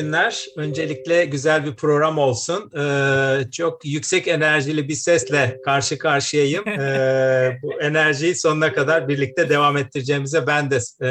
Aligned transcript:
günler. 0.00 0.46
Öncelikle 0.56 1.24
güzel 1.24 1.66
bir 1.66 1.76
program 1.76 2.18
olsun. 2.18 2.70
Ee, 2.78 3.50
çok 3.50 3.84
yüksek 3.84 4.28
enerjili 4.28 4.88
bir 4.88 4.94
sesle 4.94 5.60
karşı 5.64 5.98
karşıyayım. 5.98 6.68
Ee, 6.68 7.58
bu 7.62 7.80
enerjiyi 7.80 8.34
sonuna 8.34 8.72
kadar 8.72 9.08
birlikte 9.08 9.48
devam 9.48 9.76
ettireceğimize 9.76 10.46
ben 10.46 10.70
de 10.70 10.76
e, 10.76 11.08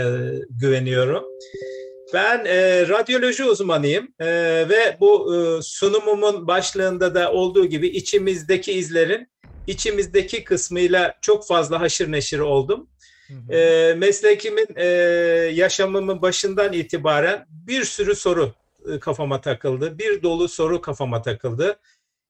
güveniyorum. 0.49 1.23
Ben 2.13 2.45
e, 2.45 2.87
radyoloji 2.87 3.43
uzmanıyım 3.43 4.07
e, 4.19 4.25
ve 4.69 4.97
bu 4.99 5.35
e, 5.35 5.61
sunumumun 5.61 6.47
başlığında 6.47 7.15
da 7.15 7.31
olduğu 7.31 7.65
gibi 7.65 7.87
içimizdeki 7.87 8.73
izlerin 8.73 9.27
içimizdeki 9.67 10.43
kısmıyla 10.43 11.13
çok 11.21 11.47
fazla 11.47 11.79
haşır 11.79 12.11
neşir 12.11 12.39
oldum. 12.39 12.89
E, 13.49 13.93
meslekimin, 13.97 14.67
e, 14.75 14.85
yaşamımın 15.53 16.21
başından 16.21 16.73
itibaren 16.73 17.45
bir 17.49 17.83
sürü 17.83 18.15
soru 18.15 18.53
kafama 18.99 19.41
takıldı. 19.41 19.99
Bir 19.99 20.23
dolu 20.23 20.47
soru 20.47 20.81
kafama 20.81 21.21
takıldı. 21.21 21.79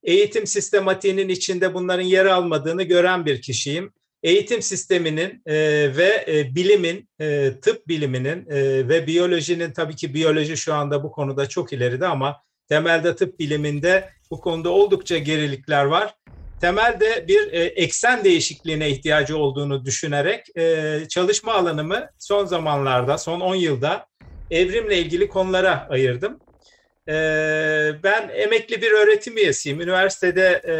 Eğitim 0.03 0.47
sistematiğinin 0.47 1.29
içinde 1.29 1.73
bunların 1.73 2.03
yer 2.03 2.25
almadığını 2.25 2.83
gören 2.83 3.25
bir 3.25 3.41
kişiyim. 3.41 3.93
Eğitim 4.23 4.61
sisteminin 4.61 5.41
e, 5.45 5.55
ve 5.97 6.25
e, 6.27 6.55
bilimin, 6.55 7.09
e, 7.19 7.53
tıp 7.61 7.87
biliminin 7.87 8.49
e, 8.49 8.89
ve 8.89 9.07
biyolojinin 9.07 9.71
tabii 9.71 9.95
ki 9.95 10.13
biyoloji 10.13 10.57
şu 10.57 10.73
anda 10.73 11.03
bu 11.03 11.11
konuda 11.11 11.49
çok 11.49 11.73
ileride 11.73 12.07
ama 12.07 12.41
temelde 12.69 13.15
tıp 13.15 13.39
biliminde 13.39 14.09
bu 14.31 14.41
konuda 14.41 14.69
oldukça 14.69 15.17
gerilikler 15.17 15.85
var 15.85 16.15
temelde 16.61 17.27
bir 17.27 17.53
e, 17.53 17.59
eksen 17.63 18.23
değişikliğine 18.23 18.89
ihtiyacı 18.89 19.37
olduğunu 19.37 19.85
düşünerek 19.85 20.57
e, 20.57 20.99
çalışma 21.09 21.53
alanımı 21.53 22.09
son 22.17 22.45
zamanlarda, 22.45 23.17
son 23.17 23.39
10 23.39 23.55
yılda 23.55 24.05
evrimle 24.51 24.97
ilgili 24.97 25.29
konulara 25.29 25.87
ayırdım. 25.89 26.39
E, 27.07 27.13
ben 28.03 28.29
emekli 28.33 28.81
bir 28.81 28.91
öğretim 28.91 29.37
üyesiyim. 29.37 29.81
Üniversitede 29.81 30.61
e, 30.65 30.75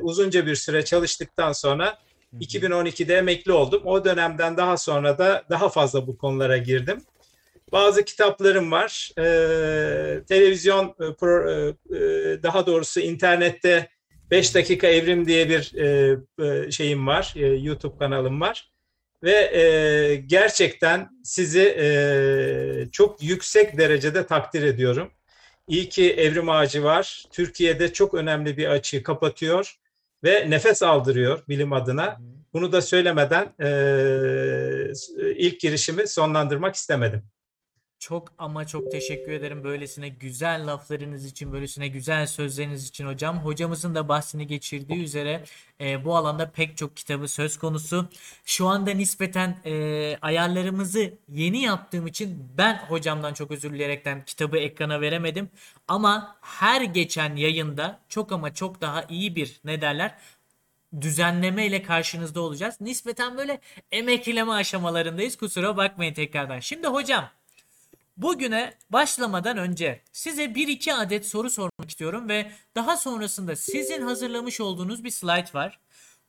uzunca 0.00 0.46
bir 0.46 0.54
süre 0.54 0.84
çalıştıktan 0.84 1.52
sonra 1.52 1.98
2012'de 2.40 3.16
emekli 3.16 3.52
oldum. 3.52 3.82
O 3.84 4.04
dönemden 4.04 4.56
daha 4.56 4.76
sonra 4.76 5.18
da 5.18 5.44
daha 5.50 5.68
fazla 5.68 6.06
bu 6.06 6.18
konulara 6.18 6.56
girdim. 6.56 7.02
Bazı 7.72 8.04
kitaplarım 8.04 8.72
var. 8.72 9.10
E, 9.18 10.24
televizyon, 10.24 10.94
pro, 11.20 11.50
e, 11.50 11.74
e 11.98 12.42
daha 12.42 12.66
doğrusu 12.66 13.00
internette 13.00 13.88
5 14.30 14.54
dakika 14.54 14.86
evrim 14.86 15.26
diye 15.26 15.48
bir 15.48 15.74
e, 15.74 16.16
e, 16.44 16.70
şeyim 16.70 17.06
var, 17.06 17.34
e, 17.36 17.46
YouTube 17.46 17.98
kanalım 17.98 18.40
var 18.40 18.70
ve 19.22 19.32
e, 19.32 20.16
gerçekten 20.16 21.08
sizi 21.24 21.76
e, 21.78 21.88
çok 22.92 23.22
yüksek 23.22 23.78
derecede 23.78 24.26
takdir 24.26 24.62
ediyorum. 24.62 25.10
İyi 25.68 25.88
ki 25.88 26.12
evrim 26.12 26.50
ağacı 26.50 26.84
var. 26.84 27.24
Türkiye'de 27.32 27.92
çok 27.92 28.14
önemli 28.14 28.56
bir 28.56 28.66
açığı 28.68 29.02
kapatıyor 29.02 29.78
ve 30.24 30.50
nefes 30.50 30.82
aldırıyor 30.82 31.42
bilim 31.48 31.72
adına. 31.72 32.20
Bunu 32.52 32.72
da 32.72 32.82
söylemeden 32.82 33.54
e, 33.60 34.92
ilk 35.36 35.60
girişimi 35.60 36.08
sonlandırmak 36.08 36.74
istemedim. 36.74 37.22
Çok 37.98 38.32
ama 38.38 38.66
çok 38.66 38.90
teşekkür 38.90 39.32
ederim 39.32 39.64
böylesine 39.64 40.08
güzel 40.08 40.66
laflarınız 40.66 41.24
için, 41.24 41.52
böylesine 41.52 41.88
güzel 41.88 42.26
sözleriniz 42.26 42.88
için 42.88 43.06
hocam. 43.06 43.38
Hocamızın 43.38 43.94
da 43.94 44.08
bahsini 44.08 44.46
geçirdiği 44.46 45.02
üzere 45.02 45.44
e, 45.80 46.04
bu 46.04 46.16
alanda 46.16 46.50
pek 46.50 46.76
çok 46.76 46.96
kitabı 46.96 47.28
söz 47.28 47.58
konusu. 47.58 48.08
Şu 48.44 48.66
anda 48.66 48.90
nispeten 48.90 49.58
e, 49.64 50.18
ayarlarımızı 50.22 51.14
yeni 51.28 51.62
yaptığım 51.62 52.06
için 52.06 52.48
ben 52.58 52.76
hocamdan 52.88 53.34
çok 53.34 53.50
özür 53.50 53.72
dileyerekten 53.72 54.24
kitabı 54.24 54.58
ekrana 54.58 55.00
veremedim. 55.00 55.50
Ama 55.88 56.36
her 56.40 56.82
geçen 56.82 57.36
yayında 57.36 58.00
çok 58.08 58.32
ama 58.32 58.54
çok 58.54 58.80
daha 58.80 59.02
iyi 59.08 59.36
bir 59.36 59.60
ne 59.64 59.80
derler 59.80 60.14
düzenleme 61.00 61.66
ile 61.66 61.82
karşınızda 61.82 62.40
olacağız. 62.40 62.80
Nispeten 62.80 63.38
böyle 63.38 63.60
emekleme 63.92 64.52
aşamalarındayız. 64.52 65.36
Kusura 65.36 65.76
bakmayın 65.76 66.14
tekrardan. 66.14 66.60
Şimdi 66.60 66.86
hocam 66.86 67.30
Bugüne 68.16 68.74
başlamadan 68.90 69.56
önce 69.56 70.00
size 70.12 70.54
bir 70.54 70.68
iki 70.68 70.94
adet 70.94 71.26
soru 71.26 71.50
sormak 71.50 71.90
istiyorum 71.90 72.28
ve 72.28 72.50
daha 72.74 72.96
sonrasında 72.96 73.56
sizin 73.56 74.02
hazırlamış 74.02 74.60
olduğunuz 74.60 75.04
bir 75.04 75.10
slide 75.10 75.54
var. 75.54 75.80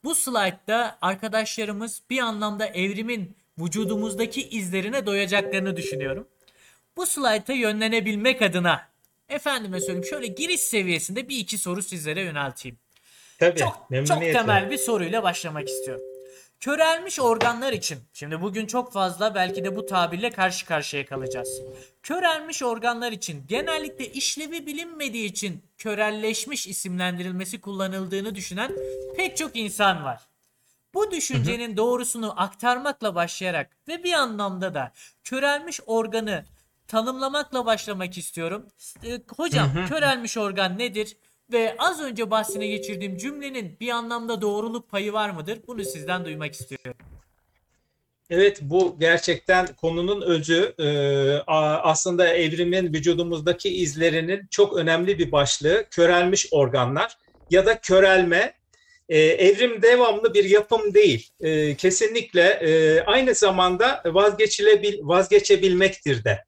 Bu 0.04 0.16
slaytta 0.16 0.98
arkadaşlarımız 1.02 2.02
bir 2.10 2.20
anlamda 2.20 2.68
evrimin 2.68 3.36
vücudumuzdaki 3.60 4.50
izlerine 4.50 5.06
doyacaklarını 5.06 5.78
düşünüyorum. 5.78 6.28
Bu 6.98 7.06
slayta 7.06 7.54
yönlenebilmek 7.54 8.42
adına 8.42 8.88
efendime 9.30 9.80
söyleyeyim 9.80 10.06
şöyle 10.06 10.28
giriş 10.28 10.62
seviyesinde 10.62 11.30
bir 11.30 11.38
iki 11.38 11.58
soru 11.58 11.82
sizlere 11.82 12.22
yönelteyim. 12.22 12.78
Tabii, 13.40 13.60
çok, 13.60 13.88
çok 14.08 14.20
temel 14.20 14.72
bir 14.72 14.78
soruyla 14.78 15.24
başlamak 15.24 15.70
istiyorum. 15.70 16.04
Körelmiş 16.60 17.20
organlar 17.20 17.74
için, 17.74 18.00
şimdi 18.14 18.42
bugün 18.42 18.66
çok 18.66 18.94
fazla 18.94 19.36
belki 19.36 19.64
de 19.64 19.76
bu 19.76 19.86
tabirle 19.86 20.30
karşı 20.30 20.66
karşıya 20.66 21.06
kalacağız. 21.06 21.62
Körelmiş 22.04 22.64
organlar 22.64 23.12
için 23.12 23.44
genellikle 23.48 24.12
işlevi 24.12 24.66
bilinmediği 24.66 25.26
için 25.26 25.64
körelleşmiş 25.78 26.68
isimlendirilmesi 26.68 27.62
kullanıldığını 27.62 28.36
düşünen 28.36 28.72
pek 29.18 29.38
çok 29.38 29.56
insan 29.56 30.04
var. 30.04 30.22
Bu 30.94 31.12
düşüncenin 31.12 31.78
doğrusunu 31.78 32.42
aktarmakla 32.42 33.16
başlayarak 33.16 33.78
ve 33.88 34.04
bir 34.04 34.14
anlamda 34.14 34.74
da 34.74 34.92
körelmiş 35.24 35.80
organı 35.86 36.46
tanımlamakla 36.88 37.66
başlamak 37.66 38.18
istiyorum. 38.18 38.68
Ee, 39.04 39.22
hocam 39.36 39.70
körelmiş 39.90 40.38
organ 40.38 40.78
nedir? 40.80 41.18
Ve 41.52 41.76
az 41.78 42.02
önce 42.02 42.32
bahsine 42.32 42.68
geçirdiğim 42.68 43.18
cümlenin 43.18 43.78
bir 43.80 43.90
anlamda 43.90 44.42
doğruluk 44.42 44.90
payı 44.90 45.14
var 45.14 45.30
mıdır? 45.30 45.60
Bunu 45.68 45.84
sizden 45.84 46.26
duymak 46.26 46.54
istiyorum. 46.54 46.94
Evet 48.30 48.60
bu 48.62 48.96
gerçekten 49.00 49.68
konunun 49.68 50.22
özü 50.22 50.74
ee, 50.80 50.86
aslında 51.48 52.28
evrimin 52.28 52.94
vücudumuzdaki 52.94 53.70
izlerinin 53.70 54.48
çok 54.52 54.78
önemli 54.78 55.20
bir 55.20 55.32
başlığı 55.32 55.86
körelmiş 55.92 56.48
organlar 56.52 57.18
ya 57.50 57.66
da 57.66 57.82
körelme 57.82 58.54
ee, 59.10 59.20
evrim 59.20 59.82
devamlı 59.82 60.34
bir 60.34 60.44
yapım 60.44 60.94
değil 60.94 61.30
ee, 61.40 61.76
kesinlikle 61.76 62.42
e, 62.42 63.02
aynı 63.02 63.36
zamanda 63.36 64.02
vazgeçilebil 64.06 65.00
vazgeçebilmektir 65.02 66.24
de 66.24 66.44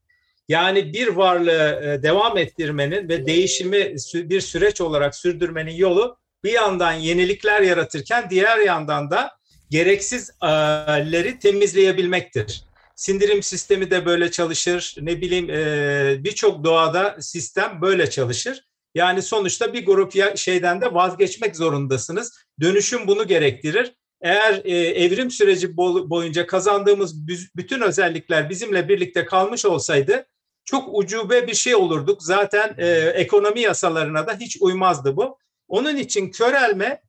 yani 0.49 0.93
bir 0.93 1.07
varlığı 1.07 1.81
e, 1.83 2.03
devam 2.03 2.37
ettirmenin 2.37 3.09
ve 3.09 3.25
değişimi 3.27 3.95
bir 4.13 4.41
süreç 4.41 4.81
olarak 4.81 5.15
sürdürmenin 5.15 5.75
yolu 5.75 6.17
bir 6.43 6.51
yandan 6.51 6.91
yenilikler 6.91 7.61
yaratırken 7.61 8.29
diğer 8.29 8.57
yandan 8.57 9.11
da 9.11 9.31
gereksizleri 9.69 11.39
temizleyebilmektir. 11.39 12.63
Sindirim 12.95 13.43
sistemi 13.43 13.91
de 13.91 14.05
böyle 14.05 14.31
çalışır. 14.31 14.95
Ne 15.01 15.21
bileyim 15.21 15.49
e, 15.49 16.23
birçok 16.23 16.63
doğada 16.63 17.17
sistem 17.19 17.81
böyle 17.81 18.09
çalışır. 18.09 18.63
Yani 18.95 19.21
sonuçta 19.21 19.73
bir 19.73 19.85
grup 19.85 20.37
şeyden 20.37 20.81
de 20.81 20.93
vazgeçmek 20.93 21.55
zorundasınız. 21.55 22.39
Dönüşüm 22.61 23.07
bunu 23.07 23.27
gerektirir. 23.27 23.93
Eğer 24.21 24.61
e, 24.65 24.77
evrim 24.77 25.31
süreci 25.31 25.77
boyunca 25.77 26.47
kazandığımız 26.47 27.27
bütün 27.55 27.81
özellikler 27.81 28.49
bizimle 28.49 28.89
birlikte 28.89 29.25
kalmış 29.25 29.65
olsaydı 29.65 30.25
çok 30.69 30.89
ucube 30.91 31.47
bir 31.47 31.53
şey 31.53 31.75
olurduk. 31.75 32.23
Zaten 32.23 32.75
e, 32.77 32.87
ekonomi 33.15 33.61
yasalarına 33.61 34.27
da 34.27 34.33
hiç 34.39 34.57
uymazdı 34.61 35.15
bu. 35.15 35.37
Onun 35.67 35.97
için 35.97 36.31
körelme 36.31 37.01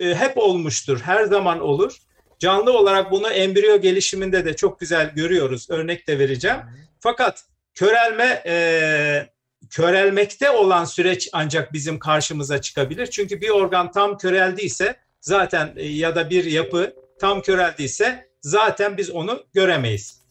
e, 0.00 0.14
hep 0.14 0.38
olmuştur, 0.38 1.00
her 1.00 1.24
zaman 1.24 1.60
olur. 1.60 1.96
Canlı 2.38 2.78
olarak 2.78 3.10
bunu 3.10 3.28
embriyo 3.28 3.80
gelişiminde 3.80 4.44
de 4.44 4.56
çok 4.56 4.80
güzel 4.80 5.14
görüyoruz. 5.14 5.70
Örnek 5.70 6.08
de 6.08 6.18
vereceğim. 6.18 6.56
Fakat 7.00 7.44
körelme 7.74 8.42
e, 8.46 9.26
körelmekte 9.70 10.50
olan 10.50 10.84
süreç 10.84 11.28
ancak 11.32 11.72
bizim 11.72 11.98
karşımıza 11.98 12.60
çıkabilir. 12.60 13.06
Çünkü 13.06 13.40
bir 13.40 13.50
organ 13.50 13.92
tam 13.92 14.18
köreldiyse 14.18 14.96
zaten 15.20 15.72
e, 15.76 15.86
ya 15.86 16.14
da 16.14 16.30
bir 16.30 16.44
yapı 16.44 16.94
tam 17.20 17.42
köreldiyse 17.42 18.28
zaten 18.40 18.96
biz 18.96 19.10
onu 19.10 19.44
göremeyiz. 19.54 20.22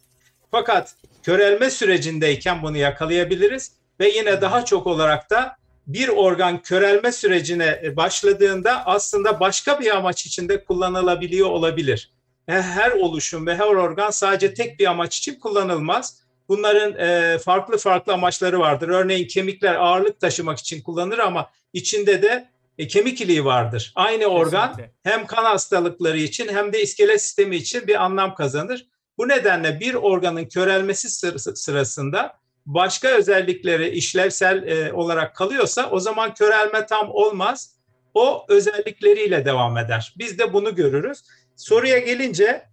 Fakat 0.51 0.95
körelme 1.27 1.69
sürecindeyken 1.69 2.63
bunu 2.63 2.77
yakalayabiliriz 2.77 3.71
ve 4.00 4.09
yine 4.09 4.41
daha 4.41 4.65
çok 4.65 4.88
olarak 4.88 5.29
da 5.29 5.57
bir 5.88 6.07
organ 6.07 6.62
körelme 6.62 7.12
sürecine 7.12 7.94
başladığında 7.97 8.85
aslında 8.85 9.39
başka 9.39 9.79
bir 9.79 9.95
amaç 9.95 10.25
içinde 10.25 10.63
kullanılabiliyor 10.63 11.50
olabilir. 11.50 12.12
Her 12.45 12.91
oluşum 12.91 13.47
ve 13.47 13.56
her 13.56 13.65
organ 13.65 14.09
sadece 14.09 14.53
tek 14.53 14.79
bir 14.79 14.85
amaç 14.85 15.18
için 15.18 15.39
kullanılmaz. 15.39 16.19
Bunların 16.50 16.95
e, 17.00 17.38
farklı 17.38 17.77
farklı 17.77 18.13
amaçları 18.13 18.59
vardır. 18.59 18.89
Örneğin 18.89 19.27
kemikler 19.27 19.75
ağırlık 19.75 20.19
taşımak 20.19 20.59
için 20.59 20.81
kullanılır 20.81 21.19
ama 21.19 21.50
içinde 21.73 22.21
de 22.21 22.50
e, 22.77 22.88
kemik 22.88 23.21
iliği 23.21 23.45
vardır. 23.45 23.91
Aynı 23.95 24.25
organ 24.25 24.68
Kesinlikle. 24.68 24.94
hem 25.03 25.25
kan 25.25 25.44
hastalıkları 25.44 26.18
için 26.18 26.47
hem 26.47 26.73
de 26.73 26.81
iskelet 26.81 27.21
sistemi 27.21 27.56
için 27.56 27.88
bir 27.88 28.03
anlam 28.03 28.35
kazanır. 28.35 28.85
Bu 29.17 29.27
nedenle 29.27 29.79
bir 29.79 29.93
organın 29.93 30.45
körelmesi 30.45 31.09
sırasında 31.55 32.37
başka 32.65 33.07
özellikleri 33.07 33.89
işlevsel 33.89 34.67
e, 34.67 34.93
olarak 34.93 35.35
kalıyorsa 35.35 35.89
o 35.89 35.99
zaman 35.99 36.33
körelme 36.33 36.85
tam 36.85 37.09
olmaz. 37.11 37.75
O 38.13 38.45
özellikleriyle 38.49 39.45
devam 39.45 39.77
eder. 39.77 40.13
Biz 40.17 40.39
de 40.39 40.53
bunu 40.53 40.75
görürüz. 40.75 41.23
Soruya 41.55 41.97
gelince 41.99 42.65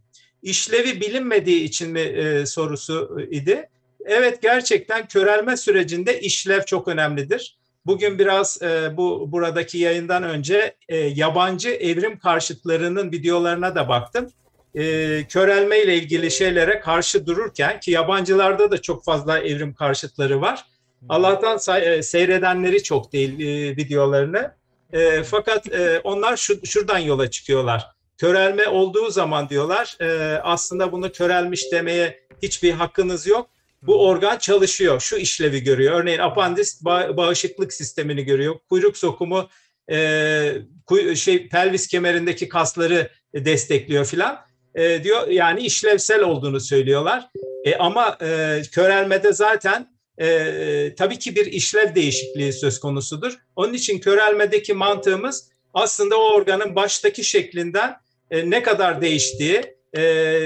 işlevi 0.43 1.00
bilinmediği 1.00 1.64
için 1.64 1.91
mi 1.91 2.00
e, 2.00 2.47
sorusu 2.47 3.20
idi. 3.31 3.69
Evet 4.05 4.43
gerçekten 4.43 5.08
körelme 5.08 5.56
sürecinde 5.56 6.20
işlev 6.20 6.62
çok 6.62 6.88
önemlidir. 6.88 7.58
Bugün 7.87 8.19
biraz 8.19 8.62
e, 8.62 8.97
bu 8.97 9.32
buradaki 9.32 9.79
yayından 9.79 10.23
önce 10.23 10.76
e, 10.88 10.97
yabancı 10.97 11.69
evrim 11.70 12.19
karşıtlarının 12.19 13.12
videolarına 13.12 13.75
da 13.75 13.88
baktım. 13.88 14.31
E, 14.75 15.25
körelme 15.29 15.82
ile 15.82 15.97
ilgili 15.97 16.31
şeylere 16.31 16.81
karşı 16.81 17.26
dururken 17.26 17.81
ki 17.81 17.91
yabancılarda 17.91 18.71
da 18.71 18.82
çok 18.82 19.05
fazla 19.05 19.38
evrim 19.38 19.75
karşıtları 19.75 20.41
var. 20.41 20.65
Allah'tan 21.09 21.56
say- 21.56 21.99
e, 21.99 22.03
seyredenleri 22.03 22.82
çok 22.82 23.12
değil 23.12 23.41
e, 23.41 23.76
videolarını. 23.76 24.55
E, 24.93 25.23
fakat 25.23 25.73
e, 25.75 26.00
onlar 26.05 26.37
şu, 26.37 26.67
şuradan 26.67 26.99
yola 26.99 27.31
çıkıyorlar. 27.31 27.87
Körelme 28.19 28.69
olduğu 28.69 29.11
zaman 29.11 29.49
diyorlar 29.49 29.97
e, 30.00 30.38
aslında 30.43 30.93
bunu 30.93 31.12
körelmiş 31.12 31.73
demeye 31.73 32.21
hiçbir 32.43 32.73
hakkınız 32.73 33.26
yok 33.26 33.50
bu 33.82 34.06
organ 34.09 34.38
çalışıyor, 34.38 35.00
şu 35.00 35.17
işlevi 35.17 35.62
görüyor. 35.65 36.00
Örneğin 36.00 36.19
apandis 36.19 36.82
ba- 36.82 37.17
bağışıklık 37.17 37.73
sistemini 37.73 38.25
görüyor. 38.25 38.55
Kuyruk 38.71 38.97
sokumu 38.97 39.49
e, 39.91 40.53
kuy- 40.87 41.17
şey 41.17 41.49
pelvis 41.49 41.87
kemerindeki 41.87 42.49
kasları 42.49 43.11
destekliyor 43.35 44.05
filan. 44.05 44.38
E, 44.75 45.05
diyor 45.05 45.29
yani 45.29 45.61
işlevsel 45.61 46.23
olduğunu 46.23 46.61
söylüyorlar. 46.61 47.29
E, 47.65 47.76
ama 47.76 48.19
e, 48.23 48.62
körelmede 48.73 49.32
zaten 49.32 49.94
e, 50.19 50.94
tabii 50.94 51.19
ki 51.19 51.37
bir 51.37 51.47
işlev 51.47 51.94
değişikliği 51.94 52.53
söz 52.53 52.81
konusudur. 52.81 53.38
Onun 53.56 53.75
için 53.75 53.99
körelmedeki 53.99 54.75
mantığımız 54.75 55.49
aslında 55.75 56.19
o 56.19 56.35
organın 56.35 56.76
baştaki 56.76 57.25
şeklinden 57.25 57.97
e, 58.31 58.50
ne 58.50 58.62
kadar 58.62 59.03
değiştiği, 59.03 59.62
e, 59.93 60.03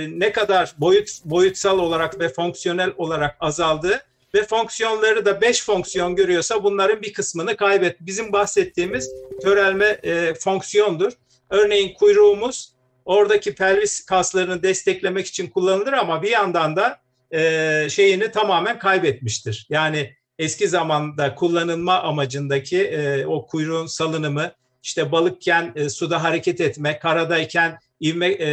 ne 0.09 0.33
kadar 0.33 0.75
boyut 0.79 1.11
boyutsal 1.25 1.79
olarak 1.79 2.21
ve 2.21 2.29
fonksiyonel 2.29 2.93
olarak 2.97 3.37
azaldığı 3.41 4.05
ve 4.35 4.45
fonksiyonları 4.45 5.25
da 5.27 5.41
5 5.41 5.65
fonksiyon 5.65 6.17
görüyorsa 6.17 6.65
bunların 6.65 7.03
bir 7.03 7.13
kısmını 7.13 7.57
kaybet. 7.57 7.97
Bizim 8.01 8.33
bahsettiğimiz 8.33 9.11
körelme 9.43 9.87
e, 10.03 10.35
fonksiyondur. 10.35 11.13
Örneğin 11.51 11.95
kuyruğumuz 11.95 12.73
oradaki 13.09 13.55
pelvis 13.55 14.05
kaslarını 14.05 14.63
desteklemek 14.63 15.27
için 15.27 15.47
kullanılır 15.47 15.93
ama 15.93 16.23
bir 16.23 16.31
yandan 16.31 16.77
da 16.77 17.01
e, 17.35 17.87
şeyini 17.91 18.31
tamamen 18.31 18.79
kaybetmiştir. 18.79 19.67
Yani 19.71 20.15
eski 20.39 20.69
zamanda 20.69 21.35
kullanılma 21.35 22.03
amacındaki 22.03 22.83
e, 22.83 23.27
o 23.27 23.47
kuyruğun 23.47 23.87
salınımı, 23.87 24.53
işte 24.83 25.13
balıkken 25.13 25.73
e, 25.77 25.89
suda 25.89 26.23
hareket 26.23 26.61
etme, 26.61 26.99
karadayken 26.99 27.79
ivme, 28.03 28.27
e, 28.27 28.49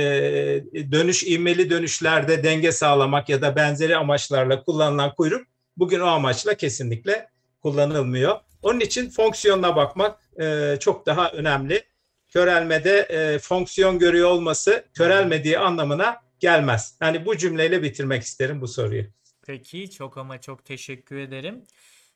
dönüş 0.92 1.24
ivmeli 1.24 1.70
dönüşlerde 1.70 2.44
denge 2.44 2.72
sağlamak 2.72 3.30
ya 3.30 3.42
da 3.42 3.56
benzeri 3.56 3.98
amaçlarla 3.98 4.64
kullanılan 4.64 5.16
kuyruk 5.16 5.48
bugün 5.78 6.00
o 6.00 6.06
amaçla 6.06 6.54
kesinlikle 6.54 7.28
kullanılmıyor. 7.62 8.40
Onun 8.62 8.80
için 8.80 9.10
fonksiyonuna 9.10 9.76
bakmak 9.76 10.20
e, 10.42 10.78
çok 10.80 11.06
daha 11.06 11.30
önemli. 11.32 11.84
Körelmede 12.36 13.00
e, 13.00 13.40
fonksiyon 13.40 14.00
görüyor 14.00 14.30
olması 14.30 14.86
körelmediği 14.94 15.60
anlamına 15.60 16.22
gelmez. 16.40 16.98
Yani 17.02 17.26
bu 17.26 17.38
cümleyle 17.38 17.84
bitirmek 17.84 18.24
isterim 18.24 18.62
bu 18.62 18.68
soruyu. 18.68 19.04
Peki 19.46 19.92
çok 19.92 20.18
ama 20.18 20.42
çok 20.42 20.66
teşekkür 20.66 21.18
ederim. 21.18 21.64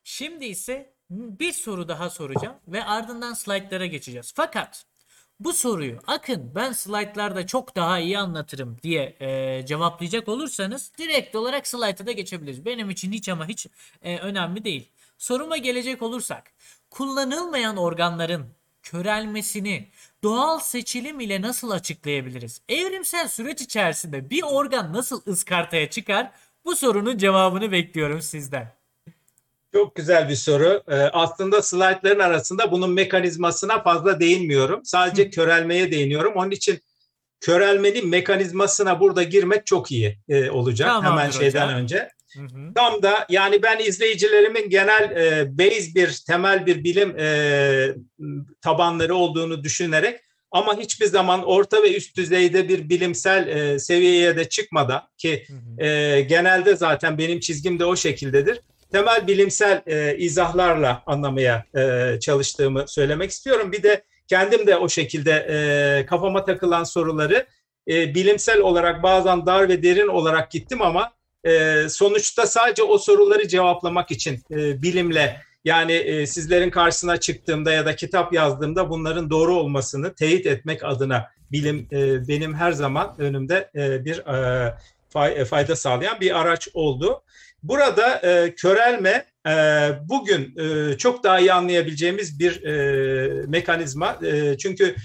Şimdi 0.03 0.45
ise 0.45 0.93
bir 1.09 1.51
soru 1.51 1.87
daha 1.87 2.09
soracağım 2.09 2.55
ve 2.67 2.83
ardından 2.83 3.33
slaytlara 3.33 3.85
geçeceğiz. 3.85 4.33
Fakat 4.35 4.85
bu 5.39 5.53
soruyu 5.53 5.99
Akın 6.07 6.55
ben 6.55 6.71
slaytlarda 6.71 7.47
çok 7.47 7.75
daha 7.75 7.99
iyi 7.99 8.17
anlatırım 8.17 8.77
diye 8.83 9.15
e, 9.19 9.65
cevaplayacak 9.65 10.27
olursanız 10.27 10.91
direkt 10.97 11.35
olarak 11.35 11.67
slayta 11.67 12.07
da 12.07 12.11
geçebiliriz. 12.11 12.65
Benim 12.65 12.89
için 12.89 13.11
hiç 13.11 13.29
ama 13.29 13.47
hiç 13.47 13.67
e, 14.01 14.17
önemli 14.17 14.63
değil. 14.63 14.89
Soruma 15.17 15.57
gelecek 15.57 16.01
olursak 16.01 16.51
kullanılmayan 16.89 17.77
organların 17.77 18.59
körelmesini 18.83 19.87
doğal 20.23 20.59
seçilim 20.59 21.19
ile 21.19 21.41
nasıl 21.41 21.71
açıklayabiliriz? 21.71 22.61
Evrimsel 22.69 23.27
süreç 23.27 23.61
içerisinde 23.61 24.29
bir 24.29 24.43
organ 24.43 24.93
nasıl 24.93 25.21
ıskartaya 25.27 25.89
çıkar? 25.89 26.31
Bu 26.65 26.75
sorunun 26.75 27.17
cevabını 27.17 27.71
bekliyorum 27.71 28.21
sizden. 28.21 28.73
Çok 29.73 29.95
güzel 29.95 30.29
bir 30.29 30.35
soru. 30.35 30.83
Ee, 30.87 30.95
aslında 30.95 31.61
slaytların 31.61 32.19
arasında 32.19 32.71
bunun 32.71 32.91
mekanizmasına 32.91 33.83
fazla 33.83 34.19
değinmiyorum. 34.19 34.81
Sadece 34.83 35.25
Hı. 35.25 35.29
körelmeye 35.29 35.91
değiniyorum. 35.91 36.33
Onun 36.35 36.51
için 36.51 36.79
körelmenin 37.39 38.07
mekanizmasına 38.09 38.99
burada 38.99 39.23
girmek 39.23 39.65
çok 39.65 39.91
iyi 39.91 40.19
e, 40.29 40.49
olacak 40.49 40.87
Tamamdır 40.89 41.11
hemen 41.11 41.31
şeyden 41.31 41.65
hocam. 41.65 41.79
önce. 41.79 42.09
Hı 42.33 42.41
hı. 42.41 42.73
Tam 42.75 43.03
da 43.03 43.25
yani 43.29 43.63
ben 43.63 43.79
izleyicilerimin 43.79 44.69
genel 44.69 45.11
e, 45.11 45.57
base 45.57 45.95
bir 45.95 46.23
temel 46.27 46.65
bir 46.65 46.83
bilim 46.83 47.19
e, 47.19 47.95
tabanları 48.61 49.15
olduğunu 49.15 49.63
düşünerek 49.63 50.19
ama 50.51 50.77
hiçbir 50.79 51.05
zaman 51.05 51.43
orta 51.43 51.83
ve 51.83 51.95
üst 51.95 52.17
düzeyde 52.17 52.69
bir 52.69 52.89
bilimsel 52.89 53.47
e, 53.47 53.79
seviyeye 53.79 54.37
de 54.37 54.49
çıkmadan 54.49 55.01
ki 55.17 55.43
hı 55.47 55.53
hı. 55.53 55.85
E, 55.85 56.21
genelde 56.21 56.75
zaten 56.75 57.17
benim 57.17 57.39
çizgim 57.39 57.79
de 57.79 57.85
o 57.85 57.95
şekildedir 57.95 58.59
temel 58.91 59.27
bilimsel 59.27 59.81
e, 59.87 60.17
izahlarla 60.17 61.03
anlamaya 61.05 61.65
e, 61.75 62.19
çalıştığımı 62.19 62.87
söylemek 62.87 63.31
istiyorum. 63.31 63.71
Bir 63.71 63.83
de 63.83 64.03
kendim 64.27 64.67
de 64.67 64.77
o 64.77 64.89
şekilde 64.89 65.31
e, 65.31 66.05
kafama 66.05 66.45
takılan 66.45 66.83
soruları 66.83 67.45
e, 67.87 68.15
bilimsel 68.15 68.59
olarak 68.59 69.03
bazen 69.03 69.45
dar 69.45 69.69
ve 69.69 69.83
derin 69.83 70.07
olarak 70.07 70.51
gittim 70.51 70.81
ama 70.81 71.11
e, 71.43 71.85
sonuçta 71.89 72.45
sadece 72.47 72.83
o 72.83 72.97
soruları 72.97 73.47
cevaplamak 73.47 74.11
için 74.11 74.39
e, 74.51 74.81
bilimle 74.81 75.41
yani 75.65 75.91
e, 75.91 76.27
sizlerin 76.27 76.69
karşısına 76.69 77.17
çıktığımda 77.17 77.71
ya 77.71 77.85
da 77.85 77.95
kitap 77.95 78.33
yazdığımda 78.33 78.89
bunların 78.89 79.29
doğru 79.29 79.55
olmasını 79.55 80.15
teyit 80.15 80.45
etmek 80.45 80.83
adına 80.83 81.27
bilim 81.51 81.87
e, 81.91 82.27
benim 82.27 82.53
her 82.53 82.71
zaman 82.71 83.15
önümde 83.17 83.69
e, 83.75 84.05
bir 84.05 84.17
e, 84.17 85.45
fayda 85.45 85.75
sağlayan 85.75 86.19
bir 86.19 86.39
araç 86.39 86.67
oldu. 86.73 87.21
Burada 87.63 88.15
e, 88.15 88.55
körelme 88.55 89.25
bugün 90.09 90.55
e, 90.59 90.97
çok 90.97 91.23
daha 91.23 91.39
iyi 91.39 91.53
anlayabileceğimiz 91.53 92.39
bir 92.39 92.63
e, 92.63 93.45
mekanizma. 93.47 94.19
E, 94.25 94.57
çünkü 94.57 94.95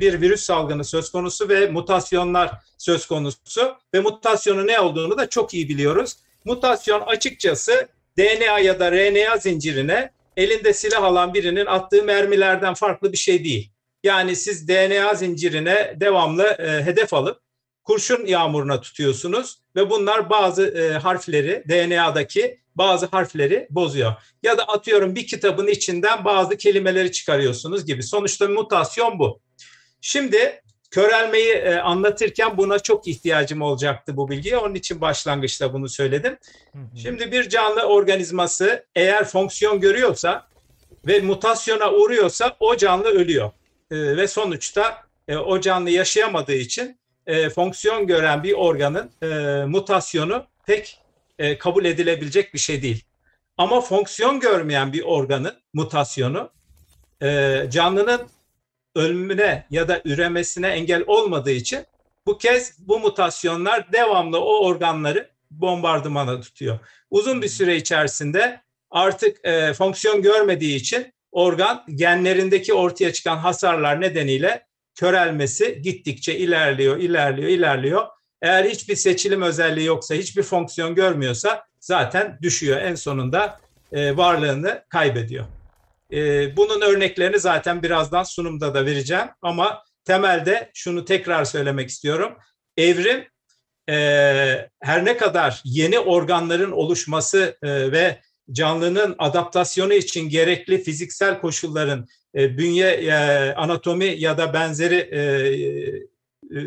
bir 0.00 0.20
virüs 0.20 0.40
salgını 0.40 0.84
söz 0.84 1.10
konusu 1.10 1.48
ve 1.48 1.66
mutasyonlar 1.66 2.50
söz 2.78 3.06
konusu 3.06 3.76
ve 3.94 4.00
mutasyonun 4.00 4.66
ne 4.66 4.80
olduğunu 4.80 5.18
da 5.18 5.28
çok 5.28 5.54
iyi 5.54 5.68
biliyoruz. 5.68 6.16
Mutasyon 6.44 7.00
açıkçası 7.00 7.88
DNA 8.18 8.58
ya 8.58 8.80
da 8.80 8.92
RNA 8.92 9.36
zincirine 9.36 10.10
elinde 10.36 10.72
silah 10.72 11.02
alan 11.02 11.34
birinin 11.34 11.66
attığı 11.66 12.02
mermilerden 12.02 12.74
farklı 12.74 13.12
bir 13.12 13.18
şey 13.18 13.44
değil. 13.44 13.70
Yani 14.04 14.36
siz 14.36 14.68
DNA 14.68 15.14
zincirine 15.14 15.96
devamlı 16.00 16.56
hedef 16.84 17.14
alıp 17.14 17.40
kurşun 17.84 18.26
yağmuruna 18.26 18.80
tutuyorsunuz 18.80 19.58
ve 19.76 19.90
bunlar 19.90 20.30
bazı 20.30 20.98
harfleri 21.02 21.64
DNA'daki 21.68 22.59
bazı 22.76 23.06
harfleri 23.06 23.66
bozuyor. 23.70 24.12
Ya 24.42 24.58
da 24.58 24.64
atıyorum 24.64 25.14
bir 25.14 25.26
kitabın 25.26 25.66
içinden 25.66 26.24
bazı 26.24 26.56
kelimeleri 26.56 27.12
çıkarıyorsunuz 27.12 27.86
gibi. 27.86 28.02
Sonuçta 28.02 28.48
mutasyon 28.48 29.18
bu. 29.18 29.40
Şimdi 30.00 30.62
körelmeyi 30.90 31.52
e, 31.52 31.76
anlatırken 31.76 32.56
buna 32.56 32.78
çok 32.78 33.08
ihtiyacım 33.08 33.62
olacaktı 33.62 34.16
bu 34.16 34.30
bilgiye. 34.30 34.56
Onun 34.56 34.74
için 34.74 35.00
başlangıçta 35.00 35.72
bunu 35.72 35.88
söyledim. 35.88 36.38
Hı 36.72 36.78
hı. 36.78 36.98
Şimdi 37.02 37.32
bir 37.32 37.48
canlı 37.48 37.82
organizması 37.82 38.86
eğer 38.96 39.24
fonksiyon 39.24 39.80
görüyorsa 39.80 40.46
ve 41.06 41.20
mutasyona 41.20 41.92
uğruyorsa 41.92 42.56
o 42.60 42.76
canlı 42.76 43.08
ölüyor. 43.08 43.50
E, 43.90 43.96
ve 44.16 44.28
sonuçta 44.28 45.02
e, 45.28 45.36
o 45.36 45.60
canlı 45.60 45.90
yaşayamadığı 45.90 46.54
için 46.54 47.00
e, 47.26 47.50
fonksiyon 47.50 48.06
gören 48.06 48.42
bir 48.42 48.52
organın 48.52 49.10
e, 49.22 49.26
mutasyonu 49.66 50.46
pek 50.66 50.98
e, 51.40 51.58
kabul 51.58 51.84
edilebilecek 51.84 52.54
bir 52.54 52.58
şey 52.58 52.82
değil. 52.82 53.04
Ama 53.56 53.80
fonksiyon 53.80 54.40
görmeyen 54.40 54.92
bir 54.92 55.02
organın 55.02 55.54
mutasyonu 55.72 56.50
e, 57.22 57.60
canlının 57.70 58.28
ölümüne 58.94 59.66
ya 59.70 59.88
da 59.88 60.00
üremesine 60.04 60.68
engel 60.68 61.04
olmadığı 61.06 61.50
için 61.50 61.84
bu 62.26 62.38
kez 62.38 62.88
bu 62.88 63.00
mutasyonlar 63.00 63.92
devamlı 63.92 64.40
o 64.40 64.66
organları 64.66 65.30
bombardımana 65.50 66.40
tutuyor. 66.40 66.78
Uzun 67.10 67.42
bir 67.42 67.48
süre 67.48 67.76
içerisinde 67.76 68.60
artık 68.90 69.44
e, 69.44 69.72
fonksiyon 69.72 70.22
görmediği 70.22 70.76
için 70.76 71.12
organ 71.32 71.84
genlerindeki 71.94 72.74
ortaya 72.74 73.12
çıkan 73.12 73.36
hasarlar 73.36 74.00
nedeniyle 74.00 74.66
körelmesi 74.94 75.82
gittikçe 75.82 76.38
ilerliyor, 76.38 76.96
ilerliyor, 76.96 77.48
ilerliyor 77.48 78.06
Eğer 78.42 78.64
hiçbir 78.64 78.96
seçilim 78.96 79.42
özelliği 79.42 79.86
yoksa, 79.86 80.14
hiçbir 80.14 80.42
fonksiyon 80.42 80.94
görmüyorsa 80.94 81.64
zaten 81.80 82.38
düşüyor. 82.42 82.80
En 82.80 82.94
sonunda 82.94 83.60
e, 83.92 84.16
varlığını 84.16 84.84
kaybediyor. 84.88 85.44
E, 86.12 86.56
bunun 86.56 86.80
örneklerini 86.80 87.38
zaten 87.38 87.82
birazdan 87.82 88.22
sunumda 88.22 88.74
da 88.74 88.86
vereceğim. 88.86 89.26
Ama 89.42 89.84
temelde 90.04 90.70
şunu 90.74 91.04
tekrar 91.04 91.44
söylemek 91.44 91.88
istiyorum. 91.88 92.36
Evrim 92.76 93.24
e, 93.90 94.68
her 94.80 95.04
ne 95.04 95.16
kadar 95.16 95.62
yeni 95.64 95.98
organların 95.98 96.72
oluşması 96.72 97.58
e, 97.62 97.92
ve 97.92 98.20
canlının 98.52 99.14
adaptasyonu 99.18 99.92
için 99.94 100.28
gerekli 100.28 100.82
fiziksel 100.82 101.40
koşulların 101.40 102.06
e, 102.34 102.58
bünye 102.58 102.88
e, 102.88 103.12
anatomi 103.54 104.04
ya 104.04 104.38
da 104.38 104.54
benzeri 104.54 104.96
e, 104.96 105.20
e, 106.50 106.60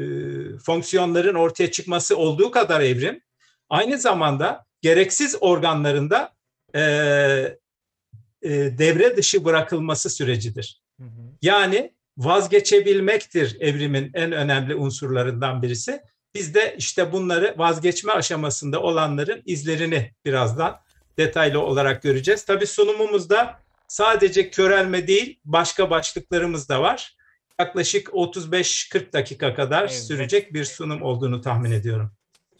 fonksiyonların 0.57 1.35
ortaya 1.35 1.71
çıkması 1.71 2.17
olduğu 2.17 2.51
kadar 2.51 2.81
evrim 2.81 3.21
aynı 3.69 3.97
zamanda 3.97 4.65
gereksiz 4.81 5.35
organlarında 5.41 6.33
e, 6.75 6.81
e, 8.41 8.49
devre 8.51 9.17
dışı 9.17 9.45
bırakılması 9.45 10.09
sürecidir. 10.09 10.81
Hı 10.99 11.03
hı. 11.03 11.21
Yani 11.41 11.93
vazgeçebilmektir 12.17 13.57
evrimin 13.59 14.11
en 14.13 14.31
önemli 14.31 14.75
unsurlarından 14.75 15.61
birisi. 15.61 16.01
Biz 16.35 16.55
de 16.55 16.75
işte 16.77 17.11
bunları 17.11 17.55
vazgeçme 17.57 18.13
aşamasında 18.13 18.81
olanların 18.81 19.41
izlerini 19.45 20.11
birazdan 20.25 20.79
detaylı 21.17 21.59
olarak 21.59 22.03
göreceğiz. 22.03 22.45
Tabii 22.45 22.67
sunumumuzda 22.67 23.59
sadece 23.87 24.49
körelme 24.49 25.07
değil 25.07 25.39
başka 25.45 25.89
başlıklarımız 25.89 26.69
da 26.69 26.81
var. 26.81 27.15
Yaklaşık 27.59 28.07
35-40 28.07 29.13
dakika 29.13 29.53
kadar 29.55 29.81
evet. 29.81 29.93
sürecek 29.93 30.53
bir 30.53 30.65
sunum 30.65 31.01
olduğunu 31.01 31.41
tahmin 31.41 31.71
ediyorum. 31.71 32.11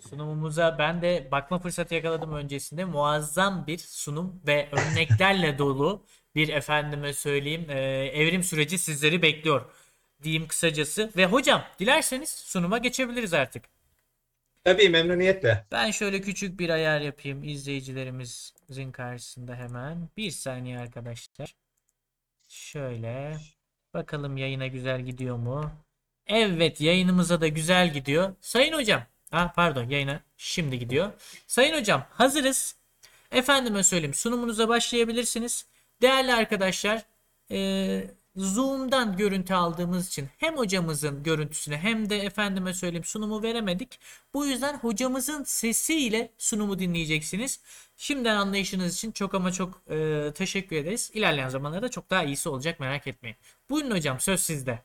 Sunumumuza 0.10 0.76
ben 0.80 1.02
de 1.02 1.28
bakma 1.32 1.60
fırsatı 1.60 1.96
yakaladım 1.96 2.34
öncesinde. 2.34 2.86
Muazzam 2.86 3.68
bir 3.68 3.78
sunum 3.78 4.42
ve 4.48 4.70
örneklerle 4.72 5.58
dolu 5.58 6.06
bir 6.36 6.50
efendime 6.50 7.14
söyleyeyim 7.14 7.66
e, 7.70 7.80
evrim 8.14 8.44
süreci 8.44 8.78
sizleri 8.78 9.22
bekliyor 9.22 9.66
diyeyim 10.24 10.48
kısacası. 10.48 11.12
Ve 11.18 11.26
hocam 11.26 11.64
dilerseniz 11.80 12.30
sunuma 12.30 12.78
geçebiliriz 12.78 13.34
artık. 13.34 13.64
Tabii 14.64 14.90
memnuniyetle. 14.90 15.66
Ben 15.72 15.92
şöyle 15.92 16.22
küçük 16.22 16.60
bir 16.60 16.70
ayar 16.70 17.02
yapayım 17.02 17.44
izleyicilerimizin 17.44 18.92
karşısında 18.92 19.56
hemen. 19.56 20.10
Bir 20.18 20.32
saniye 20.32 20.80
arkadaşlar. 20.80 21.56
Şöyle. 22.50 23.38
Bakalım 23.94 24.38
yayına 24.38 24.68
güzel 24.68 25.02
gidiyor 25.02 25.38
mu? 25.38 25.72
Evet 26.28 26.82
yayınımıza 26.82 27.42
da 27.42 27.48
güzel 27.48 27.94
gidiyor. 27.94 28.36
Sayın 28.42 28.74
hocam. 28.74 29.04
Ha 29.32 29.54
pardon 29.56 29.90
yayına 29.90 30.20
şimdi 30.38 30.80
gidiyor. 30.80 31.12
Sayın 31.48 31.80
hocam 31.80 32.06
hazırız. 32.10 32.76
Efendime 33.32 33.84
söyleyeyim 33.84 34.14
sunumunuza 34.14 34.68
başlayabilirsiniz. 34.68 35.66
Değerli 36.02 36.34
arkadaşlar 36.34 37.02
e, 37.52 38.08
Zoom'dan 38.36 39.18
görüntü 39.18 39.54
aldığımız 39.54 40.08
için 40.08 40.30
hem 40.38 40.58
hocamızın 40.58 41.24
görüntüsüne 41.24 41.78
hem 41.78 42.10
de 42.10 42.18
efendime 42.20 42.74
söyleyeyim 42.74 43.04
sunumu 43.04 43.44
veremedik. 43.44 44.00
Bu 44.34 44.46
yüzden 44.46 44.78
hocamızın 44.78 45.44
sesiyle 45.44 46.32
sunumu 46.38 46.80
dinleyeceksiniz. 46.80 47.60
Şimdiden 47.98 48.36
anlayışınız 48.36 48.96
için 48.96 49.12
çok 49.12 49.34
ama 49.34 49.52
çok 49.52 49.82
e, 49.92 50.32
teşekkür 50.36 50.76
ederiz. 50.76 51.12
İlerleyen 51.14 51.50
zamanlarda 51.50 51.90
çok 51.90 52.10
daha 52.10 52.24
iyisi 52.24 52.50
olacak 52.50 52.80
merak 52.80 53.08
etmeyin. 53.08 53.38
Buyurun 53.70 53.92
hocam 53.92 54.20
söz 54.20 54.40
sizde. 54.44 54.80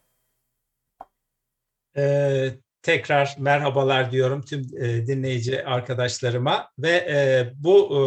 Ee, 1.96 2.58
tekrar 2.88 3.36
merhabalar 3.38 4.12
diyorum 4.12 4.42
tüm 4.42 4.60
e, 4.60 5.06
dinleyici 5.06 5.64
arkadaşlarıma 5.64 6.70
ve 6.78 6.90
e, 6.90 7.46
bu 7.54 7.76
e, 7.90 8.00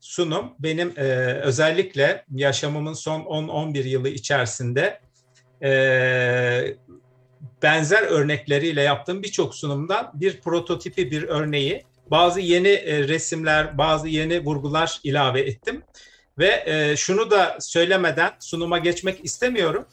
sunum 0.00 0.52
benim 0.58 0.92
e, 0.96 1.02
özellikle 1.42 2.24
yaşamımın 2.34 2.92
son 2.92 3.20
10-11 3.20 3.88
yılı 3.88 4.08
içerisinde 4.08 5.00
e, 5.62 5.70
benzer 7.62 8.02
örnekleriyle 8.02 8.82
yaptığım 8.82 9.22
birçok 9.22 9.54
sunumdan 9.54 10.10
bir 10.14 10.40
prototipi, 10.40 11.10
bir 11.10 11.22
örneği, 11.22 11.84
bazı 12.10 12.40
yeni 12.40 12.68
e, 12.68 13.08
resimler, 13.08 13.78
bazı 13.78 14.08
yeni 14.08 14.44
vurgular 14.44 15.00
ilave 15.04 15.40
ettim 15.40 15.82
ve 16.38 16.64
e, 16.66 16.96
şunu 16.96 17.30
da 17.30 17.56
söylemeden 17.60 18.30
sunuma 18.40 18.78
geçmek 18.78 19.24
istemiyorum. 19.24 19.86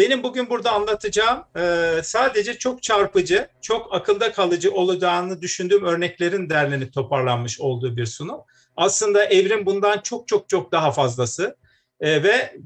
Benim 0.00 0.22
bugün 0.22 0.50
burada 0.50 0.72
anlatacağım 0.72 1.44
e, 1.56 1.92
sadece 2.02 2.58
çok 2.58 2.82
çarpıcı, 2.82 3.48
çok 3.60 3.94
akılda 3.94 4.32
kalıcı 4.32 4.72
olacağını 4.72 5.42
düşündüğüm 5.42 5.84
örneklerin 5.84 6.50
derlenip 6.50 6.92
toparlanmış 6.92 7.60
olduğu 7.60 7.96
bir 7.96 8.06
sunum. 8.06 8.40
Aslında 8.76 9.24
evrim 9.24 9.66
bundan 9.66 9.98
çok 9.98 10.28
çok 10.28 10.48
çok 10.48 10.72
daha 10.72 10.92
fazlası 10.92 11.56
e, 12.00 12.22
ve 12.22 12.56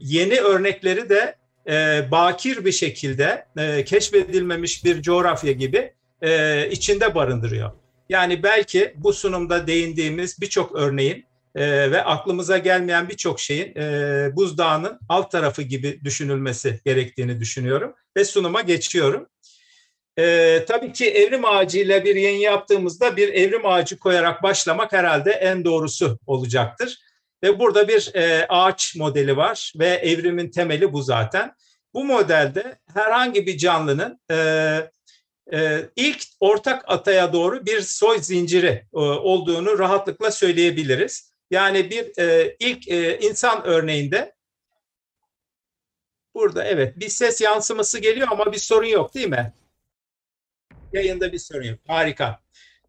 yeni 0.00 0.40
örnekleri 0.40 1.08
de 1.08 1.36
e, 1.68 2.08
bakir 2.10 2.64
bir 2.64 2.72
şekilde 2.72 3.46
e, 3.58 3.84
keşfedilmemiş 3.84 4.84
bir 4.84 5.02
coğrafya 5.02 5.52
gibi 5.52 5.92
e, 6.22 6.68
içinde 6.70 7.14
barındırıyor. 7.14 7.70
Yani 8.08 8.42
belki 8.42 8.94
bu 8.96 9.12
sunumda 9.12 9.66
değindiğimiz 9.66 10.40
birçok 10.40 10.74
örneğin 10.74 11.24
e, 11.54 11.90
ve 11.90 12.04
aklımıza 12.04 12.58
gelmeyen 12.58 13.08
birçok 13.08 13.40
şeyin 13.40 13.76
e, 13.76 14.30
buzdağının 14.36 14.98
alt 15.08 15.30
tarafı 15.30 15.62
gibi 15.62 16.00
düşünülmesi 16.04 16.80
gerektiğini 16.84 17.40
düşünüyorum 17.40 17.94
ve 18.16 18.24
sunuma 18.24 18.60
geçiyorum. 18.60 19.28
E, 20.18 20.64
tabii 20.68 20.92
ki 20.92 21.10
evrim 21.10 21.44
ağacıyla 21.44 22.04
bir 22.04 22.16
yayın 22.16 22.40
yaptığımızda 22.40 23.16
bir 23.16 23.28
evrim 23.28 23.66
ağacı 23.66 23.98
koyarak 23.98 24.42
başlamak 24.42 24.92
herhalde 24.92 25.30
en 25.30 25.64
doğrusu 25.64 26.18
olacaktır. 26.26 26.98
Ve 27.42 27.58
burada 27.58 27.88
bir 27.88 28.14
e, 28.14 28.46
ağaç 28.48 28.96
modeli 28.96 29.36
var 29.36 29.72
ve 29.78 29.86
evrimin 29.86 30.50
temeli 30.50 30.92
bu 30.92 31.02
zaten. 31.02 31.54
Bu 31.94 32.04
modelde 32.04 32.78
herhangi 32.94 33.46
bir 33.46 33.58
canlının 33.58 34.20
e, 34.30 34.36
e, 35.52 35.88
ilk 35.96 36.22
ortak 36.40 36.84
ataya 36.86 37.32
doğru 37.32 37.66
bir 37.66 37.80
soy 37.80 38.18
zinciri 38.18 38.86
e, 38.94 38.98
olduğunu 38.98 39.78
rahatlıkla 39.78 40.30
söyleyebiliriz. 40.30 41.33
Yani 41.54 41.90
bir 41.90 42.18
e, 42.18 42.56
ilk 42.58 42.88
e, 42.88 43.18
insan 43.18 43.64
örneğinde 43.64 44.34
burada 46.34 46.64
evet 46.64 46.98
bir 47.00 47.08
ses 47.08 47.40
yansıması 47.40 47.98
geliyor 47.98 48.28
ama 48.30 48.52
bir 48.52 48.58
sorun 48.58 48.86
yok 48.86 49.14
değil 49.14 49.28
mi? 49.28 49.52
Yayında 50.92 51.32
bir 51.32 51.38
sorun 51.38 51.64
yok. 51.64 51.78
Harika. 51.88 52.40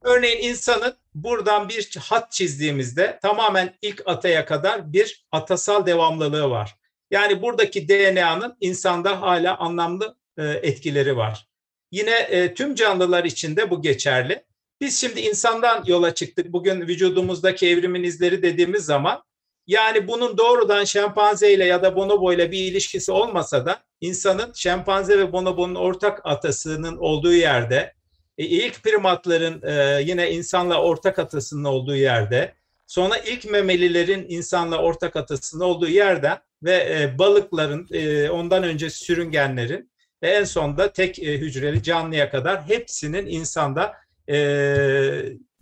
Örneğin 0.01 0.49
insanın 0.49 0.97
buradan 1.15 1.69
bir 1.69 1.95
hat 1.99 2.31
çizdiğimizde 2.31 3.19
tamamen 3.21 3.75
ilk 3.81 4.01
ataya 4.05 4.45
kadar 4.45 4.93
bir 4.93 5.25
atasal 5.31 5.85
devamlılığı 5.85 6.49
var. 6.49 6.75
Yani 7.11 7.41
buradaki 7.41 7.89
DNA'nın 7.89 8.57
insanda 8.61 9.21
hala 9.21 9.57
anlamlı 9.57 10.17
e, 10.37 10.43
etkileri 10.43 11.17
var. 11.17 11.47
Yine 11.91 12.15
e, 12.15 12.53
tüm 12.53 12.75
canlılar 12.75 13.23
için 13.23 13.55
de 13.55 13.69
bu 13.69 13.81
geçerli. 13.81 14.43
Biz 14.81 15.01
şimdi 15.01 15.19
insandan 15.21 15.83
yola 15.87 16.15
çıktık. 16.15 16.53
Bugün 16.53 16.81
vücudumuzdaki 16.81 17.69
evrimin 17.69 18.03
izleri 18.03 18.43
dediğimiz 18.43 18.85
zaman 18.85 19.23
yani 19.67 20.07
bunun 20.07 20.37
doğrudan 20.37 20.83
şempanze 20.83 21.53
ile 21.53 21.65
ya 21.65 21.83
da 21.83 21.95
bonobo 21.95 22.33
ile 22.33 22.51
bir 22.51 22.59
ilişkisi 22.59 23.11
olmasa 23.11 23.65
da 23.65 23.83
insanın 24.01 24.53
şempanze 24.53 25.19
ve 25.19 25.31
bonobonun 25.33 25.75
ortak 25.75 26.21
atasının 26.23 26.97
olduğu 26.97 27.33
yerde, 27.33 27.93
e, 28.37 28.45
ilk 28.45 28.83
primatların 28.83 29.61
e, 29.63 30.01
yine 30.01 30.31
insanla 30.31 30.81
ortak 30.81 31.19
atasının 31.19 31.63
olduğu 31.63 31.95
yerde, 31.95 32.53
sonra 32.87 33.17
ilk 33.17 33.45
memelilerin 33.45 34.25
insanla 34.29 34.77
ortak 34.77 35.15
atasının 35.15 35.63
olduğu 35.63 35.89
yerden 35.89 36.37
ve 36.63 36.75
e, 36.75 37.19
balıkların 37.19 37.87
ondan 38.29 38.63
önce 38.63 38.89
sürüngenlerin 38.89 39.91
ve 40.23 40.29
en 40.29 40.43
sonda 40.43 40.93
tek 40.93 41.17
hücreli 41.17 41.83
canlıya 41.83 42.29
kadar 42.29 42.67
hepsinin 42.67 43.25
insanda 43.25 44.04
e, 44.29 44.35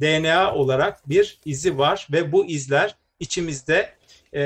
DNA 0.01 0.55
olarak 0.55 1.09
bir 1.09 1.39
izi 1.45 1.77
var 1.77 2.07
ve 2.11 2.31
bu 2.31 2.45
izler 2.45 2.95
içimizde 3.19 3.89
e, 4.33 4.41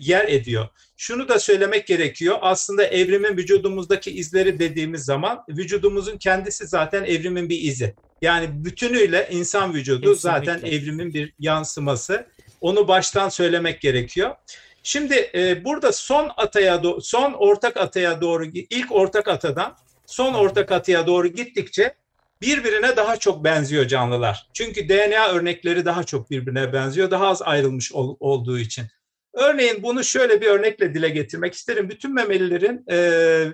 yer 0.00 0.28
ediyor. 0.28 0.68
Şunu 0.96 1.28
da 1.28 1.38
söylemek 1.38 1.86
gerekiyor. 1.86 2.38
Aslında 2.40 2.84
evrimin 2.84 3.36
vücudumuzdaki 3.36 4.10
izleri 4.10 4.58
dediğimiz 4.58 5.04
zaman 5.04 5.44
vücudumuzun 5.48 6.18
kendisi 6.18 6.66
zaten 6.66 7.04
evrimin 7.04 7.48
bir 7.48 7.62
izi. 7.62 7.94
Yani 8.22 8.64
bütünüyle 8.64 9.28
insan 9.30 9.74
vücudu 9.74 10.12
Kesinlikle. 10.12 10.20
zaten 10.20 10.68
evrimin 10.68 11.14
bir 11.14 11.34
yansıması. 11.38 12.26
Onu 12.60 12.88
baştan 12.88 13.28
söylemek 13.28 13.80
gerekiyor. 13.80 14.36
Şimdi 14.82 15.30
e, 15.34 15.64
burada 15.64 15.92
son 15.92 16.30
ataya 16.36 16.82
son 17.00 17.32
ortak 17.32 17.76
ataya 17.76 18.20
doğru 18.20 18.44
ilk 18.70 18.92
ortak 18.92 19.28
atadan 19.28 19.76
son 20.06 20.34
ortak 20.34 20.72
ataya 20.72 21.06
doğru 21.06 21.28
gittikçe 21.28 21.94
birbirine 22.42 22.96
daha 22.96 23.16
çok 23.16 23.44
benziyor 23.44 23.86
canlılar. 23.86 24.48
Çünkü 24.54 24.88
DNA 24.88 25.28
örnekleri 25.28 25.84
daha 25.84 26.04
çok 26.04 26.30
birbirine 26.30 26.72
benziyor, 26.72 27.10
daha 27.10 27.28
az 27.28 27.42
ayrılmış 27.42 27.92
ol, 27.92 28.16
olduğu 28.20 28.58
için. 28.58 28.84
Örneğin 29.34 29.82
bunu 29.82 30.04
şöyle 30.04 30.40
bir 30.40 30.46
örnekle 30.46 30.94
dile 30.94 31.08
getirmek 31.08 31.54
isterim. 31.54 31.88
Bütün 31.88 32.14
memelilerin 32.14 32.84
e, 32.90 32.98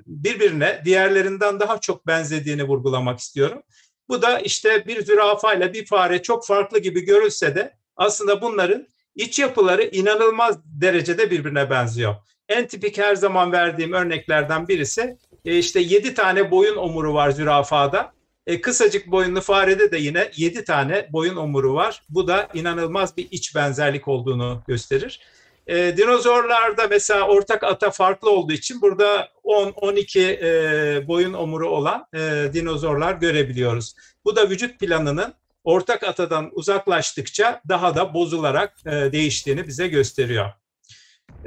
birbirine 0.07 0.83
diğerlerinden 0.85 1.61
daha 1.61 1.81
çok 1.81 2.07
benzediğini 2.07 2.65
vurgulamak 2.65 3.19
istiyorum. 3.19 3.63
Bu 4.09 4.23
da 4.23 4.41
işte 4.41 4.87
bir 4.87 5.05
zürafa 5.05 5.55
ile 5.55 5.73
bir 5.73 5.87
fare 5.87 6.23
çok 6.23 6.47
farklı 6.47 6.79
gibi 6.79 7.01
görülse 7.01 7.55
de 7.55 7.77
aslında 7.97 8.43
bunların 8.43 8.87
iç 9.15 9.39
yapıları 9.39 9.83
inanılmaz 9.83 10.59
derecede 10.65 11.31
birbirine 11.31 11.71
benziyor. 11.71 12.15
En 12.49 12.67
tipik 12.67 12.99
her 12.99 13.15
zaman 13.15 13.53
verdiğim 13.53 13.93
örneklerden 13.93 14.69
birisi 14.69 15.19
e, 15.45 15.59
işte 15.59 15.81
7 15.81 16.15
tane 16.15 16.51
boyun 16.51 16.77
omuru 16.77 17.15
var 17.15 17.31
zürafada. 17.31 18.14
E, 18.47 18.61
kısacık 18.61 19.07
boyunlu 19.11 19.41
farede 19.41 19.91
de 19.91 19.99
yine 19.99 20.31
7 20.37 20.65
tane 20.65 21.09
boyun 21.13 21.37
omuru 21.37 21.75
var. 21.75 22.03
Bu 22.09 22.29
da 22.29 22.49
inanılmaz 22.55 23.17
bir 23.17 23.29
iç 23.31 23.55
benzerlik 23.55 24.09
olduğunu 24.09 24.63
gösterir. 24.67 25.21
E, 25.67 25.97
dinozorlarda 25.97 26.87
mesela 26.91 27.29
ortak 27.29 27.65
ata 27.65 27.91
farklı 27.91 28.31
olduğu 28.31 28.53
için 28.53 28.81
burada 28.81 29.29
10-12 29.45 30.21
e, 30.21 31.09
boyun 31.09 31.33
omuru 31.33 31.69
olan 31.69 32.07
e, 32.15 32.51
dinozorlar 32.53 33.15
görebiliyoruz. 33.15 33.95
Bu 34.25 34.37
da 34.37 34.51
vücut 34.51 34.81
planının 34.81 35.35
ortak 35.65 36.03
atadan 36.05 36.51
uzaklaştıkça 36.53 37.61
daha 37.69 37.95
da 37.95 38.15
bozularak 38.15 38.75
e, 38.87 38.91
değiştiğini 38.91 39.67
bize 39.67 39.89
gösteriyor. 39.89 40.51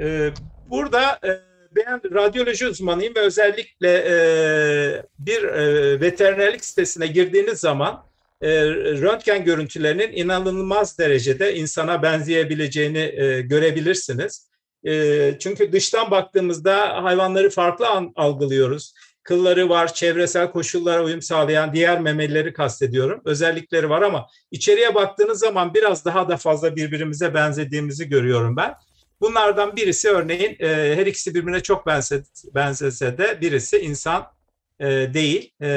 E, 0.00 0.30
burada 0.70 1.20
e, 1.24 1.47
ben 1.76 2.14
radyoloji 2.14 2.68
uzmanıyım 2.68 3.14
ve 3.14 3.20
özellikle 3.20 3.92
e, 3.92 4.14
bir 5.18 5.42
e, 5.42 6.00
veterinerlik 6.00 6.64
sitesine 6.64 7.06
girdiğiniz 7.06 7.60
zaman 7.60 8.04
e, 8.40 8.66
röntgen 8.70 9.44
görüntülerinin 9.44 10.12
inanılmaz 10.12 10.98
derecede 10.98 11.54
insana 11.54 12.02
benzeyebileceğini 12.02 12.98
e, 12.98 13.40
görebilirsiniz. 13.40 14.48
E, 14.86 15.34
çünkü 15.38 15.72
dıştan 15.72 16.10
baktığımızda 16.10 17.04
hayvanları 17.04 17.50
farklı 17.50 17.88
an, 17.88 18.12
algılıyoruz. 18.16 18.94
Kılları 19.22 19.68
var, 19.68 19.94
çevresel 19.94 20.50
koşullara 20.50 21.04
uyum 21.04 21.22
sağlayan 21.22 21.72
diğer 21.72 22.00
memelileri 22.00 22.52
kastediyorum. 22.52 23.22
Özellikleri 23.24 23.90
var 23.90 24.02
ama 24.02 24.26
içeriye 24.50 24.94
baktığınız 24.94 25.38
zaman 25.38 25.74
biraz 25.74 26.04
daha 26.04 26.28
da 26.28 26.36
fazla 26.36 26.76
birbirimize 26.76 27.34
benzediğimizi 27.34 28.08
görüyorum 28.08 28.56
ben. 28.56 28.74
Bunlardan 29.20 29.76
birisi 29.76 30.08
örneğin 30.08 30.56
e, 30.60 30.96
her 30.96 31.06
ikisi 31.06 31.34
birbirine 31.34 31.60
çok 31.60 31.86
bense, 31.86 32.22
benzese 32.54 33.18
de 33.18 33.40
birisi 33.40 33.78
insan 33.78 34.26
e, 34.80 34.86
değil. 34.86 35.52
E, 35.62 35.68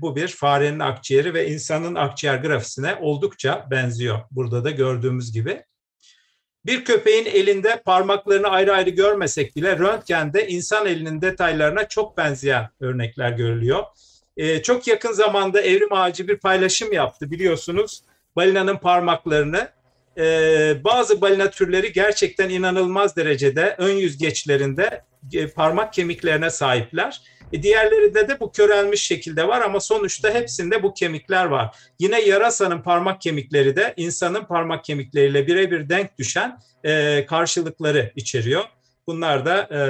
bu 0.00 0.16
bir 0.16 0.28
farenin 0.28 0.78
akciğeri 0.78 1.34
ve 1.34 1.48
insanın 1.48 1.94
akciğer 1.94 2.36
grafisine 2.36 2.94
oldukça 3.00 3.66
benziyor. 3.70 4.18
Burada 4.30 4.64
da 4.64 4.70
gördüğümüz 4.70 5.32
gibi. 5.32 5.64
Bir 6.66 6.84
köpeğin 6.84 7.26
elinde 7.26 7.82
parmaklarını 7.84 8.48
ayrı 8.48 8.72
ayrı 8.72 8.90
görmesek 8.90 9.56
bile 9.56 9.78
röntgende 9.78 10.48
insan 10.48 10.86
elinin 10.86 11.20
detaylarına 11.20 11.88
çok 11.88 12.16
benzeyen 12.16 12.68
örnekler 12.80 13.30
görülüyor. 13.30 13.84
E, 14.36 14.62
çok 14.62 14.86
yakın 14.86 15.12
zamanda 15.12 15.60
Evrim 15.60 15.92
Ağacı 15.92 16.28
bir 16.28 16.36
paylaşım 16.36 16.92
yaptı 16.92 17.30
biliyorsunuz. 17.30 18.02
Balinanın 18.36 18.76
parmaklarını 18.76 19.68
e, 20.18 20.84
bazı 20.84 21.20
balina 21.20 21.50
türleri 21.50 21.92
gerçekten 21.92 22.48
inanılmaz 22.48 23.16
derecede 23.16 23.74
ön 23.78 23.92
yüzgeçlerinde 23.92 25.04
e, 25.32 25.46
parmak 25.46 25.92
kemiklerine 25.92 26.50
sahipler. 26.50 27.20
E, 27.52 27.62
diğerlerinde 27.62 28.28
de 28.28 28.40
bu 28.40 28.52
körelmiş 28.52 29.02
şekilde 29.02 29.48
var 29.48 29.60
ama 29.60 29.80
sonuçta 29.80 30.34
hepsinde 30.34 30.82
bu 30.82 30.94
kemikler 30.94 31.44
var. 31.44 31.76
Yine 31.98 32.20
yarasanın 32.20 32.82
parmak 32.82 33.20
kemikleri 33.20 33.76
de 33.76 33.94
insanın 33.96 34.44
parmak 34.44 34.84
kemikleriyle 34.84 35.46
birebir 35.46 35.88
denk 35.88 36.18
düşen 36.18 36.58
e, 36.84 37.26
karşılıkları 37.26 38.12
içeriyor. 38.16 38.64
Bunlar 39.06 39.46
da 39.46 39.68
e, 39.72 39.80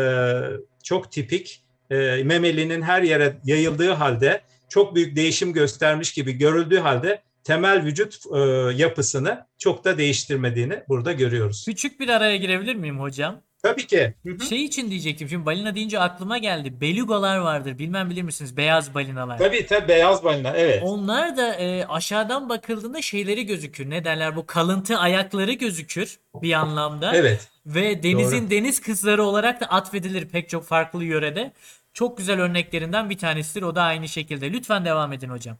çok 0.82 1.12
tipik 1.12 1.62
e, 1.90 1.96
memelinin 2.24 2.82
her 2.82 3.02
yere 3.02 3.36
yayıldığı 3.44 3.92
halde 3.92 4.40
çok 4.68 4.94
büyük 4.94 5.16
değişim 5.16 5.52
göstermiş 5.52 6.12
gibi 6.12 6.32
görüldüğü 6.32 6.78
halde 6.78 7.22
temel 7.46 7.84
vücut 7.84 8.18
e, 8.34 8.38
yapısını 8.82 9.46
çok 9.58 9.84
da 9.84 9.98
değiştirmediğini 9.98 10.82
burada 10.88 11.12
görüyoruz. 11.12 11.64
Küçük 11.64 12.00
bir 12.00 12.08
araya 12.08 12.36
girebilir 12.36 12.74
miyim 12.74 13.00
hocam? 13.00 13.42
Tabii 13.62 13.86
ki. 13.86 14.14
Hı 14.26 14.30
hı. 14.30 14.44
Şey 14.44 14.64
için 14.64 14.90
diyecektim. 14.90 15.28
Şimdi 15.28 15.46
balina 15.46 15.74
deyince 15.74 16.00
aklıma 16.00 16.38
geldi. 16.38 16.80
Belugalar 16.80 17.38
vardır. 17.38 17.78
Bilmem 17.78 18.10
bilir 18.10 18.22
misiniz? 18.22 18.56
Beyaz 18.56 18.94
balinalar. 18.94 19.38
Tabii 19.38 19.66
tabii 19.66 19.88
beyaz 19.88 20.24
balina. 20.24 20.52
Evet. 20.56 20.82
Onlar 20.84 21.36
da 21.36 21.54
e, 21.54 21.86
aşağıdan 21.86 22.48
bakıldığında 22.48 23.02
şeyleri 23.02 23.46
gözükür. 23.46 23.90
Ne 23.90 24.04
derler? 24.04 24.36
Bu 24.36 24.46
kalıntı 24.46 24.98
ayakları 24.98 25.52
gözükür 25.52 26.18
bir 26.42 26.52
anlamda. 26.52 27.16
Evet. 27.16 27.48
Ve 27.66 28.02
denizin 28.02 28.42
Doğru. 28.42 28.50
deniz 28.50 28.80
kızları 28.80 29.22
olarak 29.22 29.60
da 29.60 29.66
atfedilir 29.66 30.28
pek 30.28 30.48
çok 30.48 30.64
farklı 30.64 31.04
yörede. 31.04 31.52
Çok 31.92 32.18
güzel 32.18 32.40
örneklerinden 32.40 33.10
bir 33.10 33.18
tanesidir. 33.18 33.62
O 33.62 33.74
da 33.74 33.82
aynı 33.82 34.08
şekilde. 34.08 34.52
Lütfen 34.52 34.84
devam 34.84 35.12
edin 35.12 35.28
hocam. 35.28 35.56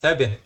Tabii. 0.00 0.38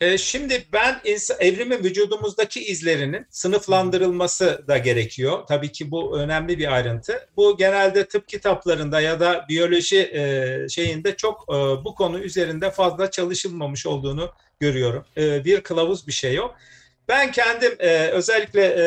E, 0.00 0.18
şimdi 0.18 0.64
ben 0.72 1.00
evrimin 1.40 1.78
vücudumuzdaki 1.78 2.64
izlerinin 2.64 3.26
sınıflandırılması 3.30 4.64
da 4.68 4.78
gerekiyor. 4.78 5.38
Tabii 5.48 5.72
ki 5.72 5.90
bu 5.90 6.18
önemli 6.18 6.58
bir 6.58 6.72
ayrıntı. 6.74 7.28
Bu 7.36 7.56
genelde 7.56 8.08
tıp 8.08 8.28
kitaplarında 8.28 9.00
ya 9.00 9.20
da 9.20 9.46
biyoloji 9.48 9.98
e, 9.98 10.66
şeyinde 10.68 11.16
çok 11.16 11.44
e, 11.48 11.54
bu 11.84 11.94
konu 11.94 12.18
üzerinde 12.18 12.70
fazla 12.70 13.10
çalışılmamış 13.10 13.86
olduğunu 13.86 14.30
görüyorum. 14.60 15.04
E, 15.16 15.44
bir 15.44 15.60
kılavuz 15.60 16.06
bir 16.06 16.12
şey 16.12 16.34
yok. 16.34 16.54
Ben 17.08 17.32
kendim 17.32 17.78
özellikle 18.12 18.64
e, 18.64 18.84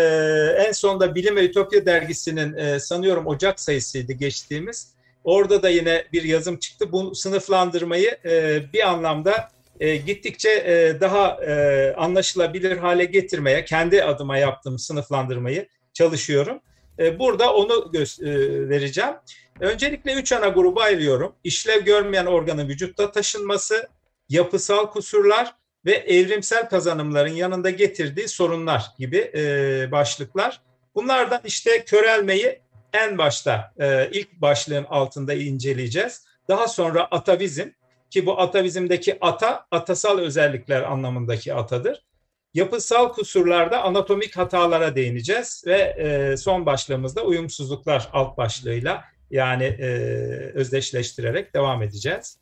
en 0.67 0.71
sonda 0.71 1.15
Bilim 1.15 1.35
ve 1.35 1.45
Ütopya 1.45 1.85
dergisinin 1.85 2.77
sanıyorum 2.77 3.27
Ocak 3.27 3.59
sayısıydı 3.59 4.13
geçtiğimiz. 4.13 4.93
Orada 5.23 5.63
da 5.63 5.69
yine 5.69 6.05
bir 6.13 6.23
yazım 6.23 6.57
çıktı. 6.57 6.91
Bu 6.91 7.15
sınıflandırmayı 7.15 8.17
bir 8.73 8.89
anlamda 8.89 9.49
e, 9.79 9.95
gittikçe 9.95 10.49
e, 10.49 11.01
daha 11.01 11.45
e, 11.45 11.93
anlaşılabilir 11.97 12.77
hale 12.77 13.05
getirmeye, 13.05 13.65
kendi 13.65 14.03
adıma 14.03 14.37
yaptığım 14.37 14.79
sınıflandırmayı 14.79 15.67
çalışıyorum. 15.93 16.59
E, 16.99 17.19
burada 17.19 17.53
onu 17.53 17.91
e, 17.95 18.29
vereceğim. 18.69 19.13
Öncelikle 19.59 20.13
üç 20.13 20.31
ana 20.31 20.47
gruba 20.47 20.81
ayırıyorum. 20.83 21.35
İşlev 21.43 21.83
görmeyen 21.83 22.25
organın 22.25 22.67
vücutta 22.67 23.11
taşınması, 23.11 23.87
yapısal 24.29 24.85
kusurlar 24.91 25.55
ve 25.85 25.91
evrimsel 25.91 26.69
kazanımların 26.69 27.33
yanında 27.33 27.69
getirdiği 27.69 28.27
sorunlar 28.27 28.85
gibi 28.99 29.31
e, 29.35 29.41
başlıklar. 29.91 30.61
Bunlardan 30.95 31.41
işte 31.45 31.85
körelmeyi 31.85 32.61
en 32.93 33.17
başta 33.17 33.73
e, 33.79 34.09
ilk 34.11 34.33
başlığın 34.33 34.83
altında 34.83 35.33
inceleyeceğiz. 35.33 36.25
Daha 36.47 36.67
sonra 36.67 37.07
atavizm, 37.11 37.69
ki 38.09 38.25
bu 38.25 38.39
atavizmdeki 38.39 39.17
ata 39.21 39.65
atasal 39.71 40.19
özellikler 40.19 40.81
anlamındaki 40.81 41.53
atadır. 41.53 42.05
Yapısal 42.53 43.13
kusurlarda 43.13 43.83
anatomik 43.83 44.37
hatalara 44.37 44.95
değineceğiz 44.95 45.63
ve 45.67 45.77
e, 45.77 46.37
son 46.37 46.65
başlığımızda 46.65 47.23
uyumsuzluklar 47.23 48.09
alt 48.13 48.37
başlığıyla 48.37 49.03
yani 49.31 49.63
e, 49.63 49.87
özdeşleştirerek 50.53 51.53
devam 51.53 51.83
edeceğiz. 51.83 52.37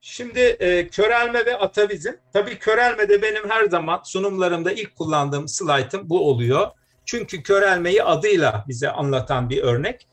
Şimdi 0.00 0.40
e, 0.40 0.88
körelme 0.88 1.46
ve 1.46 1.56
atavizm. 1.56 2.12
Tabii 2.32 2.58
körelmede 2.58 3.22
benim 3.22 3.50
her 3.50 3.64
zaman 3.64 4.00
sunumlarımda 4.04 4.72
ilk 4.72 4.96
kullandığım 4.96 5.48
slaytım 5.48 6.10
bu 6.10 6.28
oluyor. 6.28 6.70
Çünkü 7.04 7.42
körelmeyi 7.42 8.02
adıyla 8.02 8.64
bize 8.68 8.90
anlatan 8.90 9.50
bir 9.50 9.62
örnek 9.62 10.06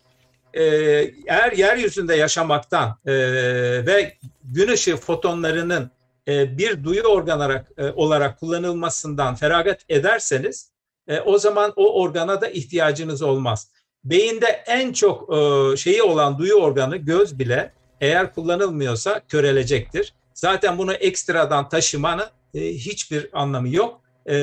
e, 0.53 0.63
eğer 1.27 1.51
yeryüzünde 1.51 2.15
yaşamaktan 2.15 2.97
e, 3.05 3.13
ve 3.85 4.17
gün 4.43 4.67
ışığı 4.67 4.97
fotonlarının 4.97 5.91
e, 6.27 6.57
bir 6.57 6.83
duyu 6.83 7.01
organ 7.01 7.37
olarak, 7.37 7.71
e, 7.77 7.89
olarak 7.89 8.39
kullanılmasından 8.39 9.35
feragat 9.35 9.81
ederseniz 9.89 10.71
e, 11.07 11.19
o 11.19 11.37
zaman 11.37 11.73
o 11.75 12.01
organa 12.01 12.41
da 12.41 12.47
ihtiyacınız 12.47 13.21
olmaz. 13.21 13.67
Beyinde 14.03 14.63
en 14.67 14.93
çok 14.93 15.35
e, 15.35 15.77
şeyi 15.77 16.03
olan 16.03 16.37
duyu 16.37 16.53
organı 16.53 16.97
göz 16.97 17.39
bile 17.39 17.73
eğer 18.01 18.33
kullanılmıyorsa 18.33 19.21
körelecektir. 19.27 20.13
Zaten 20.33 20.77
bunu 20.77 20.93
ekstradan 20.93 21.69
taşımanın 21.69 22.27
e, 22.53 22.59
hiçbir 22.59 23.29
anlamı 23.33 23.69
yok. 23.69 24.01
E, 24.25 24.35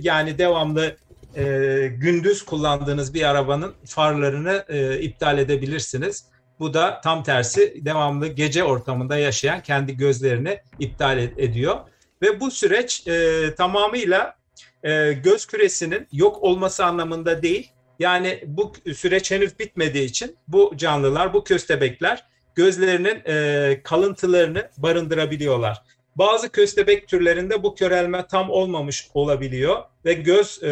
yani 0.00 0.38
devamlı 0.38 0.96
e, 1.36 1.86
gündüz 1.88 2.44
kullandığınız 2.44 3.14
bir 3.14 3.22
arabanın 3.22 3.74
farlarını 3.84 4.64
e, 4.68 5.00
iptal 5.00 5.38
edebilirsiniz. 5.38 6.24
Bu 6.58 6.74
da 6.74 7.00
tam 7.04 7.22
tersi 7.22 7.84
devamlı 7.84 8.26
gece 8.26 8.64
ortamında 8.64 9.18
yaşayan 9.18 9.62
kendi 9.62 9.96
gözlerini 9.96 10.58
iptal 10.78 11.18
ediyor. 11.18 11.76
Ve 12.22 12.40
bu 12.40 12.50
süreç 12.50 13.06
e, 13.06 13.54
tamamıyla 13.54 14.36
e, 14.82 15.12
göz 15.12 15.46
küresinin 15.46 16.08
yok 16.12 16.42
olması 16.42 16.84
anlamında 16.84 17.42
değil. 17.42 17.70
Yani 17.98 18.44
bu 18.46 18.72
süreç 18.94 19.30
henüz 19.30 19.58
bitmediği 19.58 20.04
için 20.04 20.36
bu 20.48 20.72
canlılar, 20.76 21.34
bu 21.34 21.44
köstebekler 21.44 22.24
gözlerinin 22.54 23.22
e, 23.26 23.80
kalıntılarını 23.84 24.70
barındırabiliyorlar. 24.78 25.82
Bazı 26.16 26.48
köstebek 26.48 27.08
türlerinde 27.08 27.62
bu 27.62 27.74
körelme 27.74 28.26
tam 28.26 28.50
olmamış 28.50 29.08
olabiliyor 29.14 29.82
ve 30.04 30.12
göz 30.12 30.62
e, 30.62 30.68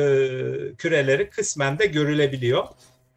küreleri 0.78 1.30
kısmen 1.30 1.78
de 1.78 1.86
görülebiliyor. 1.86 2.64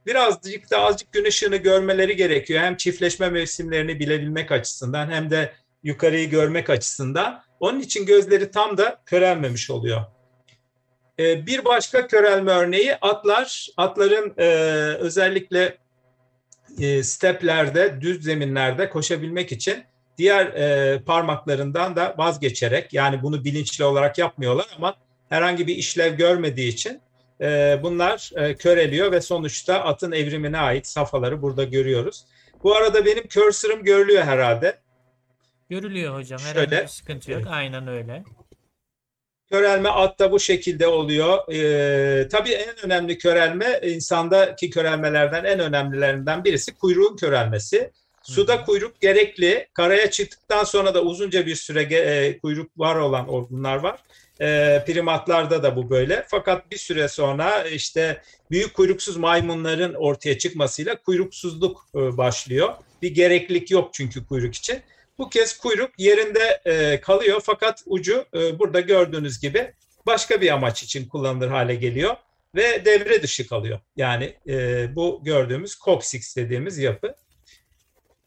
Birazcık 0.06 0.72
da 0.72 0.80
azıcık 0.80 1.12
gün 1.12 1.26
ışığını 1.26 1.56
görmeleri 1.56 2.16
gerekiyor. 2.16 2.64
Hem 2.64 2.78
çiftleşme 2.78 3.30
mevsimlerini 3.30 4.00
bilebilmek 4.00 4.52
açısından 4.52 5.12
hem 5.12 5.30
de 5.30 5.54
yukarıyı 5.84 6.30
görmek 6.30 6.70
açısından. 6.70 7.44
Onun 7.60 7.80
için 7.80 8.06
gözleri 8.06 8.52
tam 8.52 8.78
da 8.78 9.02
körelmemiş 9.06 9.70
oluyor. 9.70 10.02
E, 11.20 11.48
bir 11.48 11.66
başka 11.66 12.08
körelme 12.08 12.52
örneği 12.52 12.96
atlar. 12.96 13.68
Atların 13.78 14.34
e, 14.38 14.46
özellikle 15.00 15.78
e, 16.80 17.04
steplerde, 17.04 18.02
düz 18.02 18.24
zeminlerde 18.24 18.90
koşabilmek 18.90 19.52
için 19.52 19.84
diğer 20.18 20.46
e, 20.46 21.00
parmaklarından 21.06 21.96
da 21.96 22.16
vazgeçerek 22.18 22.94
yani 22.94 23.24
bunu 23.24 23.44
bilinçli 23.44 23.84
olarak 23.84 24.18
yapmıyorlar 24.18 24.68
ama 24.78 24.96
herhangi 25.30 25.68
bir 25.68 25.76
işlev 25.76 26.16
görmediği 26.18 26.68
için 26.68 27.02
e, 27.42 27.80
bunlar 27.84 28.32
e, 28.36 28.56
köreliyor 28.56 29.12
ve 29.12 29.22
sonuçta 29.22 29.84
atın 29.84 30.12
evrimine 30.12 30.58
ait 30.58 30.88
safhaları 30.88 31.42
burada 31.42 31.64
görüyoruz. 31.64 32.26
Bu 32.64 32.76
arada 32.76 33.06
benim 33.06 33.28
cursor'ım 33.28 33.84
görülüyor 33.84 34.24
herhalde. 34.24 34.78
Görülüyor 35.70 36.16
hocam. 36.16 36.40
Herhangi 36.40 36.70
Şöyle. 36.70 36.84
bir 36.84 36.88
sıkıntı 36.88 37.32
yok. 37.32 37.44
Aynen 37.48 37.88
öyle. 37.88 38.24
Körelme 39.50 39.90
atta 39.90 40.32
bu 40.32 40.40
şekilde 40.40 40.88
oluyor. 40.88 41.54
Ee, 41.54 42.28
tabii 42.28 42.52
en 42.52 42.86
önemli 42.86 43.18
körelme 43.18 43.80
insandaki 43.84 44.70
körelmelerden 44.70 45.44
en 45.44 45.60
önemlilerinden 45.60 46.44
birisi 46.44 46.76
kuyruğun 46.78 47.16
körelmesi. 47.16 47.92
Suda 48.26 48.66
kuyruk 48.66 49.02
gerekli. 49.02 49.68
Karaya 49.74 50.12
çıktıktan 50.12 50.64
sonra 50.64 50.94
da 50.94 51.02
uzunca 51.02 51.46
bir 51.46 51.56
süre 51.56 51.82
e, 51.82 52.38
kuyruk 52.40 52.72
var 52.78 52.96
olan 52.96 53.28
organlar 53.28 53.76
var. 53.76 54.00
E, 54.42 54.84
primatlarda 54.88 55.64
da 55.64 55.76
bu 55.76 55.90
böyle. 55.90 56.26
Fakat 56.28 56.72
bir 56.72 56.78
süre 56.78 57.08
sonra 57.08 57.64
işte 57.64 58.22
büyük 58.52 58.74
kuyruksuz 58.74 59.18
maymunların 59.18 59.94
ortaya 59.94 60.38
çıkmasıyla 60.38 61.02
kuyruksuzluk 61.02 61.88
e, 61.96 62.18
başlıyor. 62.18 62.74
Bir 63.02 63.12
gereklilik 63.12 63.72
yok 63.72 63.90
çünkü 63.94 64.26
kuyruk 64.28 64.56
için. 64.56 64.82
Bu 65.18 65.30
kez 65.30 65.58
kuyruk 65.58 65.92
yerinde 65.98 66.62
e, 66.66 67.02
kalıyor 67.02 67.42
fakat 67.46 67.84
ucu 67.86 68.26
e, 68.36 68.60
burada 68.60 68.80
gördüğünüz 68.80 69.40
gibi 69.40 69.74
başka 70.06 70.42
bir 70.42 70.50
amaç 70.50 70.84
için 70.84 71.08
kullanılır 71.08 71.48
hale 71.48 71.76
geliyor 71.76 72.16
ve 72.56 72.86
devre 72.86 73.24
dışı 73.24 73.48
kalıyor. 73.48 73.80
Yani 73.98 74.34
e, 74.48 74.96
bu 74.96 75.22
gördüğümüz 75.24 75.80
coccyx 75.86 76.36
dediğimiz 76.36 76.78
yapı. 76.78 77.16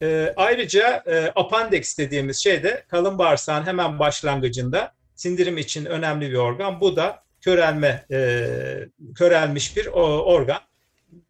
E, 0.01 0.33
ayrıca 0.35 1.03
e, 1.05 1.31
appendix 1.35 1.97
dediğimiz 1.97 2.37
şey 2.37 2.63
de 2.63 2.83
kalın 2.87 3.17
bağırsağın 3.17 3.63
hemen 3.63 3.99
başlangıcında 3.99 4.93
sindirim 5.15 5.57
için 5.57 5.85
önemli 5.85 6.31
bir 6.31 6.35
organ. 6.35 6.81
Bu 6.81 6.95
da 6.95 7.23
körelme 7.41 8.05
e, 8.11 8.45
körelmiş 9.15 9.77
bir 9.77 9.85
o, 9.85 10.01
organ 10.23 10.59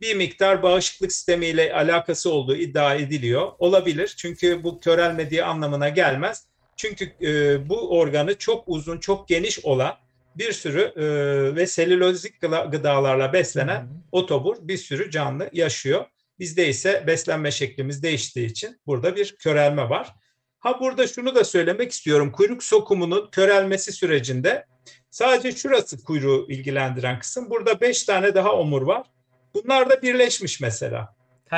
bir 0.02 0.16
miktar 0.16 0.64
bağışıklık 0.64 1.12
sistemiyle 1.12 1.74
alakası 1.74 2.32
olduğu 2.32 2.56
iddia 2.56 2.96
ediliyor. 2.96 3.52
Olabilir 3.60 4.14
çünkü 4.18 4.64
bu 4.64 4.80
körelmediği 4.80 5.44
anlamına 5.44 5.90
gelmez. 5.90 6.44
Çünkü 6.76 7.14
e, 7.22 7.70
bu 7.70 8.00
organı 8.00 8.38
çok 8.38 8.64
uzun, 8.68 8.98
çok 8.98 9.28
geniş 9.28 9.66
olan 9.66 9.96
bir 10.36 10.52
sürü 10.52 10.82
e, 10.96 11.06
ve 11.56 11.68
selülozik 11.68 12.42
gıdalarla 12.42 13.34
beslenen 13.34 13.88
otobur 14.12 14.58
bir 14.62 14.78
sürü 14.78 15.12
canlı 15.12 15.50
yaşıyor. 15.54 16.06
Bizde 16.39 16.67
ise 16.67 17.04
beslenme 17.08 17.52
şeklimiz 17.52 18.04
değiştiği 18.04 18.45
için 18.45 18.82
burada 18.88 19.15
bir 19.15 19.36
körelme 19.36 19.89
var. 19.89 20.15
Ha 20.60 20.80
burada 20.80 21.08
şunu 21.08 21.36
da 21.36 21.43
söylemek 21.43 21.91
istiyorum. 21.91 22.32
Kuyruk 22.32 22.63
sokumunun 22.63 23.30
körelmesi 23.32 23.91
sürecinde 23.91 24.65
sadece 25.10 25.52
şurası 25.52 26.04
kuyruğu 26.04 26.45
ilgilendiren 26.49 27.19
kısım. 27.19 27.49
Burada 27.49 27.82
beş 27.82 28.04
tane 28.04 28.36
daha 28.36 28.56
omur 28.56 28.82
var. 28.82 29.08
Bunlar 29.54 29.89
da 29.89 30.02
birleşmiş 30.02 30.62
mesela. 30.62 31.15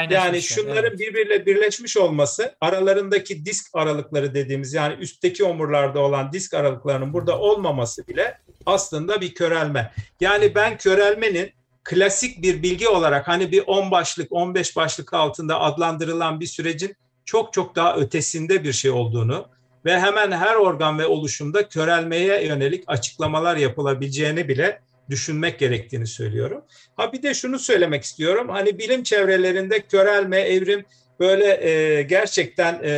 Yani 0.09 0.41
şunların 0.41 0.89
evet. 0.89 0.99
birbiriyle 0.99 1.45
birleşmiş 1.45 1.97
olması 1.97 2.55
aralarındaki 2.61 3.45
disk 3.45 3.65
aralıkları 3.73 4.33
dediğimiz 4.33 4.73
yani 4.73 4.93
üstteki 4.93 5.43
omurlarda 5.43 5.99
olan 5.99 6.31
disk 6.31 6.53
aralıklarının 6.53 7.13
burada 7.13 7.39
olmaması 7.39 8.07
bile 8.07 8.37
aslında 8.65 9.21
bir 9.21 9.33
körelme. 9.33 9.93
Yani 10.19 10.55
ben 10.55 10.77
körelmenin 10.77 11.51
klasik 11.83 12.41
bir 12.41 12.63
bilgi 12.63 12.87
olarak 12.87 13.27
hani 13.27 13.51
bir 13.51 13.63
10 13.67 13.91
başlık 13.91 14.31
15 14.31 14.75
başlık 14.75 15.13
altında 15.13 15.59
adlandırılan 15.59 16.39
bir 16.39 16.45
sürecin 16.45 16.95
çok 17.25 17.53
çok 17.53 17.75
daha 17.75 17.95
ötesinde 17.95 18.63
bir 18.63 18.73
şey 18.73 18.91
olduğunu 18.91 19.45
ve 19.85 19.99
hemen 19.99 20.31
her 20.31 20.55
organ 20.55 20.99
ve 20.99 21.05
oluşumda 21.05 21.69
körelmeye 21.69 22.45
yönelik 22.45 22.83
açıklamalar 22.87 23.55
yapılabileceğini 23.55 24.47
bile 24.47 24.81
düşünmek 25.09 25.59
gerektiğini 25.59 26.07
söylüyorum. 26.07 26.61
Ha 26.97 27.13
bir 27.13 27.23
de 27.23 27.33
şunu 27.33 27.59
söylemek 27.59 28.03
istiyorum. 28.03 28.49
Hani 28.49 28.79
bilim 28.79 29.03
çevrelerinde 29.03 29.81
körelme, 29.81 30.39
evrim 30.39 30.85
böyle 31.19 31.69
e, 31.69 32.01
gerçekten 32.01 32.81
e, 32.83 32.93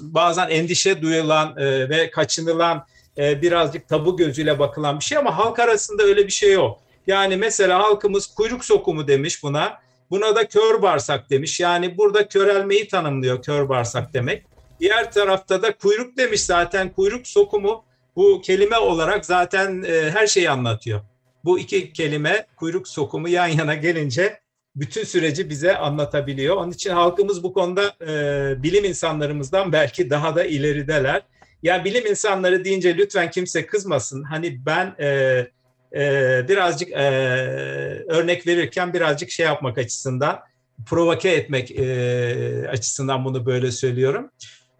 bazen 0.00 0.48
endişe 0.48 1.02
duyulan 1.02 1.56
e, 1.56 1.88
ve 1.88 2.10
kaçınılan 2.10 2.86
e, 3.18 3.42
birazcık 3.42 3.88
tabu 3.88 4.16
gözüyle 4.16 4.58
bakılan 4.58 4.98
bir 4.98 5.04
şey 5.04 5.18
ama 5.18 5.38
halk 5.38 5.58
arasında 5.58 6.02
öyle 6.02 6.26
bir 6.26 6.32
şey 6.32 6.52
yok. 6.52 6.83
Yani 7.06 7.36
mesela 7.36 7.78
halkımız 7.78 8.26
kuyruk 8.26 8.64
sokumu 8.64 9.08
demiş 9.08 9.42
buna. 9.42 9.78
Buna 10.10 10.36
da 10.36 10.48
kör 10.48 10.82
bağırsak 10.82 11.30
demiş. 11.30 11.60
Yani 11.60 11.98
burada 11.98 12.28
körelmeyi 12.28 12.88
tanımlıyor 12.88 13.42
kör 13.42 13.68
bağırsak 13.68 14.14
demek. 14.14 14.46
Diğer 14.80 15.12
tarafta 15.12 15.62
da 15.62 15.76
kuyruk 15.76 16.16
demiş 16.16 16.40
zaten 16.40 16.92
kuyruk 16.92 17.26
sokumu 17.26 17.84
bu 18.16 18.40
kelime 18.40 18.78
olarak 18.78 19.26
zaten 19.26 19.82
e, 19.82 20.10
her 20.10 20.26
şeyi 20.26 20.50
anlatıyor. 20.50 21.00
Bu 21.44 21.58
iki 21.58 21.92
kelime 21.92 22.46
kuyruk 22.56 22.88
sokumu 22.88 23.28
yan 23.28 23.46
yana 23.46 23.74
gelince 23.74 24.40
bütün 24.76 25.04
süreci 25.04 25.50
bize 25.50 25.76
anlatabiliyor. 25.76 26.56
Onun 26.56 26.70
için 26.70 26.90
halkımız 26.90 27.42
bu 27.42 27.52
konuda 27.52 27.94
e, 28.00 28.62
bilim 28.62 28.84
insanlarımızdan 28.84 29.72
belki 29.72 30.10
daha 30.10 30.36
da 30.36 30.44
ilerideler. 30.44 31.22
Yani 31.62 31.84
bilim 31.84 32.06
insanları 32.06 32.64
deyince 32.64 32.96
lütfen 32.96 33.30
kimse 33.30 33.66
kızmasın. 33.66 34.22
Hani 34.22 34.66
ben 34.66 34.94
e, 35.00 35.46
e, 35.94 36.44
birazcık 36.48 36.90
e, 36.92 37.04
örnek 38.08 38.46
verirken 38.46 38.94
birazcık 38.94 39.30
şey 39.30 39.46
yapmak 39.46 39.78
açısından, 39.78 40.40
provoke 40.86 41.30
etmek 41.30 41.70
e, 41.70 42.68
açısından 42.68 43.24
bunu 43.24 43.46
böyle 43.46 43.70
söylüyorum. 43.70 44.30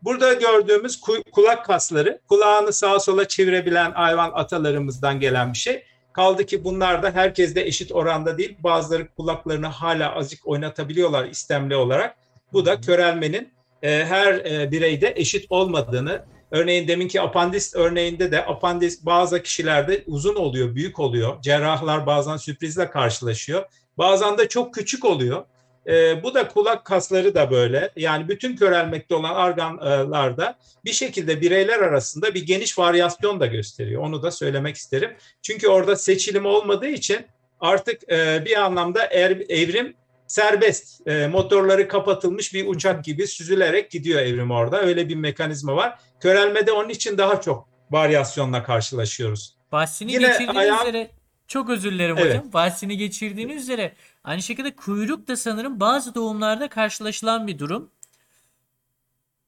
Burada 0.02 0.32
gördüğümüz 0.32 1.00
kulak 1.32 1.64
kasları, 1.64 2.20
kulağını 2.28 2.72
sağa 2.72 3.00
sola 3.00 3.28
çevirebilen 3.28 3.92
hayvan 3.92 4.30
atalarımızdan 4.34 5.20
gelen 5.20 5.52
bir 5.52 5.58
şey. 5.58 5.84
Kaldı 6.12 6.46
ki 6.46 6.64
bunlar 6.64 7.02
da 7.02 7.10
herkes 7.10 7.54
de 7.54 7.66
eşit 7.66 7.92
oranda 7.92 8.38
değil. 8.38 8.56
Bazıları 8.60 9.08
kulaklarını 9.08 9.66
hala 9.66 10.14
azıcık 10.14 10.46
oynatabiliyorlar 10.46 11.24
istemli 11.24 11.76
olarak. 11.76 12.16
Bu 12.52 12.66
da 12.66 12.80
körelmenin 12.80 13.52
e, 13.82 14.04
her 14.04 14.34
e, 14.34 14.70
bireyde 14.70 15.12
eşit 15.16 15.46
olmadığını, 15.50 16.24
örneğin 16.54 16.88
deminki 16.88 17.20
apandis 17.20 17.74
örneğinde 17.74 18.32
de 18.32 18.46
apandis 18.46 19.06
bazı 19.06 19.42
kişilerde 19.42 20.04
uzun 20.06 20.34
oluyor, 20.34 20.74
büyük 20.74 21.00
oluyor. 21.00 21.42
Cerrahlar 21.42 22.06
bazen 22.06 22.36
sürprizle 22.36 22.90
karşılaşıyor. 22.90 23.64
Bazen 23.98 24.38
de 24.38 24.48
çok 24.48 24.74
küçük 24.74 25.04
oluyor. 25.04 25.44
E, 25.86 26.22
bu 26.22 26.34
da 26.34 26.48
kulak 26.48 26.84
kasları 26.84 27.34
da 27.34 27.50
böyle. 27.50 27.90
Yani 27.96 28.28
bütün 28.28 28.56
körelmekte 28.56 29.14
olan 29.14 29.36
organlarda 29.36 30.58
bir 30.84 30.92
şekilde 30.92 31.40
bireyler 31.40 31.78
arasında 31.78 32.34
bir 32.34 32.46
geniş 32.46 32.78
varyasyon 32.78 33.40
da 33.40 33.46
gösteriyor. 33.46 34.02
Onu 34.02 34.22
da 34.22 34.30
söylemek 34.30 34.76
isterim. 34.76 35.10
Çünkü 35.42 35.68
orada 35.68 35.96
seçilim 35.96 36.46
olmadığı 36.46 36.88
için 36.88 37.26
artık 37.60 38.12
e, 38.12 38.44
bir 38.44 38.56
anlamda 38.56 39.04
er, 39.04 39.30
evrim 39.48 39.94
serbest. 40.26 41.08
E, 41.08 41.26
motorları 41.26 41.88
kapatılmış 41.88 42.54
bir 42.54 42.66
uçak 42.66 43.04
gibi 43.04 43.26
süzülerek 43.26 43.90
gidiyor 43.90 44.20
evrim 44.20 44.50
orada. 44.50 44.80
Öyle 44.80 45.08
bir 45.08 45.16
mekanizma 45.16 45.76
var. 45.76 45.98
Körelmede 46.20 46.72
onun 46.72 46.88
için 46.88 47.18
daha 47.18 47.40
çok 47.40 47.68
varyasyonla 47.90 48.62
karşılaşıyoruz. 48.62 49.56
Bahsini 49.72 50.12
Yine 50.12 50.26
geçirdiğiniz 50.26 50.56
ayağım... 50.56 50.88
üzere 50.88 51.10
çok 51.46 51.70
özür 51.70 51.92
dilerim 51.92 52.18
evet. 52.18 52.28
hocam. 52.28 52.52
Bahsini 52.52 52.96
geçirdiğiniz 52.96 53.62
üzere 53.62 53.92
aynı 54.24 54.42
şekilde 54.42 54.76
kuyruk 54.76 55.28
da 55.28 55.36
sanırım 55.36 55.80
bazı 55.80 56.14
doğumlarda 56.14 56.68
karşılaşılan 56.68 57.46
bir 57.46 57.58
durum. 57.58 57.90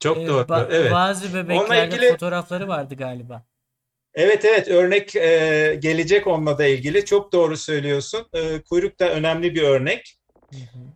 Çok 0.00 0.18
ee, 0.18 0.26
doğru. 0.26 0.42
Ba- 0.42 0.68
evet. 0.70 0.92
Bazı 0.92 1.34
bebeklerde 1.34 1.96
ilgili... 1.96 2.10
fotoğrafları 2.10 2.68
vardı 2.68 2.94
galiba. 2.94 3.46
Evet 4.14 4.44
evet 4.44 4.68
örnek 4.68 5.16
e, 5.16 5.78
gelecek 5.82 6.26
onunla 6.26 6.58
da 6.58 6.66
ilgili. 6.66 7.04
Çok 7.04 7.32
doğru 7.32 7.56
söylüyorsun. 7.56 8.26
E, 8.32 8.62
kuyruk 8.62 9.00
da 9.00 9.10
önemli 9.10 9.54
bir 9.54 9.62
örnek. 9.62 10.15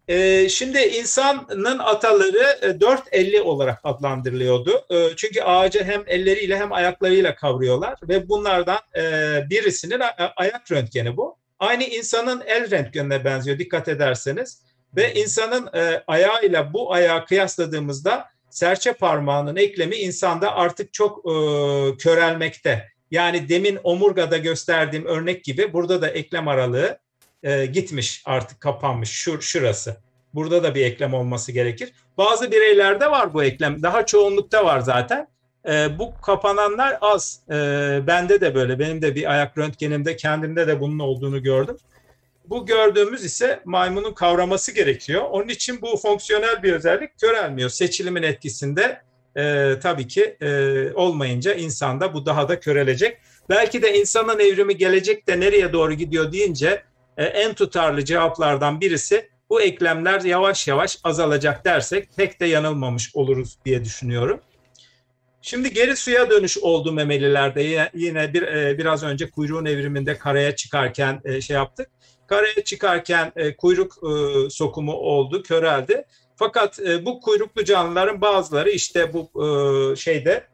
Ee, 0.09 0.49
şimdi 0.49 0.79
insanın 0.79 1.79
ataları 1.79 2.59
e, 2.63 2.81
dört 2.81 3.03
elli 3.13 3.41
olarak 3.41 3.81
adlandırılıyordu. 3.85 4.85
E, 4.91 5.17
çünkü 5.17 5.43
ağacı 5.43 5.85
hem 5.85 6.03
elleriyle 6.07 6.59
hem 6.59 6.73
ayaklarıyla 6.73 7.35
kavruyorlar 7.35 7.95
ve 8.09 8.29
bunlardan 8.29 8.79
e, 8.97 9.03
birisinin 9.51 10.01
ayak 10.37 10.73
röntgeni 10.73 11.17
bu. 11.17 11.37
Aynı 11.59 11.85
insanın 11.85 12.43
el 12.47 12.71
röntgenine 12.71 13.25
benziyor 13.25 13.59
dikkat 13.59 13.89
ederseniz. 13.89 14.63
Ve 14.97 15.15
insanın 15.15 15.71
e, 15.75 16.03
ayağıyla 16.07 16.73
bu 16.73 16.93
ayağı 16.93 17.25
kıyasladığımızda 17.25 18.29
serçe 18.51 18.93
parmağının 18.93 19.57
eklemi 19.57 19.97
insanda 19.97 20.55
artık 20.55 20.93
çok 20.93 21.19
e, 21.19 21.33
körelmekte. 21.97 22.89
Yani 23.11 23.49
demin 23.49 23.79
omurgada 23.85 24.37
gösterdiğim 24.37 25.05
örnek 25.05 25.45
gibi 25.45 25.73
burada 25.73 26.03
da 26.03 26.09
eklem 26.09 26.49
aralığı 26.49 26.99
e, 27.43 27.67
gitmiş 27.67 28.23
artık 28.25 28.61
kapanmış 28.61 29.11
şur, 29.11 29.41
şurası. 29.41 29.97
Burada 30.35 30.63
da 30.63 30.75
bir 30.75 30.85
eklem 30.85 31.15
olması 31.15 31.53
gerekir. 31.53 31.93
Bazı 32.19 32.51
bireylerde 32.51 33.11
var 33.11 33.35
bu 33.35 33.45
eklem. 33.45 33.83
Daha 33.83 34.07
çoğunlukta 34.07 34.65
var 34.65 34.81
zaten. 34.81 35.29
E, 35.69 35.99
bu 35.99 36.21
kapananlar 36.21 36.99
az. 37.01 37.41
E, 37.51 37.55
bende 38.07 38.41
de 38.41 38.55
böyle. 38.55 38.79
Benim 38.79 39.03
de 39.03 39.15
bir 39.15 39.33
ayak 39.33 39.59
röntgenimde 39.59 40.17
kendimde 40.17 40.67
de 40.67 40.81
bunun 40.81 40.99
olduğunu 40.99 41.43
gördüm. 41.43 41.77
Bu 42.45 42.67
gördüğümüz 42.67 43.25
ise 43.25 43.61
maymunun 43.65 44.13
kavraması 44.13 44.75
gerekiyor. 44.75 45.23
Onun 45.31 45.49
için 45.49 45.83
bu 45.83 45.97
fonksiyonel 45.97 46.63
bir 46.63 46.73
özellik 46.73 47.19
körelmiyor. 47.19 47.71
Seçilimin 47.71 48.23
etkisinde 48.23 49.03
e, 49.37 49.75
tabii 49.83 50.09
ki 50.09 50.37
e, 50.41 50.93
olmayınca 50.95 51.55
insanda 51.55 52.15
bu 52.15 52.27
daha 52.27 52.49
da 52.49 52.61
körelecek. 52.61 53.19
Belki 53.49 53.83
de 53.83 53.99
insanın 53.99 54.39
evrimi 54.39 54.77
gelecekte 54.77 55.41
nereye 55.41 55.73
doğru 55.73 55.95
gidiyor 55.95 56.33
deyince 56.33 56.83
en 57.17 57.55
tutarlı 57.55 58.05
cevaplardan 58.05 58.81
birisi 58.81 59.31
bu 59.51 59.63
eklemler 59.63 60.21
yavaş 60.21 60.69
yavaş 60.69 60.99
azalacak 61.05 61.65
dersek 61.65 62.09
pek 62.17 62.41
de 62.41 62.47
yanılmamış 62.47 63.11
oluruz 63.15 63.59
diye 63.65 63.85
düşünüyorum. 63.85 64.41
Şimdi 65.43 65.73
geri 65.73 65.97
suya 65.97 66.31
dönüş 66.31 66.59
oldu 66.59 66.93
memelilerde 66.93 67.91
yine 67.95 68.35
bir 68.35 68.43
e, 68.43 68.79
biraz 68.79 69.03
önce 69.03 69.31
kuyruğun 69.31 69.65
evriminde 69.65 70.19
karaya 70.19 70.57
çıkarken 70.57 71.21
e, 71.25 71.41
şey 71.41 71.57
yaptık. 71.57 71.89
Karaya 72.27 72.65
çıkarken 72.65 73.33
e, 73.37 73.57
kuyruk 73.57 73.93
e, 73.93 74.51
sokumu 74.51 74.93
oldu, 74.93 75.43
köreldi. 75.43 76.05
Fakat 76.37 76.81
e, 76.81 77.05
bu 77.05 77.21
kuyruklu 77.21 77.65
canlıların 77.65 78.21
bazıları 78.21 78.71
işte 78.71 79.13
bu 79.13 79.45
e, 79.45 79.97
şeyde 79.97 80.45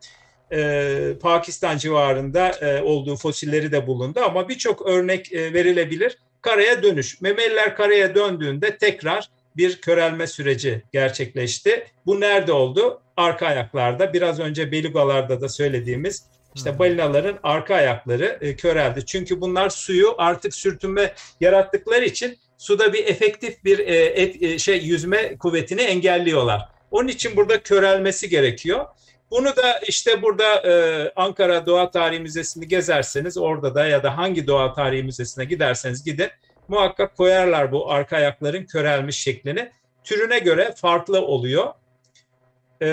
e, 0.52 1.12
Pakistan 1.20 1.78
civarında 1.78 2.48
e, 2.48 2.82
olduğu 2.82 3.16
fosilleri 3.16 3.72
de 3.72 3.86
bulundu 3.86 4.20
ama 4.20 4.48
birçok 4.48 4.86
örnek 4.86 5.32
e, 5.32 5.52
verilebilir. 5.52 6.18
Karaya 6.46 6.82
dönüş. 6.82 7.20
Memeliler 7.20 7.76
karaya 7.76 8.14
döndüğünde 8.14 8.78
tekrar 8.78 9.28
bir 9.56 9.80
körelme 9.80 10.26
süreci 10.26 10.82
gerçekleşti. 10.92 11.86
Bu 12.06 12.20
nerede 12.20 12.52
oldu? 12.52 13.00
Arka 13.16 13.46
ayaklarda. 13.46 14.12
Biraz 14.12 14.40
önce 14.40 14.72
belugalarda 14.72 15.40
da 15.40 15.48
söylediğimiz 15.48 16.24
işte 16.54 16.78
balinaların 16.78 17.38
arka 17.42 17.74
ayakları 17.74 18.38
e, 18.40 18.56
köreldi. 18.56 19.06
Çünkü 19.06 19.40
bunlar 19.40 19.70
suyu 19.70 20.14
artık 20.18 20.54
sürtünme 20.54 21.14
yarattıkları 21.40 22.04
için 22.04 22.38
suda 22.58 22.92
bir 22.92 23.06
efektif 23.06 23.64
bir 23.64 23.78
e, 23.78 23.96
et, 23.96 24.42
e, 24.42 24.58
şey 24.58 24.82
yüzme 24.82 25.36
kuvvetini 25.38 25.82
engelliyorlar. 25.82 26.68
Onun 26.90 27.08
için 27.08 27.36
burada 27.36 27.62
körelmesi 27.62 28.28
gerekiyor. 28.28 28.86
Bunu 29.30 29.56
da 29.56 29.78
işte 29.78 30.22
burada 30.22 30.54
e, 30.70 31.12
Ankara 31.16 31.66
Doğa 31.66 31.90
Tarihi 31.90 32.20
Müzesi'ni 32.20 32.68
gezerseniz 32.68 33.38
orada 33.38 33.74
da 33.74 33.86
ya 33.86 34.02
da 34.02 34.16
hangi 34.16 34.46
Doğa 34.46 34.72
Tarihi 34.72 35.02
Müzesi'ne 35.02 35.44
giderseniz 35.44 36.04
gidin 36.04 36.28
muhakkak 36.68 37.16
koyarlar 37.16 37.72
bu 37.72 37.90
arka 37.90 38.16
ayakların 38.16 38.64
körelmiş 38.64 39.18
şeklini. 39.18 39.70
Türüne 40.04 40.38
göre 40.38 40.74
farklı 40.76 41.20
oluyor. 41.20 41.66
E, 42.82 42.86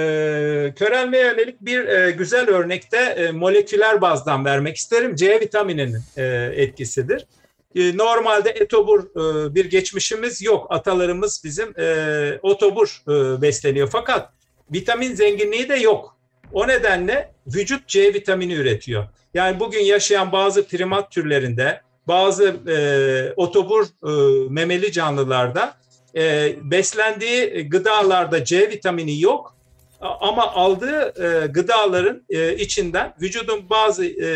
körelmeye 0.75 1.23
yönelik 1.23 1.61
bir 1.61 1.87
e, 1.87 2.11
güzel 2.11 2.49
örnekte 2.49 2.97
e, 2.97 3.31
moleküler 3.31 4.01
bazdan 4.01 4.45
vermek 4.45 4.75
isterim. 4.75 5.15
C 5.15 5.39
vitamininin 5.39 6.01
e, 6.17 6.23
etkisidir. 6.55 7.25
E, 7.75 7.97
normalde 7.97 8.49
etobur 8.49 9.03
e, 9.03 9.55
bir 9.55 9.65
geçmişimiz 9.65 10.41
yok. 10.41 10.67
Atalarımız 10.69 11.41
bizim 11.43 11.79
e, 11.79 12.39
otobur 12.41 13.01
e, 13.07 13.41
besleniyor. 13.41 13.89
Fakat 13.91 14.33
vitamin 14.73 15.15
zenginliği 15.15 15.69
de 15.69 15.75
yok. 15.75 16.17
O 16.53 16.67
nedenle 16.67 17.31
vücut 17.47 17.87
C 17.87 18.13
vitamini 18.13 18.53
üretiyor. 18.53 19.07
Yani 19.33 19.59
bugün 19.59 19.79
yaşayan 19.79 20.31
bazı 20.31 20.67
primat 20.67 21.11
türlerinde, 21.11 21.81
bazı 22.07 22.55
e, 22.67 22.77
otobur 23.35 23.85
e, 23.85 24.49
memeli 24.49 24.91
canlılarda 24.91 25.77
e, 26.15 26.55
beslendiği 26.61 27.69
gıdalarda 27.69 28.45
C 28.45 28.69
vitamini 28.69 29.21
yok 29.21 29.57
ama 30.01 30.51
aldığı 30.51 31.13
e, 31.23 31.47
gıdaların 31.47 32.23
e, 32.29 32.55
içinden 32.55 33.13
vücudun 33.21 33.69
bazı 33.69 34.05
e, 34.05 34.29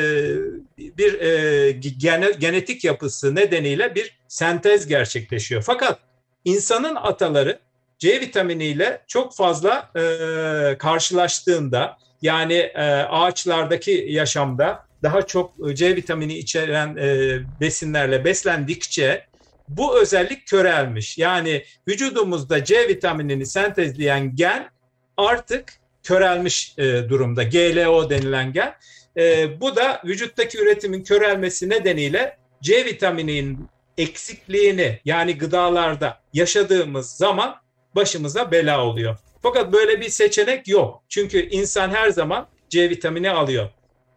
bir 0.78 1.22
e, 1.22 1.72
gene, 1.72 2.32
genetik 2.32 2.84
yapısı 2.84 3.36
nedeniyle 3.36 3.96
bir 3.96 4.18
sentez 4.28 4.88
gerçekleşiyor. 4.88 5.62
Fakat 5.62 6.00
insanın 6.46 6.96
ataları 6.96 7.60
C 8.00 8.22
vitaminiyle 8.22 9.02
çok 9.08 9.36
fazla 9.36 9.92
e, 9.96 10.78
karşılaştığında 10.78 11.98
yani 12.22 12.54
e, 12.54 12.84
ağaçlardaki 13.10 14.06
yaşamda 14.10 14.88
daha 15.04 15.22
çok 15.22 15.54
C 15.74 15.96
vitamini 15.96 16.38
içeren 16.38 16.96
e, 16.98 17.40
besinlerle 17.62 18.26
beslendikçe 18.26 19.28
bu 19.68 20.02
özellik 20.02 20.48
körelmiş. 20.48 21.18
Yani 21.18 21.64
vücudumuzda 21.88 22.64
C 22.64 22.88
vitaminini 22.88 23.46
sentezleyen 23.46 24.36
gen 24.36 24.70
artık 25.18 25.74
körelmiş 26.04 26.74
e, 26.78 27.10
durumda. 27.10 27.44
GLO 27.44 28.10
denilen 28.10 28.54
gen. 28.54 28.74
E, 29.18 29.62
bu 29.62 29.76
da 29.76 30.02
vücuttaki 30.06 30.58
üretimin 30.58 31.04
körelmesi 31.04 31.70
nedeniyle 31.70 32.38
C 32.62 32.86
vitamininin 32.86 33.70
eksikliğini 33.98 35.00
yani 35.06 35.38
gıdalarda 35.38 36.20
yaşadığımız 36.34 37.10
zaman 37.10 37.56
başımıza 37.96 38.52
bela 38.52 38.86
oluyor. 38.86 39.18
Fakat 39.42 39.74
böyle 39.74 40.02
bir 40.02 40.10
seçenek 40.10 40.68
yok. 40.68 41.04
Çünkü 41.10 41.50
insan 41.50 41.90
her 41.90 42.10
zaman 42.10 42.48
C 42.70 42.90
vitamini 42.90 43.30
alıyor. 43.30 43.70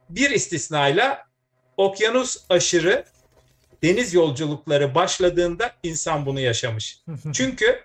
Bir 0.08 0.30
istisnayla 0.30 1.26
okyanus 1.76 2.44
aşırı 2.48 3.04
deniz 3.82 4.14
yolculukları 4.14 4.94
başladığında 4.94 5.72
insan 5.82 6.26
bunu 6.26 6.40
yaşamış. 6.40 6.98
Çünkü 7.32 7.80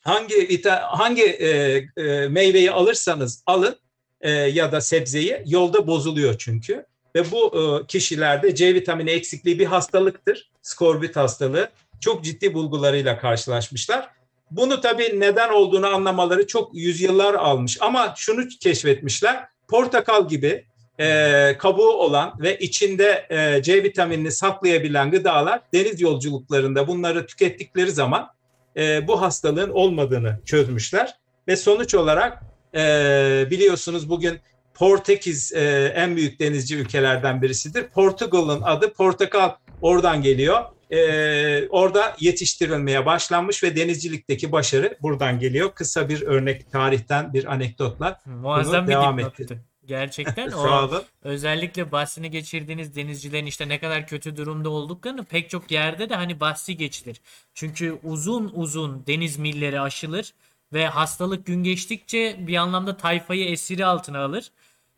hangi 0.00 0.62
hangi 0.80 1.24
e, 1.24 1.48
e, 1.96 2.28
meyveyi 2.28 2.70
alırsanız 2.70 3.42
alın 3.46 3.76
e, 4.20 4.30
ya 4.30 4.72
da 4.72 4.80
sebzeyi 4.80 5.42
yolda 5.46 5.86
bozuluyor 5.86 6.34
çünkü 6.38 6.86
ve 7.16 7.30
bu 7.30 7.52
e, 7.82 7.86
kişilerde 7.86 8.54
C 8.54 8.74
vitamini 8.74 9.10
eksikliği 9.10 9.58
bir 9.58 9.66
hastalıktır. 9.66 10.50
Skorbut 10.62 11.16
hastalığı 11.16 11.70
çok 12.00 12.24
ciddi 12.24 12.54
bulgularıyla 12.54 13.18
karşılaşmışlar. 13.18 14.10
Bunu 14.50 14.80
tabii 14.80 15.20
neden 15.20 15.48
olduğunu 15.48 15.86
anlamaları 15.86 16.46
çok 16.46 16.74
yüzyıllar 16.74 17.34
almış 17.34 17.78
ama 17.80 18.14
şunu 18.16 18.48
keşfetmişler. 18.60 19.44
Portakal 19.68 20.28
gibi 20.28 20.64
e, 21.00 21.56
kabuğu 21.58 21.92
olan 21.92 22.34
ve 22.40 22.58
içinde 22.58 23.26
e, 23.30 23.62
C 23.62 23.82
vitaminini 23.82 24.32
saklayabilen 24.32 25.10
gıdalar 25.10 25.60
deniz 25.74 26.00
yolculuklarında 26.00 26.88
bunları 26.88 27.26
tükettikleri 27.26 27.90
zaman 27.90 28.28
e, 28.76 29.08
bu 29.08 29.20
hastalığın 29.20 29.70
olmadığını 29.70 30.40
çözmüşler 30.44 31.14
ve 31.48 31.56
sonuç 31.56 31.94
olarak 31.94 32.42
e, 32.74 33.46
biliyorsunuz 33.50 34.10
bugün 34.10 34.40
Portekiz 34.74 35.52
e, 35.52 35.92
en 35.96 36.16
büyük 36.16 36.40
denizci 36.40 36.76
ülkelerden 36.76 37.42
birisidir. 37.42 37.88
Portugal'ın 37.88 38.62
adı 38.62 38.92
portakal 38.92 39.50
oradan 39.82 40.22
geliyor. 40.22 40.64
E, 40.90 41.68
orada 41.68 42.16
yetiştirilmeye 42.20 43.06
başlanmış 43.06 43.62
ve 43.62 43.76
denizcilikteki 43.76 44.52
başarı 44.52 44.98
buradan 45.02 45.38
geliyor. 45.38 45.72
Kısa 45.74 46.08
bir 46.08 46.22
örnek 46.22 46.72
tarihten 46.72 47.32
bir 47.32 47.52
anekdotla 47.52 48.20
Muazzam 48.26 48.74
bunu 48.74 48.86
bir 48.86 48.92
devam 48.92 49.18
dipnottı. 49.18 49.42
etti. 49.42 49.60
Gerçekten 49.86 50.52
o 50.52 50.90
özellikle 51.22 51.92
bahsini 51.92 52.30
geçirdiğiniz 52.30 52.96
denizcilerin 52.96 53.46
işte 53.46 53.68
ne 53.68 53.78
kadar 53.78 54.06
kötü 54.06 54.36
durumda 54.36 54.70
olduklarını 54.70 55.24
pek 55.24 55.50
çok 55.50 55.70
yerde 55.70 56.08
de 56.08 56.14
hani 56.14 56.40
bahsi 56.40 56.76
geçilir. 56.76 57.20
Çünkü 57.54 57.98
uzun 58.02 58.52
uzun 58.54 59.06
deniz 59.06 59.38
milleri 59.38 59.80
aşılır 59.80 60.34
ve 60.72 60.86
hastalık 60.86 61.46
gün 61.46 61.62
geçtikçe 61.64 62.36
bir 62.38 62.56
anlamda 62.56 62.96
tayfayı 62.96 63.44
esiri 63.44 63.86
altına 63.86 64.24
alır. 64.24 64.50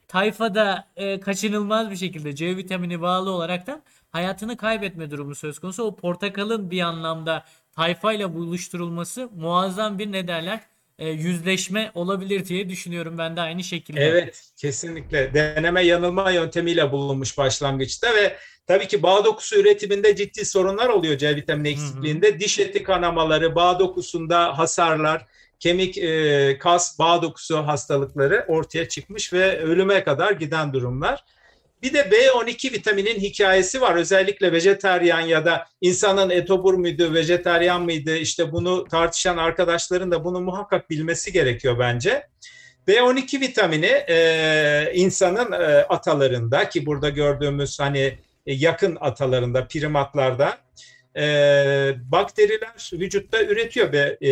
Tayfa 0.09 0.55
da 0.55 0.89
e, 0.97 1.21
kaçınılmaz 1.21 1.91
bir 1.91 1.97
şekilde 1.97 2.35
C 2.35 2.57
vitamini 2.57 3.01
bağlı 3.01 3.31
olaraktan 3.31 3.83
hayatını 4.17 4.57
kaybetme 4.57 5.11
durumu 5.11 5.35
söz 5.35 5.59
konusu. 5.59 5.83
O 5.83 5.97
portakalın 5.97 6.71
bir 6.71 6.81
anlamda 6.81 7.45
tayfayla 7.73 8.35
buluşturulması 8.35 9.29
muazzam 9.37 9.99
bir 9.99 10.13
ne 10.13 10.29
derler 10.29 10.61
e, 10.99 11.09
yüzleşme 11.09 11.91
olabilir 11.95 12.47
diye 12.47 12.69
düşünüyorum 12.69 13.19
ben 13.19 13.37
de 13.37 13.41
aynı 13.41 13.65
şekilde. 13.65 14.01
Evet, 14.01 14.51
kesinlikle. 14.57 15.35
Deneme 15.35 15.83
yanılma 15.83 16.31
yöntemiyle 16.31 16.93
bulunmuş 16.93 17.39
başlangıçta 17.39 18.15
ve 18.15 18.37
tabii 18.67 18.89
ki 18.89 19.03
bağ 19.03 19.25
dokusu 19.25 19.57
üretiminde 19.57 20.17
ciddi 20.17 20.45
sorunlar 20.45 20.89
oluyor 20.89 21.19
C 21.19 21.37
vitamini 21.37 21.69
eksikliğinde. 21.69 22.41
Diş 22.41 22.59
eti 22.59 22.83
kanamaları, 22.83 23.55
bağ 23.55 23.79
dokusunda 23.79 24.59
hasarlar, 24.59 25.27
kemik, 25.61 25.99
e, 25.99 26.59
kas, 26.59 26.99
bağ 26.99 27.23
dokusu 27.23 27.57
hastalıkları 27.57 28.45
ortaya 28.49 28.89
çıkmış 28.89 29.33
ve 29.33 29.59
ölüme 29.61 30.05
kadar 30.05 30.33
giden 30.33 30.73
durumlar. 30.73 31.25
Bir 31.87 31.93
de 31.93 32.01
B12 32.01 32.73
vitaminin 32.73 33.21
hikayesi 33.21 33.81
var. 33.81 33.95
Özellikle 33.95 34.53
vejetaryen 34.53 35.21
ya 35.21 35.45
da 35.45 35.67
insanın 35.81 36.31
etobur 36.31 36.75
muydu, 36.75 37.15
vejetaryen 37.15 37.83
mıydı? 37.83 38.17
İşte 38.17 38.53
bunu 38.53 38.85
tartışan 38.85 39.37
arkadaşların 39.37 40.11
da 40.11 40.25
bunu 40.25 40.41
muhakkak 40.41 40.91
bilmesi 40.91 41.33
gerekiyor 41.33 41.79
bence. 41.79 42.27
B12 42.89 43.41
vitamini 43.41 43.87
e, 44.09 44.91
insanın 44.95 45.53
e, 45.53 45.57
atalarında 45.85 46.69
ki 46.69 46.87
burada 46.87 47.09
gördüğümüz 47.09 47.81
hani 47.81 48.19
e, 48.47 48.53
yakın 48.53 48.97
atalarında, 49.01 49.69
primatlarda 49.69 50.59
e, 51.17 51.25
bakteriler 52.05 52.91
vücutta 52.93 53.43
üretiyor 53.43 53.93
be, 53.93 54.19
e, 54.21 54.31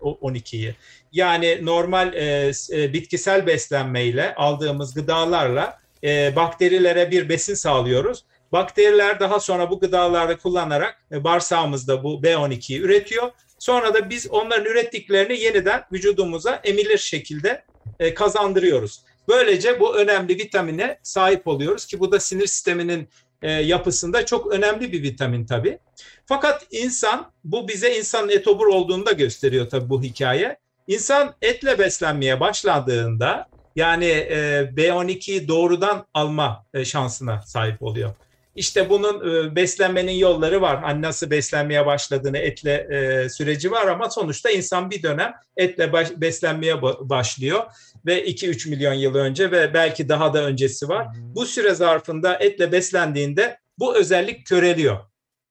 12'yi. 0.00 0.74
Yani 1.12 1.58
normal 1.62 2.14
e, 2.14 2.52
e, 2.72 2.92
bitkisel 2.92 3.46
beslenmeyle 3.46 4.34
aldığımız 4.34 4.94
gıdalarla 4.94 5.85
e, 6.04 6.36
bakterilere 6.36 7.10
bir 7.10 7.28
besin 7.28 7.54
sağlıyoruz. 7.54 8.24
Bakteriler 8.52 9.20
daha 9.20 9.40
sonra 9.40 9.70
bu 9.70 9.80
gıdaları 9.80 10.38
kullanarak 10.38 11.02
e, 11.12 11.24
bağırsağımızda 11.24 12.04
bu 12.04 12.22
B12'yi 12.22 12.80
üretiyor. 12.80 13.30
Sonra 13.58 13.94
da 13.94 14.10
biz 14.10 14.30
onların 14.30 14.64
ürettiklerini 14.64 15.40
yeniden 15.40 15.84
vücudumuza 15.92 16.60
emilir 16.64 16.98
şekilde 16.98 17.64
e, 18.00 18.14
kazandırıyoruz. 18.14 19.02
Böylece 19.28 19.80
bu 19.80 19.96
önemli 19.96 20.38
vitamine 20.38 20.98
sahip 21.02 21.46
oluyoruz 21.46 21.86
ki 21.86 22.00
bu 22.00 22.12
da 22.12 22.20
sinir 22.20 22.46
sisteminin 22.46 23.08
e, 23.42 23.50
yapısında 23.50 24.26
çok 24.26 24.52
önemli 24.52 24.92
bir 24.92 25.02
vitamin 25.02 25.46
tabii. 25.46 25.78
Fakat 26.26 26.66
insan 26.70 27.32
bu 27.44 27.68
bize 27.68 27.98
insanın 27.98 28.28
etobur 28.28 28.66
olduğunu 28.66 29.06
da 29.06 29.12
gösteriyor 29.12 29.68
tabii 29.70 29.88
bu 29.88 30.02
hikaye. 30.02 30.58
İnsan 30.86 31.34
etle 31.42 31.78
beslenmeye 31.78 32.40
başladığında 32.40 33.48
yani 33.76 34.04
e, 34.04 34.70
B12'yi 34.76 35.48
doğrudan 35.48 36.06
alma 36.14 36.66
e, 36.74 36.84
şansına 36.84 37.42
sahip 37.46 37.82
oluyor. 37.82 38.14
İşte 38.56 38.90
bunun 38.90 39.20
e, 39.20 39.56
beslenmenin 39.56 40.12
yolları 40.12 40.60
var. 40.60 40.80
Hani 40.80 41.02
nasıl 41.02 41.30
beslenmeye 41.30 41.86
başladığını 41.86 42.38
etle 42.38 42.72
e, 42.74 43.28
süreci 43.28 43.70
var 43.70 43.86
ama 43.86 44.10
sonuçta 44.10 44.50
insan 44.50 44.90
bir 44.90 45.02
dönem 45.02 45.34
etle 45.56 45.92
baş, 45.92 46.08
beslenmeye 46.16 46.82
başlıyor 46.82 47.64
ve 48.06 48.26
2-3 48.26 48.70
milyon 48.70 48.92
yıl 48.92 49.14
önce 49.14 49.50
ve 49.50 49.74
belki 49.74 50.08
daha 50.08 50.34
da 50.34 50.44
öncesi 50.44 50.88
var. 50.88 51.06
Bu 51.16 51.46
süre 51.46 51.74
zarfında 51.74 52.38
etle 52.38 52.72
beslendiğinde 52.72 53.58
bu 53.78 53.96
özellik 53.96 54.46
köreliyor. 54.46 54.98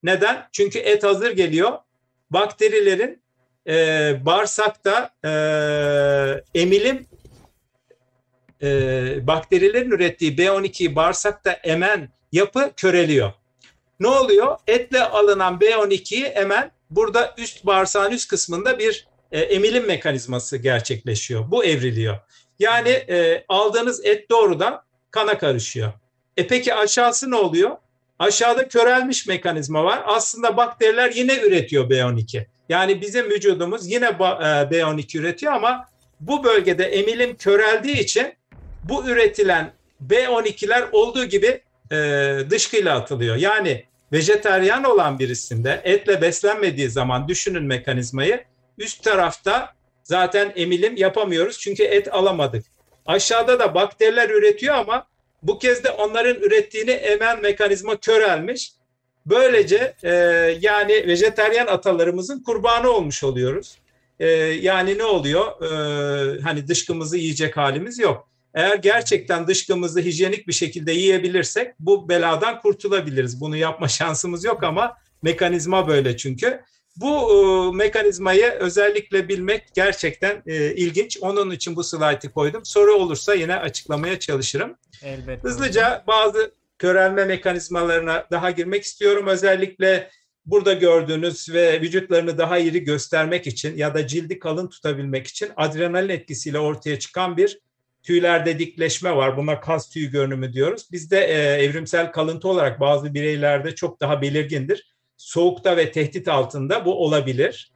Neden? 0.03 0.47
Çünkü 0.51 0.79
et 0.79 1.03
hazır 1.03 1.31
geliyor. 1.31 1.71
Bakterilerin 2.29 3.21
e, 3.67 3.75
bağırsakta 4.25 5.09
e, 5.25 5.31
emilim 6.61 7.07
e, 8.63 9.27
bakterilerin 9.27 9.91
ürettiği 9.91 10.37
B12'yi 10.37 10.95
bağırsakta 10.95 11.51
emen 11.51 12.09
yapı 12.31 12.71
köreliyor. 12.77 13.33
Ne 13.99 14.07
oluyor? 14.07 14.57
Etle 14.67 15.03
alınan 15.03 15.57
B12'yi 15.57 16.23
emen 16.25 16.71
burada 16.89 17.35
üst 17.37 17.65
bağırsağın 17.65 18.11
üst 18.11 18.27
kısmında 18.27 18.79
bir 18.79 19.07
e, 19.31 19.39
emilim 19.39 19.85
mekanizması 19.85 20.57
gerçekleşiyor. 20.57 21.51
Bu 21.51 21.65
evriliyor. 21.65 22.17
Yani 22.59 22.89
e, 22.89 23.45
aldığınız 23.49 24.05
et 24.05 24.29
doğrudan 24.29 24.83
kana 25.11 25.37
karışıyor. 25.37 25.93
E 26.37 26.47
peki 26.47 26.73
aşağısı 26.73 27.31
ne 27.31 27.35
oluyor? 27.35 27.77
Aşağıda 28.19 28.67
körelmiş 28.67 29.27
mekanizma 29.27 29.83
var. 29.83 30.03
Aslında 30.05 30.57
bakteriler 30.57 31.11
yine 31.11 31.39
üretiyor 31.39 31.89
B12. 31.89 32.45
Yani 32.69 33.01
bizim 33.01 33.29
vücudumuz 33.29 33.91
yine 33.91 34.05
B12 34.05 35.19
üretiyor 35.19 35.53
ama 35.53 35.85
bu 36.19 36.43
bölgede 36.43 36.85
emilim 36.85 37.35
köreldiği 37.35 37.97
için 37.97 38.33
bu 38.89 39.07
üretilen 39.07 39.73
B12'ler 40.07 40.91
olduğu 40.91 41.25
gibi 41.25 41.61
e, 41.91 41.95
dışkıyla 42.49 42.95
atılıyor. 42.95 43.35
Yani 43.35 43.85
vejeteryan 44.13 44.83
olan 44.83 45.19
birisinde 45.19 45.81
etle 45.83 46.21
beslenmediği 46.21 46.89
zaman 46.89 47.27
düşünün 47.27 47.63
mekanizmayı 47.63 48.43
üst 48.77 49.03
tarafta 49.03 49.73
zaten 50.03 50.53
emilim 50.55 50.97
yapamıyoruz 50.97 51.59
çünkü 51.59 51.83
et 51.83 52.13
alamadık. 52.13 52.65
Aşağıda 53.05 53.59
da 53.59 53.75
bakteriler 53.75 54.29
üretiyor 54.29 54.75
ama 54.75 55.07
bu 55.43 55.59
kez 55.59 55.83
de 55.83 55.91
onların 55.91 56.41
ürettiğini 56.41 56.91
emen 56.91 57.41
mekanizma 57.41 57.97
körelmiş. 57.97 58.71
Böylece 59.25 59.93
e, 60.03 60.13
yani 60.61 61.07
vejeteryan 61.07 61.67
atalarımızın 61.67 62.43
kurbanı 62.43 62.89
olmuş 62.89 63.23
oluyoruz. 63.23 63.77
E, 64.19 64.27
yani 64.61 64.97
ne 64.97 65.03
oluyor? 65.03 65.61
E, 65.61 66.41
hani 66.41 66.67
dışkımızı 66.67 67.17
yiyecek 67.17 67.57
halimiz 67.57 67.99
yok. 67.99 68.27
Eğer 68.55 68.75
gerçekten 68.75 69.47
dışkımızı 69.47 69.99
hijyenik 69.99 70.47
bir 70.47 70.53
şekilde 70.53 70.91
yiyebilirsek 70.91 71.79
bu 71.79 72.09
beladan 72.09 72.61
kurtulabiliriz. 72.61 73.41
Bunu 73.41 73.57
yapma 73.57 73.87
şansımız 73.87 74.43
yok 74.43 74.63
ama 74.63 74.97
mekanizma 75.21 75.87
böyle 75.87 76.17
çünkü. 76.17 76.61
Bu 76.95 77.31
e, 77.31 77.75
mekanizmayı 77.77 78.51
özellikle 78.51 79.27
bilmek 79.27 79.63
gerçekten 79.75 80.43
e, 80.45 80.75
ilginç. 80.75 81.17
Onun 81.21 81.51
için 81.51 81.75
bu 81.75 81.83
slaytı 81.83 82.31
koydum. 82.31 82.65
Soru 82.65 82.93
olursa 82.93 83.33
yine 83.33 83.55
açıklamaya 83.55 84.19
çalışırım. 84.19 84.75
Elbette. 85.03 85.47
Hızlıca 85.47 86.03
bazı 86.07 86.51
körelme 86.79 87.25
mekanizmalarına 87.25 88.25
daha 88.31 88.51
girmek 88.51 88.83
istiyorum. 88.83 89.27
Özellikle 89.27 90.09
burada 90.45 90.73
gördüğünüz 90.73 91.53
ve 91.53 91.81
vücutlarını 91.81 92.37
daha 92.37 92.57
iri 92.57 92.83
göstermek 92.83 93.47
için 93.47 93.77
ya 93.77 93.93
da 93.93 94.07
cildi 94.07 94.39
kalın 94.39 94.69
tutabilmek 94.69 95.27
için 95.27 95.49
adrenalin 95.55 96.09
etkisiyle 96.09 96.59
ortaya 96.59 96.99
çıkan 96.99 97.37
bir 97.37 97.59
tüylerde 98.05 98.59
dikleşme 98.59 99.15
var. 99.15 99.37
Buna 99.37 99.59
kas 99.59 99.89
tüyü 99.89 100.11
görünümü 100.11 100.53
diyoruz. 100.53 100.87
Bizde 100.91 101.19
e, 101.19 101.63
evrimsel 101.63 102.11
kalıntı 102.11 102.47
olarak 102.47 102.79
bazı 102.79 103.13
bireylerde 103.13 103.75
çok 103.75 104.01
daha 104.01 104.21
belirgindir. 104.21 104.95
Soğukta 105.17 105.77
ve 105.77 105.91
tehdit 105.91 106.27
altında 106.27 106.85
bu 106.85 107.03
olabilir. 107.03 107.71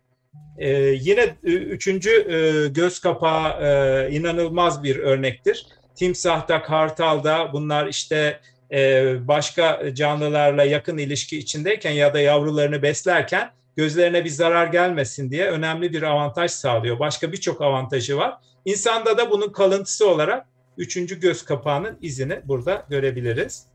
E, 0.58 0.70
yine 0.80 1.36
üçüncü 1.44 2.10
e, 2.10 2.68
göz 2.68 3.00
kapağı 3.00 3.64
e, 3.64 4.12
inanılmaz 4.12 4.84
bir 4.84 4.96
örnektir. 4.96 5.66
Timsahta, 5.96 6.62
kartalda 6.64 7.54
bunlar 7.54 7.88
işte 7.88 8.40
e, 8.72 9.16
başka 9.28 9.94
canlılarla 9.94 10.64
yakın 10.64 10.98
ilişki 10.98 11.38
içindeyken 11.38 11.92
ya 11.92 12.14
da 12.14 12.20
yavrularını 12.20 12.82
beslerken 12.82 13.52
gözlerine 13.76 14.26
bir 14.26 14.30
zarar 14.30 14.68
gelmesin 14.68 15.32
diye 15.32 15.46
önemli 15.46 15.94
bir 15.94 16.02
avantaj 16.04 16.52
sağlıyor. 16.52 17.00
Başka 17.00 17.32
birçok 17.32 17.62
avantajı 17.62 18.18
var. 18.18 18.38
İnsanda 18.70 19.18
da 19.18 19.32
bunun 19.32 19.50
kalıntısı 19.50 20.10
olarak 20.10 20.48
üçüncü 20.78 21.20
göz 21.20 21.46
kapağının 21.46 21.98
izini 22.02 22.42
burada 22.44 22.86
görebiliriz. 22.90 23.66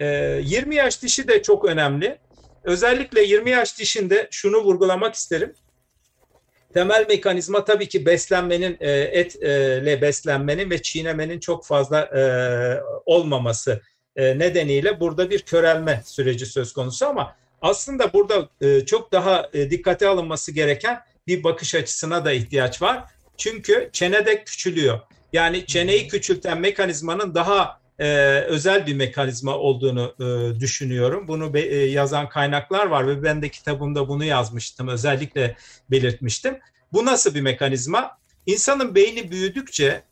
E, 0.00 0.06
20 0.44 0.74
yaş 0.74 1.02
dişi 1.02 1.28
de 1.28 1.42
çok 1.42 1.64
önemli. 1.64 2.18
Özellikle 2.64 3.22
20 3.22 3.50
yaş 3.50 3.78
dişinde 3.78 4.28
şunu 4.30 4.56
vurgulamak 4.56 5.14
isterim. 5.14 5.54
Temel 6.74 7.06
mekanizma 7.08 7.64
tabii 7.64 7.88
ki 7.88 8.06
beslenmenin, 8.06 8.76
e, 8.80 8.90
etle 8.90 10.02
beslenmenin 10.02 10.70
ve 10.70 10.82
çiğnemenin 10.82 11.40
çok 11.40 11.66
fazla 11.66 12.00
e, 12.00 12.22
olmaması 13.06 13.80
e, 14.16 14.38
nedeniyle 14.38 15.00
burada 15.00 15.30
bir 15.30 15.42
körelme 15.42 16.02
süreci 16.04 16.46
söz 16.46 16.72
konusu 16.72 17.06
ama 17.06 17.36
aslında 17.62 18.12
burada 18.12 18.48
çok 18.86 19.12
daha 19.12 19.50
dikkate 19.52 20.08
alınması 20.08 20.52
gereken 20.52 21.00
bir 21.26 21.44
bakış 21.44 21.74
açısına 21.74 22.24
da 22.24 22.32
ihtiyaç 22.32 22.82
var. 22.82 23.15
Çünkü 23.38 23.90
çene 23.92 24.26
de 24.26 24.44
küçülüyor. 24.44 25.00
Yani 25.32 25.66
çeneyi 25.66 26.08
küçülten 26.08 26.60
mekanizmanın 26.60 27.34
daha 27.34 27.80
e, 27.98 28.06
özel 28.40 28.86
bir 28.86 28.94
mekanizma 28.94 29.58
olduğunu 29.58 30.14
e, 30.20 30.60
düşünüyorum. 30.60 31.28
Bunu 31.28 31.54
be, 31.54 31.60
e, 31.60 31.76
yazan 31.76 32.28
kaynaklar 32.28 32.86
var 32.86 33.08
ve 33.08 33.22
ben 33.22 33.42
de 33.42 33.48
kitabımda 33.48 34.08
bunu 34.08 34.24
yazmıştım, 34.24 34.88
özellikle 34.88 35.56
belirtmiştim. 35.90 36.58
Bu 36.92 37.04
nasıl 37.04 37.34
bir 37.34 37.40
mekanizma? 37.40 38.18
İnsanın 38.46 38.94
beyni 38.94 39.30
büyüdükçe 39.30 40.02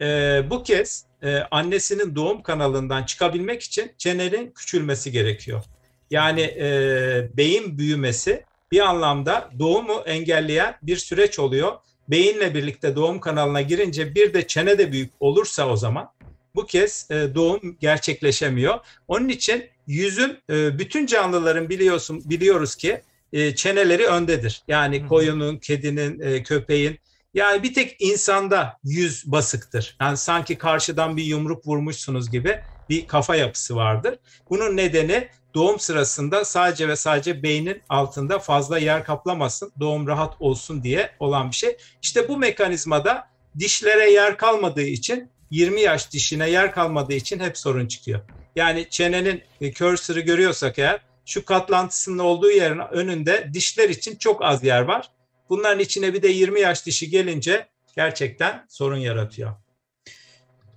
e, 0.00 0.06
bu 0.50 0.62
kez 0.62 1.04
e, 1.22 1.38
annesinin 1.50 2.14
doğum 2.14 2.42
kanalından 2.42 3.02
çıkabilmek 3.04 3.62
için 3.62 3.92
çenenin 3.98 4.50
küçülmesi 4.50 5.12
gerekiyor. 5.12 5.64
Yani 6.10 6.40
e, 6.40 7.28
beyin 7.36 7.78
büyümesi 7.78 8.44
bir 8.72 8.80
anlamda 8.80 9.50
doğumu 9.58 10.02
engelleyen 10.06 10.76
bir 10.82 10.96
süreç 10.96 11.38
oluyor. 11.38 11.72
Beyinle 12.10 12.54
birlikte 12.54 12.96
doğum 12.96 13.20
kanalına 13.20 13.60
girince 13.60 14.14
bir 14.14 14.34
de 14.34 14.46
çene 14.46 14.78
de 14.78 14.92
büyük 14.92 15.10
olursa 15.20 15.68
o 15.68 15.76
zaman 15.76 16.12
bu 16.54 16.66
kez 16.66 17.06
e, 17.10 17.34
doğum 17.34 17.76
gerçekleşemiyor. 17.80 18.78
Onun 19.08 19.28
için 19.28 19.64
yüzün 19.86 20.38
e, 20.50 20.78
bütün 20.78 21.06
canlıların 21.06 21.68
biliyorsun 21.68 22.22
biliyoruz 22.24 22.76
ki 22.76 23.00
e, 23.32 23.54
çeneleri 23.54 24.06
öndedir. 24.06 24.62
Yani 24.68 25.06
koyunun, 25.06 25.56
kedinin, 25.56 26.42
köpeğin 26.42 26.98
yani 27.34 27.62
bir 27.62 27.74
tek 27.74 27.96
insanda 28.00 28.78
yüz 28.84 29.32
basıktır. 29.32 29.96
Yani 30.00 30.16
sanki 30.16 30.58
karşıdan 30.58 31.16
bir 31.16 31.24
yumruk 31.24 31.66
vurmuşsunuz 31.66 32.30
gibi 32.30 32.60
bir 32.88 33.06
kafa 33.06 33.36
yapısı 33.36 33.76
vardır. 33.76 34.18
Bunun 34.50 34.76
nedeni 34.76 35.28
doğum 35.54 35.80
sırasında 35.80 36.44
sadece 36.44 36.88
ve 36.88 36.96
sadece 36.96 37.42
beynin 37.42 37.82
altında 37.88 38.38
fazla 38.38 38.78
yer 38.78 39.04
kaplamasın, 39.04 39.72
doğum 39.80 40.06
rahat 40.06 40.36
olsun 40.40 40.82
diye 40.82 41.10
olan 41.20 41.50
bir 41.50 41.56
şey. 41.56 41.76
İşte 42.02 42.28
bu 42.28 42.36
mekanizmada 42.36 43.28
dişlere 43.58 44.10
yer 44.10 44.36
kalmadığı 44.36 44.82
için 44.82 45.30
20 45.50 45.80
yaş 45.80 46.12
dişine 46.12 46.50
yer 46.50 46.72
kalmadığı 46.72 47.14
için 47.14 47.40
hep 47.40 47.58
sorun 47.58 47.86
çıkıyor. 47.86 48.20
Yani 48.56 48.86
çenenin 48.90 49.42
cursor'ı 49.74 50.20
görüyorsak 50.20 50.78
eğer 50.78 51.00
şu 51.26 51.44
katlantısının 51.44 52.18
olduğu 52.18 52.50
yerin 52.50 52.80
önünde 52.90 53.50
dişler 53.52 53.88
için 53.88 54.16
çok 54.16 54.44
az 54.44 54.64
yer 54.64 54.80
var. 54.82 55.10
Bunların 55.48 55.78
içine 55.78 56.14
bir 56.14 56.22
de 56.22 56.28
20 56.28 56.60
yaş 56.60 56.86
dişi 56.86 57.10
gelince 57.10 57.66
gerçekten 57.96 58.66
sorun 58.68 58.96
yaratıyor. 58.96 59.52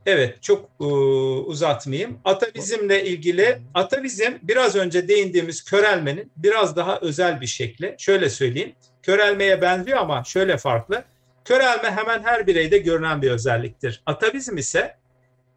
Evet, 0.05 0.43
çok 0.43 0.69
e, 0.79 0.83
uzatmayayım. 0.83 2.19
Atavizmle 2.25 3.05
ilgili, 3.05 3.59
atavizm 3.73 4.31
biraz 4.41 4.75
önce 4.75 5.07
değindiğimiz 5.07 5.63
körelmenin 5.63 6.31
biraz 6.37 6.75
daha 6.75 6.99
özel 6.99 7.41
bir 7.41 7.47
şekli. 7.47 7.95
Şöyle 7.97 8.29
söyleyeyim, 8.29 8.73
körelmeye 9.01 9.61
benziyor 9.61 9.97
ama 9.97 10.23
şöyle 10.23 10.57
farklı. 10.57 11.03
Körelme 11.45 11.91
hemen 11.91 12.23
her 12.23 12.47
bireyde 12.47 12.77
görünen 12.77 13.21
bir 13.21 13.31
özelliktir. 13.31 14.01
Atavizm 14.05 14.57
ise 14.57 14.95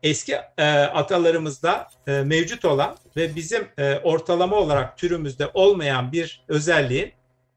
eski 0.03 0.37
e, 0.59 0.65
atalarımızda 0.73 1.89
e, 2.07 2.13
mevcut 2.13 2.65
olan 2.65 2.97
ve 3.17 3.37
bizim 3.37 3.69
e, 3.79 3.99
ortalama 3.99 4.57
olarak 4.57 4.99
türümüzde 4.99 5.51
olmayan 5.55 6.13
bir 6.13 6.45
özelliğin 6.49 7.13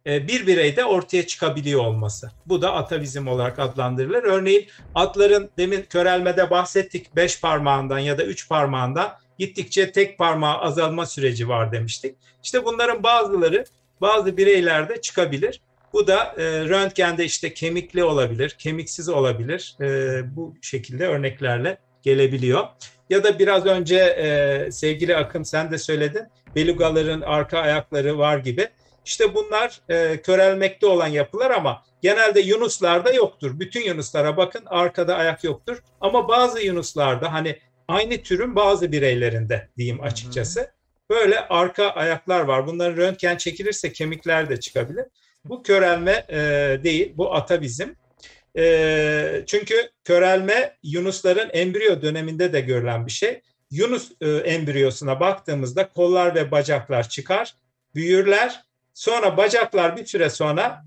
bir 0.06 0.47
bireyde 0.47 0.86
ortaya 0.86 1.28
çıkabiliyor 1.28 1.86
olması. 1.86 2.32
Bu 2.45 2.62
da 2.62 2.74
atavizm 2.74 3.28
olarak 3.28 3.60
adlandırılır. 3.60 4.24
Örneğin 4.24 4.68
atların 4.95 5.50
demin 5.58 5.82
körelmede 5.82 6.50
bahsettik 6.50 7.16
beş 7.16 7.41
parmağından 7.41 8.00
ya 8.00 8.18
da 8.18 8.24
üç 8.24 8.50
parmağından 8.50 9.18
gittikçe 9.39 9.91
tek 9.91 10.18
parmağı 10.18 10.58
azalma 10.58 11.06
süreci 11.06 11.50
var 11.50 11.72
demiştik. 11.72 12.16
İşte 12.43 12.66
bunların 12.66 13.04
bazıları 13.04 13.66
bazı 14.02 14.38
bireylerde 14.38 15.02
çıkabilir. 15.02 15.62
Bu 15.93 16.08
da 16.08 16.36
e, 16.38 16.43
röntgende 16.43 17.26
işte 17.26 17.54
kemikli 17.54 18.04
olabilir, 18.04 18.56
kemiksiz 18.60 19.10
olabilir. 19.10 19.76
E, 19.82 20.22
bu 20.36 20.56
şekilde 20.62 21.08
örneklerle 21.08 21.78
gelebiliyor. 22.02 22.68
Ya 23.10 23.24
da 23.24 23.39
biraz 23.39 23.66
önce 23.66 23.97
e, 23.97 24.72
sevgili 24.72 25.18
Akın 25.18 25.43
sen 25.43 25.72
de 25.72 25.78
söyledin. 25.78 26.24
Belugaların 26.56 27.22
arka 27.22 27.60
ayakları 27.60 28.18
var 28.18 28.38
gibi. 28.38 28.68
İşte 29.10 29.36
bunlar 29.36 29.82
e, 29.89 30.22
körelmekte 30.22 30.86
olan 30.86 31.07
yapılar 31.07 31.51
ama 31.51 31.84
genelde 32.01 32.39
yunuslarda 32.39 33.14
yoktur. 33.14 33.60
Bütün 33.60 33.82
yunuslara 33.82 34.38
bakın 34.38 34.64
arkada 34.66 35.16
ayak 35.16 35.43
yoktur. 35.43 35.84
Ama 36.01 36.28
bazı 36.28 36.62
yunuslarda 36.62 37.34
hani 37.34 37.60
aynı 37.88 38.24
türün 38.24 38.55
bazı 38.55 38.91
bireylerinde 38.91 39.70
diyeyim 39.78 40.01
açıkçası. 40.01 40.72
Böyle 41.10 41.47
arka 41.47 41.89
ayaklar 41.89 42.39
var. 42.39 42.68
Bunların 42.68 42.97
röntgen 42.97 43.38
çekilirse 43.38 43.91
kemikler 43.91 44.49
de 44.49 44.60
çıkabilir. 44.60 45.05
Bu 45.45 45.64
körelme 45.64 46.26
e, 46.30 46.38
değil, 46.84 47.14
bu 47.18 47.36
atavizm. 47.36 47.89
E, 48.57 49.43
çünkü 49.47 49.89
körelme 50.03 50.78
yunusların 50.84 51.49
embriyo 51.53 52.01
döneminde 52.01 52.53
de 52.53 52.62
görülen 52.62 53.05
bir 53.05 53.12
şey. 53.12 53.41
Yunus 53.72 54.12
e, 54.22 54.30
embriyosuna 54.30 55.20
baktığımızda 55.20 55.89
kollar 55.89 56.36
ve 56.36 56.51
bacaklar 56.51 57.10
çıkar, 57.10 57.53
büyürler. 57.95 58.68
Sonra 59.00 59.38
bacaklar 59.38 59.97
bir 59.97 60.06
süre 60.06 60.30
sonra 60.30 60.86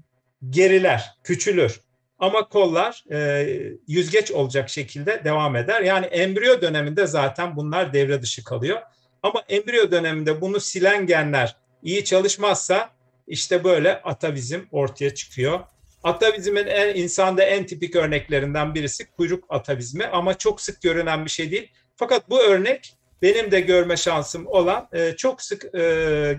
geriler, 0.50 1.14
küçülür. 1.24 1.80
Ama 2.18 2.48
kollar 2.48 3.04
e, 3.12 3.48
yüzgeç 3.88 4.30
olacak 4.30 4.70
şekilde 4.70 5.24
devam 5.24 5.56
eder. 5.56 5.80
Yani 5.80 6.06
embriyo 6.06 6.60
döneminde 6.60 7.06
zaten 7.06 7.56
bunlar 7.56 7.92
devre 7.92 8.22
dışı 8.22 8.44
kalıyor. 8.44 8.80
Ama 9.22 9.42
embriyo 9.48 9.90
döneminde 9.90 10.40
bunu 10.40 10.60
silen 10.60 11.06
genler 11.06 11.56
iyi 11.82 12.04
çalışmazsa 12.04 12.90
işte 13.26 13.64
böyle 13.64 14.02
atavizm 14.02 14.60
ortaya 14.72 15.14
çıkıyor. 15.14 15.60
Atavizmin 16.02 16.66
en, 16.66 16.94
insanda 16.94 17.42
en 17.42 17.66
tipik 17.66 17.96
örneklerinden 17.96 18.74
birisi 18.74 19.10
kuyruk 19.10 19.44
atavizmi 19.48 20.06
ama 20.06 20.38
çok 20.38 20.60
sık 20.60 20.82
görünen 20.82 21.24
bir 21.24 21.30
şey 21.30 21.50
değil. 21.50 21.70
Fakat 21.96 22.30
bu 22.30 22.42
örnek 22.42 22.96
benim 23.22 23.50
de 23.50 23.60
görme 23.60 23.96
şansım 23.96 24.46
olan 24.46 24.88
e, 24.92 25.16
çok 25.16 25.42
sık 25.42 25.64
e, 25.64 25.78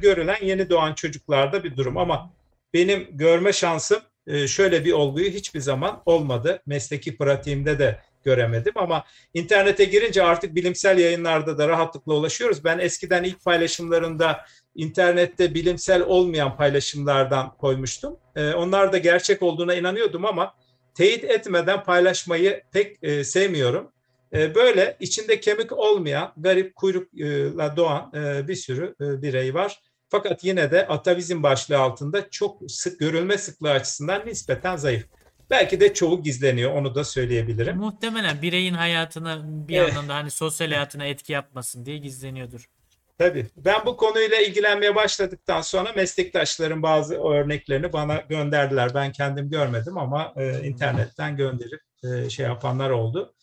görülen 0.02 0.38
yeni 0.42 0.70
doğan 0.70 0.94
çocuklarda 0.94 1.64
bir 1.64 1.78
durum 1.78 1.98
ama 1.98 2.34
benim 2.74 3.08
görme 3.12 3.54
şansım 3.54 4.00
e, 4.28 4.48
şöyle 4.48 4.86
bir 4.86 4.92
olguyu 4.92 5.30
hiçbir 5.30 5.60
zaman 5.60 6.02
olmadı. 6.06 6.62
Mesleki 6.66 7.18
pratiğimde 7.18 7.80
de 7.80 8.00
göremedim 8.24 8.74
ama 8.76 9.04
internete 9.34 9.86
girince 9.86 10.24
artık 10.24 10.56
bilimsel 10.56 11.00
yayınlarda 11.00 11.58
da 11.58 11.68
rahatlıkla 11.68 12.14
ulaşıyoruz. 12.14 12.64
Ben 12.64 12.80
eskiden 12.80 13.24
ilk 13.24 13.44
paylaşımlarında 13.44 14.46
internette 14.76 15.54
bilimsel 15.54 16.02
olmayan 16.02 16.58
paylaşımlardan 16.58 17.58
koymuştum. 17.58 18.18
E, 18.36 18.54
onlar 18.54 18.94
da 18.94 18.98
gerçek 18.98 19.44
olduğuna 19.44 19.74
inanıyordum 19.74 20.26
ama 20.26 20.56
teyit 20.96 21.24
etmeden 21.24 21.84
paylaşmayı 21.84 22.64
pek 22.72 22.98
e, 23.04 23.24
sevmiyorum. 23.24 23.92
E, 24.34 24.56
böyle 24.56 24.98
içinde 25.00 25.40
kemik 25.40 25.72
olmayan 25.72 26.34
garip 26.38 26.76
kuyrukla 26.76 27.78
doğan 27.78 28.12
e, 28.16 28.48
bir 28.48 28.56
sürü 28.56 28.96
e, 29.02 29.22
birey 29.22 29.54
var. 29.54 29.80
Fakat 30.10 30.44
yine 30.44 30.72
de 30.72 30.88
atavizm 30.88 31.44
başlığı 31.44 31.78
altında 31.80 32.30
çok 32.30 32.58
sık 32.68 33.00
görülme 33.00 33.38
sıklığı 33.38 33.72
açısından 33.72 34.26
nispeten 34.26 34.76
zayıf. 34.76 35.06
Belki 35.50 35.80
de 35.80 35.94
çoğu 35.94 36.24
gizleniyor 36.24 36.72
onu 36.72 36.96
da 36.96 37.04
söyleyebilirim. 37.04 37.78
Muhtemelen 37.78 38.42
bireyin 38.42 38.74
hayatına 38.74 39.42
bir 39.46 39.78
Evet. 39.78 39.88
yandan 39.88 40.10
da 40.10 40.16
hani 40.16 40.32
sosyal 40.32 40.68
hayatına 40.68 41.06
etki 41.06 41.34
yapmasın 41.34 41.86
diye 41.86 41.98
gizleniyordur. 41.98 42.70
Tabii. 43.18 43.48
Ben 43.58 43.86
bu 43.86 43.98
konuyla 43.98 44.38
ilgilenmeye 44.38 44.96
başladıktan 44.96 45.62
sonra 45.62 45.92
meslektaşların 45.96 46.84
bazı 46.84 47.24
örneklerini 47.24 47.94
bana 47.94 48.16
gönderdiler. 48.30 48.94
Ben 48.94 49.12
kendim 49.12 49.50
görmedim 49.50 49.98
ama 49.98 50.34
e, 50.38 50.68
internetten 50.68 51.38
gönderip 51.38 51.82
e, 52.04 52.30
şey 52.30 52.46
yapanlar 52.46 52.90
oldu. 52.90 53.34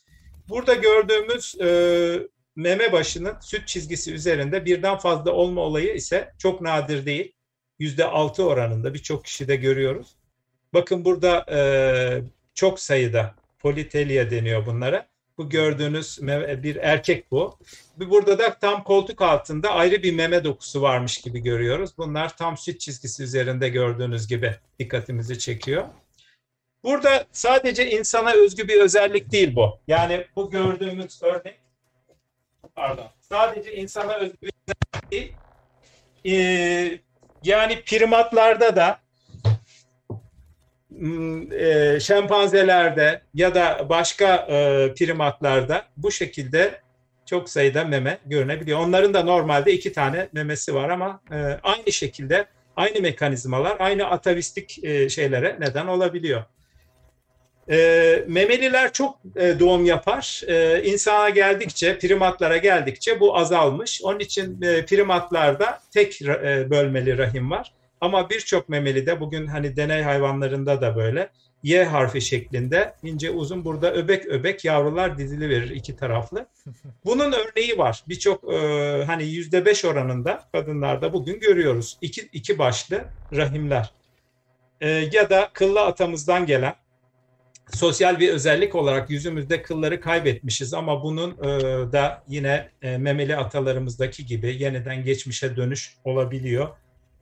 Burada 0.50 0.74
gördüğümüz 0.74 1.60
e, 1.60 1.68
meme 2.56 2.92
başının 2.92 3.34
süt 3.40 3.68
çizgisi 3.68 4.14
üzerinde 4.14 4.64
birden 4.64 4.98
fazla 4.98 5.32
olma 5.32 5.60
olayı 5.60 5.94
ise 5.94 6.32
çok 6.38 6.60
nadir 6.60 7.06
değil. 7.06 7.32
Yüzde 7.78 8.04
altı 8.04 8.44
oranında 8.44 8.94
birçok 8.94 9.24
kişide 9.24 9.56
görüyoruz. 9.56 10.16
Bakın 10.74 11.04
burada 11.04 11.46
e, 11.52 11.60
çok 12.54 12.80
sayıda 12.80 13.34
politelia 13.58 14.30
deniyor 14.30 14.66
bunlara. 14.66 15.08
Bu 15.38 15.48
gördüğünüz 15.48 16.18
meme- 16.22 16.62
bir 16.62 16.76
erkek 16.76 17.30
bu. 17.30 17.58
Burada 17.96 18.38
da 18.38 18.58
tam 18.58 18.84
koltuk 18.84 19.22
altında 19.22 19.70
ayrı 19.70 20.02
bir 20.02 20.14
meme 20.14 20.44
dokusu 20.44 20.82
varmış 20.82 21.18
gibi 21.18 21.40
görüyoruz. 21.40 21.90
Bunlar 21.98 22.36
tam 22.36 22.56
süt 22.56 22.80
çizgisi 22.80 23.22
üzerinde 23.22 23.68
gördüğünüz 23.68 24.28
gibi 24.28 24.54
dikkatimizi 24.78 25.38
çekiyor. 25.38 25.84
Burada 26.84 27.24
sadece 27.32 27.90
insana 27.90 28.32
özgü 28.32 28.68
bir 28.68 28.80
özellik 28.80 29.32
değil 29.32 29.56
bu. 29.56 29.78
Yani 29.88 30.26
bu 30.36 30.50
gördüğümüz 30.50 31.22
örnek 31.22 31.60
pardon. 32.74 33.06
Sadece 33.20 33.74
insana 33.74 34.14
özgü 34.14 34.38
bir 34.42 34.52
özellik 34.68 35.10
değil. 35.10 35.32
Ee, 36.26 36.98
yani 37.44 37.82
primatlarda 37.84 38.76
da 38.76 39.00
m, 40.90 41.56
e, 41.56 42.00
şempanzelerde 42.00 43.22
ya 43.34 43.54
da 43.54 43.86
başka 43.88 44.34
e, 44.36 44.88
primatlarda 44.94 45.84
bu 45.96 46.10
şekilde 46.10 46.80
çok 47.26 47.50
sayıda 47.50 47.84
meme 47.84 48.18
görünebiliyor. 48.26 48.78
Onların 48.78 49.14
da 49.14 49.22
normalde 49.22 49.72
iki 49.72 49.92
tane 49.92 50.28
memesi 50.32 50.74
var 50.74 50.88
ama 50.88 51.20
e, 51.32 51.36
aynı 51.62 51.92
şekilde 51.92 52.46
aynı 52.76 53.00
mekanizmalar 53.00 53.76
aynı 53.78 54.06
atavistik 54.06 54.84
e, 54.84 55.08
şeylere 55.08 55.56
neden 55.60 55.86
olabiliyor. 55.86 56.44
E, 57.70 58.24
memeliler 58.28 58.92
çok 58.92 59.18
e, 59.36 59.58
doğum 59.60 59.84
yapar. 59.84 60.42
E, 60.46 60.82
insana 60.84 61.28
geldikçe, 61.28 61.98
primatlara 61.98 62.56
geldikçe 62.56 63.20
bu 63.20 63.36
azalmış. 63.36 64.00
Onun 64.02 64.18
için 64.18 64.62
e, 64.62 64.84
primatlarda 64.84 65.80
tek 65.90 66.22
e, 66.22 66.70
bölmeli 66.70 67.18
rahim 67.18 67.50
var. 67.50 67.72
Ama 68.00 68.30
birçok 68.30 68.68
memeli 68.68 69.06
de 69.06 69.20
bugün 69.20 69.46
hani 69.46 69.76
deney 69.76 70.02
hayvanlarında 70.02 70.80
da 70.80 70.96
böyle 70.96 71.30
Y 71.62 71.84
harfi 71.84 72.20
şeklinde 72.20 72.94
ince 73.02 73.30
uzun 73.30 73.64
burada 73.64 73.94
öbek 73.94 74.26
öbek 74.26 74.64
yavrular 74.64 75.18
dizili 75.18 75.48
verir 75.48 75.70
iki 75.70 75.96
taraflı. 75.96 76.46
Bunun 77.04 77.32
örneği 77.32 77.78
var. 77.78 78.04
Birçok 78.08 78.52
e, 78.54 78.56
hani 79.06 79.24
yüzde 79.24 79.66
beş 79.66 79.84
oranında 79.84 80.44
kadınlarda 80.52 81.12
bugün 81.12 81.40
görüyoruz. 81.40 81.98
İki, 82.00 82.28
iki 82.32 82.58
başlı 82.58 83.04
rahimler. 83.36 83.90
E, 84.80 84.88
ya 84.88 85.30
da 85.30 85.50
kıllı 85.52 85.80
atamızdan 85.80 86.46
gelen 86.46 86.74
sosyal 87.74 88.20
bir 88.20 88.28
özellik 88.28 88.74
olarak 88.74 89.10
yüzümüzde 89.10 89.62
kılları 89.62 90.00
kaybetmişiz 90.00 90.74
ama 90.74 91.02
bunun 91.02 91.30
e, 91.30 91.48
da 91.92 92.22
yine 92.28 92.68
e, 92.82 92.98
memeli 92.98 93.36
atalarımızdaki 93.36 94.26
gibi 94.26 94.62
yeniden 94.62 95.04
geçmişe 95.04 95.56
dönüş 95.56 95.94
olabiliyor. 96.04 96.68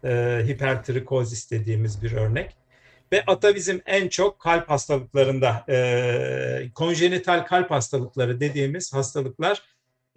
E, 0.04 0.42
hipertrikozis 0.46 1.50
dediğimiz 1.50 2.02
bir 2.02 2.12
örnek. 2.12 2.56
Ve 3.12 3.24
atavizm 3.26 3.78
en 3.86 4.08
çok 4.08 4.38
kalp 4.38 4.70
hastalıklarında, 4.70 5.64
e, 5.68 6.70
konjenital 6.74 7.46
kalp 7.46 7.70
hastalıkları 7.70 8.40
dediğimiz 8.40 8.94
hastalıklar 8.94 9.62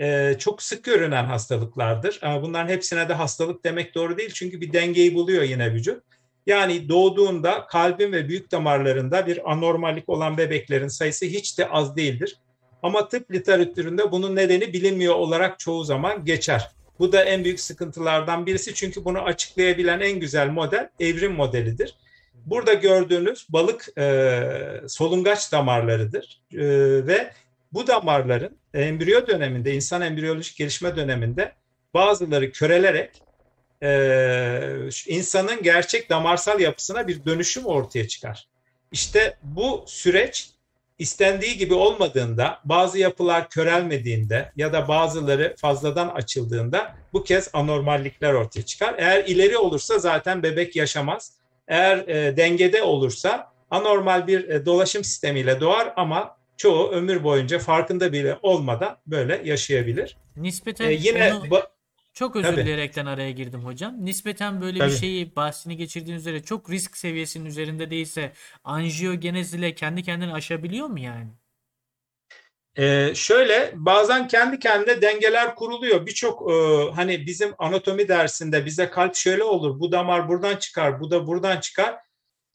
e, 0.01 0.35
çok 0.39 0.63
sık 0.63 0.83
görünen 0.83 1.25
hastalıklardır. 1.25 2.19
Ama 2.21 2.41
bunların 2.41 2.69
hepsine 2.69 3.09
de 3.09 3.13
hastalık 3.13 3.65
demek 3.65 3.95
doğru 3.95 4.17
değil 4.17 4.31
çünkü 4.33 4.61
bir 4.61 4.73
dengeyi 4.73 5.15
buluyor 5.15 5.43
yine 5.43 5.73
vücut. 5.73 6.03
Yani 6.47 6.89
doğduğunda 6.89 7.67
kalbin 7.67 8.11
ve 8.11 8.29
büyük 8.29 8.51
damarlarında 8.51 9.27
bir 9.27 9.51
anormallik 9.51 10.09
olan 10.09 10.37
bebeklerin 10.37 10.87
sayısı 10.87 11.25
hiç 11.25 11.57
de 11.57 11.69
az 11.69 11.95
değildir. 11.95 12.37
Ama 12.83 13.07
tıp 13.07 13.31
literatüründe 13.31 14.11
bunun 14.11 14.35
nedeni 14.35 14.73
bilinmiyor 14.73 15.15
olarak 15.15 15.59
çoğu 15.59 15.83
zaman 15.83 16.25
geçer. 16.25 16.71
Bu 16.99 17.11
da 17.11 17.23
en 17.23 17.43
büyük 17.43 17.59
sıkıntılardan 17.59 18.45
birisi 18.45 18.73
çünkü 18.73 19.05
bunu 19.05 19.19
açıklayabilen 19.19 19.99
en 19.99 20.19
güzel 20.19 20.49
model 20.49 20.89
evrim 20.99 21.33
modelidir. 21.33 21.95
Burada 22.45 22.73
gördüğünüz 22.73 23.47
balık 23.49 23.97
e, 23.97 24.41
solungaç 24.87 25.51
damarlarıdır 25.51 26.41
E, 26.53 26.59
ve 27.07 27.33
bu 27.73 27.87
damarların 27.87 28.57
embriyo 28.73 29.27
döneminde, 29.27 29.73
insan 29.73 30.01
embriyolojik 30.01 30.57
gelişme 30.57 30.95
döneminde 30.95 31.51
bazıları 31.93 32.51
körelerek 32.51 33.11
e, 33.83 34.89
insanın 35.07 35.63
gerçek 35.63 36.09
damarsal 36.09 36.59
yapısına 36.59 37.07
bir 37.07 37.25
dönüşüm 37.25 37.65
ortaya 37.65 38.07
çıkar. 38.07 38.47
İşte 38.91 39.37
bu 39.43 39.83
süreç 39.87 40.49
istendiği 40.99 41.57
gibi 41.57 41.73
olmadığında, 41.73 42.59
bazı 42.65 42.99
yapılar 42.99 43.49
körelmediğinde 43.49 44.51
ya 44.55 44.73
da 44.73 44.87
bazıları 44.87 45.55
fazladan 45.57 46.07
açıldığında 46.07 46.95
bu 47.13 47.23
kez 47.23 47.49
anormallikler 47.53 48.33
ortaya 48.33 48.61
çıkar. 48.61 48.95
Eğer 48.97 49.25
ileri 49.25 49.57
olursa 49.57 49.99
zaten 49.99 50.43
bebek 50.43 50.75
yaşamaz. 50.75 51.33
Eğer 51.67 51.97
e, 51.97 52.37
dengede 52.37 52.83
olursa 52.83 53.51
anormal 53.71 54.27
bir 54.27 54.49
e, 54.49 54.65
dolaşım 54.65 55.03
sistemiyle 55.03 55.59
doğar 55.61 55.93
ama 55.95 56.37
çoğu 56.57 56.91
ömür 56.91 57.23
boyunca 57.23 57.59
farkında 57.59 58.13
bile 58.13 58.37
olmadan 58.41 58.97
böyle 59.07 59.41
yaşayabilir. 59.45 60.17
Nispeten 60.37 60.89
ee, 60.89 60.93
yine 60.93 61.33
onu... 61.33 61.61
Çok 62.21 62.35
özür 62.35 62.47
Tabii. 62.47 62.61
dileyerekten 62.61 63.05
araya 63.05 63.31
girdim 63.31 63.65
hocam. 63.65 64.05
Nispeten 64.05 64.61
böyle 64.61 64.79
Tabii. 64.79 64.91
bir 64.91 64.95
şeyi 64.97 65.35
bahsini 65.35 65.77
geçirdiğiniz 65.77 66.21
üzere 66.21 66.43
çok 66.43 66.69
risk 66.69 66.97
seviyesinin 66.97 67.45
üzerinde 67.45 67.89
değilse 67.89 68.31
anjiyogenez 68.63 69.53
ile 69.53 69.75
kendi 69.75 70.03
kendini 70.03 70.33
aşabiliyor 70.33 70.87
mu 70.87 70.99
yani? 70.99 71.27
Ee, 72.77 73.11
şöyle 73.15 73.71
bazen 73.75 74.27
kendi 74.27 74.59
kendine 74.59 75.01
dengeler 75.01 75.55
kuruluyor. 75.55 76.05
Birçok 76.05 76.51
e, 76.51 76.55
hani 76.95 77.25
bizim 77.25 77.53
anatomi 77.57 78.07
dersinde 78.07 78.65
bize 78.65 78.89
kalp 78.89 79.15
şöyle 79.15 79.43
olur, 79.43 79.79
bu 79.79 79.91
damar 79.91 80.29
buradan 80.29 80.55
çıkar, 80.55 80.99
bu 80.99 81.11
da 81.11 81.27
buradan 81.27 81.59
çıkar. 81.59 81.95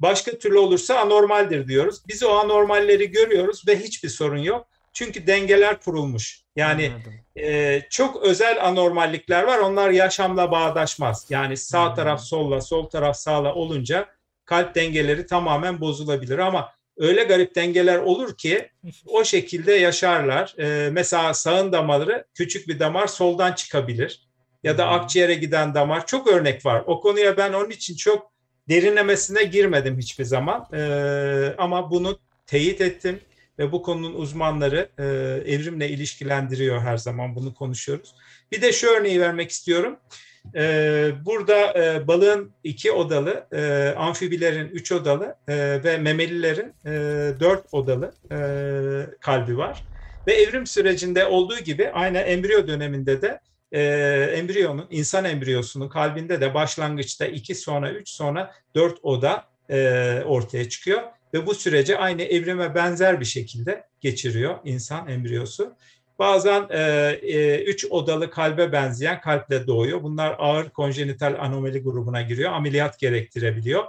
Başka 0.00 0.38
türlü 0.38 0.58
olursa 0.58 0.98
anormaldir 0.98 1.68
diyoruz. 1.68 2.02
Biz 2.08 2.22
o 2.22 2.30
anormalleri 2.30 3.10
görüyoruz 3.10 3.68
ve 3.68 3.78
hiçbir 3.78 4.08
sorun 4.08 4.38
yok. 4.38 4.68
Çünkü 4.92 5.26
dengeler 5.26 5.80
kurulmuş. 5.80 6.45
Yani 6.57 6.92
e, 7.36 7.82
çok 7.90 8.22
özel 8.22 8.66
anormallikler 8.66 9.42
var. 9.42 9.59
Onlar 9.59 9.90
yaşamla 9.90 10.50
bağdaşmaz. 10.50 11.26
Yani 11.30 11.57
sağ 11.57 11.94
taraf 11.94 12.20
solla, 12.20 12.61
sol 12.61 12.88
taraf 12.88 13.16
sağla 13.16 13.54
olunca 13.54 14.09
kalp 14.44 14.74
dengeleri 14.74 15.26
tamamen 15.26 15.80
bozulabilir. 15.80 16.38
Ama 16.38 16.72
öyle 16.96 17.24
garip 17.24 17.54
dengeler 17.54 17.98
olur 17.98 18.36
ki 18.36 18.70
o 19.07 19.24
şekilde 19.24 19.72
yaşarlar. 19.72 20.54
E, 20.59 20.90
mesela 20.90 21.34
sağın 21.34 21.72
damarı 21.72 22.24
küçük 22.34 22.68
bir 22.68 22.78
damar 22.78 23.07
soldan 23.07 23.52
çıkabilir. 23.52 24.26
Ya 24.62 24.78
da 24.78 24.86
akciğere 24.86 25.34
giden 25.34 25.74
damar. 25.74 26.07
Çok 26.07 26.26
örnek 26.26 26.66
var. 26.66 26.82
O 26.86 27.00
konuya 27.00 27.36
ben 27.36 27.52
onun 27.52 27.70
için 27.70 27.96
çok 27.96 28.32
derinlemesine 28.68 29.42
girmedim 29.44 29.98
hiçbir 29.98 30.24
zaman. 30.24 30.68
E, 30.72 31.54
ama 31.59 31.90
bunu 31.90 32.18
teyit 32.46 32.80
ettim 32.80 33.20
ve 33.59 33.72
bu 33.72 33.82
konunun 33.82 34.14
uzmanları 34.14 34.88
e, 34.98 35.04
evrimle 35.52 35.88
ilişkilendiriyor 35.88 36.80
her 36.80 36.96
zaman 36.96 37.34
bunu 37.36 37.54
konuşuyoruz. 37.54 38.14
Bir 38.52 38.62
de 38.62 38.72
şu 38.72 38.86
örneği 38.86 39.20
vermek 39.20 39.50
istiyorum. 39.50 39.96
E, 40.54 41.12
burada 41.24 41.84
e, 41.84 42.09
balığın 42.09 42.52
iki 42.64 42.92
odalı, 42.92 43.46
e, 43.52 43.94
amfibilerin 43.96 44.68
üç 44.68 44.92
odalı 44.92 45.36
e, 45.48 45.84
ve 45.84 45.98
memelilerin 45.98 46.74
e, 46.86 46.90
dört 47.40 47.74
odalı 47.74 48.12
e, 48.30 48.38
kalbi 49.20 49.59
var. 49.59 49.84
Ve 50.26 50.34
evrim 50.34 50.66
sürecinde 50.66 51.26
olduğu 51.26 51.59
gibi 51.59 51.90
aynı 51.90 52.18
embriyo 52.18 52.66
döneminde 52.66 53.22
de 53.22 53.40
e, 53.72 53.82
embriyonun, 54.36 54.86
insan 54.90 55.24
embriyosunun 55.24 55.88
kalbinde 55.88 56.40
de 56.40 56.54
başlangıçta 56.54 57.26
iki 57.26 57.54
sonra 57.54 57.92
üç 57.92 58.09
sonra 58.09 58.52
dört 58.74 58.98
oda 59.02 59.44
e, 59.70 60.22
ortaya 60.26 60.68
çıkıyor 60.68 61.02
ve 61.34 61.46
bu 61.46 61.54
süreci 61.54 61.98
aynı 61.98 62.22
evrime 62.22 62.74
benzer 62.74 63.20
bir 63.20 63.24
şekilde 63.24 63.84
geçiriyor 64.00 64.58
insan 64.64 65.08
embriyosu. 65.08 65.74
Bazen 66.18 66.66
e, 66.70 66.80
e, 67.22 67.64
üç 67.64 67.84
odalı 67.84 68.30
kalbe 68.30 68.72
benzeyen 68.72 69.20
kalple 69.20 69.66
doğuyor. 69.66 70.02
Bunlar 70.02 70.36
ağır 70.38 70.68
konjenital 70.68 71.36
anomali 71.40 71.82
grubuna 71.82 72.22
giriyor. 72.22 72.52
Ameliyat 72.52 72.98
gerektirebiliyor. 72.98 73.84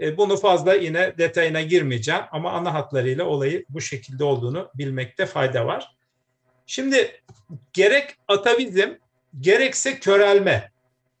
E, 0.00 0.16
bunu 0.16 0.36
fazla 0.36 0.74
yine 0.74 1.18
detayına 1.18 1.62
girmeyeceğim 1.62 2.22
ama 2.32 2.52
ana 2.52 2.74
hatlarıyla 2.74 3.24
olayı 3.24 3.64
bu 3.68 3.80
şekilde 3.80 4.24
olduğunu 4.24 4.70
bilmekte 4.74 5.26
fayda 5.26 5.66
var. 5.66 5.96
Şimdi 6.66 7.20
gerek 7.72 8.10
atavizm 8.28 8.88
gerekse 9.40 10.00
körelme 10.00 10.69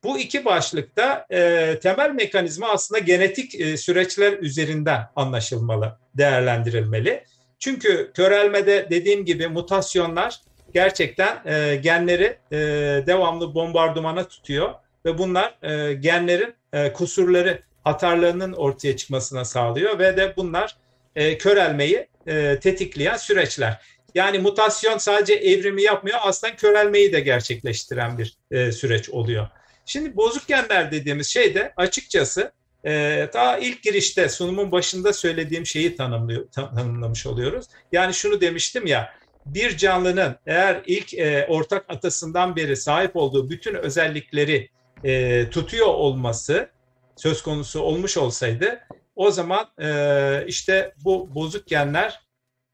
bu 0.04 0.18
iki 0.18 0.44
başlıkta 0.44 1.26
e, 1.30 1.78
temel 1.82 2.10
mekanizma 2.10 2.68
aslında 2.68 2.98
genetik 2.98 3.60
e, 3.60 3.76
süreçler 3.76 4.32
üzerinden 4.32 5.02
anlaşılmalı, 5.16 5.98
değerlendirilmeli. 6.14 7.24
Çünkü 7.58 8.10
körelmede 8.14 8.86
dediğim 8.90 9.24
gibi 9.24 9.48
mutasyonlar 9.48 10.40
gerçekten 10.74 11.42
e, 11.46 11.76
genleri 11.76 12.38
e, 12.52 12.58
devamlı 13.06 13.54
bombardımana 13.54 14.28
tutuyor 14.28 14.74
ve 15.04 15.18
bunlar 15.18 15.58
e, 15.62 15.94
genlerin 15.94 16.54
e, 16.72 16.92
kusurları, 16.92 17.62
hatarlarının 17.84 18.52
ortaya 18.52 18.96
çıkmasına 18.96 19.44
sağlıyor 19.44 19.98
ve 19.98 20.16
de 20.16 20.36
bunlar 20.36 20.76
e, 21.16 21.38
körelmeyi 21.38 22.06
e, 22.26 22.58
tetikleyen 22.60 23.16
süreçler. 23.16 23.80
Yani 24.14 24.38
mutasyon 24.38 24.98
sadece 24.98 25.34
evrimi 25.34 25.82
yapmıyor, 25.82 26.18
aslında 26.22 26.56
körelmeyi 26.56 27.12
de 27.12 27.20
gerçekleştiren 27.20 28.18
bir 28.18 28.36
e, 28.50 28.72
süreç 28.72 29.10
oluyor. 29.10 29.48
Şimdi 29.90 30.16
bozuk 30.16 30.48
genler 30.48 30.92
dediğimiz 30.92 31.26
şey 31.26 31.54
de 31.54 31.72
açıkçası 31.76 32.52
e, 32.84 32.90
daha 33.32 33.58
ilk 33.58 33.82
girişte 33.82 34.28
sunumun 34.28 34.72
başında 34.72 35.12
söylediğim 35.12 35.66
şeyi 35.66 35.96
tanımlıyor, 35.96 36.50
tanımlamış 36.50 37.26
oluyoruz. 37.26 37.66
Yani 37.92 38.14
şunu 38.14 38.40
demiştim 38.40 38.86
ya 38.86 39.14
bir 39.46 39.76
canlının 39.76 40.36
eğer 40.46 40.82
ilk 40.86 41.14
e, 41.14 41.46
ortak 41.48 41.84
atasından 41.88 42.56
beri 42.56 42.76
sahip 42.76 43.16
olduğu 43.16 43.50
bütün 43.50 43.74
özellikleri 43.74 44.68
e, 45.04 45.50
tutuyor 45.50 45.86
olması 45.86 46.70
söz 47.16 47.42
konusu 47.42 47.80
olmuş 47.80 48.16
olsaydı 48.16 48.80
o 49.16 49.30
zaman 49.30 49.66
e, 49.82 50.44
işte 50.46 50.94
bu 51.04 51.34
bozuk 51.34 51.66
genler 51.66 52.20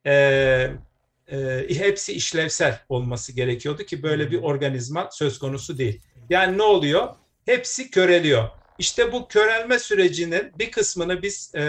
e, 0.06 0.12
e, 1.28 1.66
hepsi 1.68 2.12
işlevsel 2.12 2.80
olması 2.88 3.32
gerekiyordu 3.32 3.82
ki 3.82 4.02
böyle 4.02 4.30
bir 4.30 4.42
organizma 4.42 5.08
söz 5.12 5.38
konusu 5.38 5.78
değil. 5.78 6.02
Yani 6.30 6.58
ne 6.58 6.62
oluyor? 6.62 7.08
Hepsi 7.46 7.90
köreliyor. 7.90 8.48
İşte 8.78 9.12
bu 9.12 9.28
körelme 9.28 9.78
sürecinin 9.78 10.52
bir 10.58 10.70
kısmını 10.70 11.22
biz 11.22 11.54
e, 11.54 11.62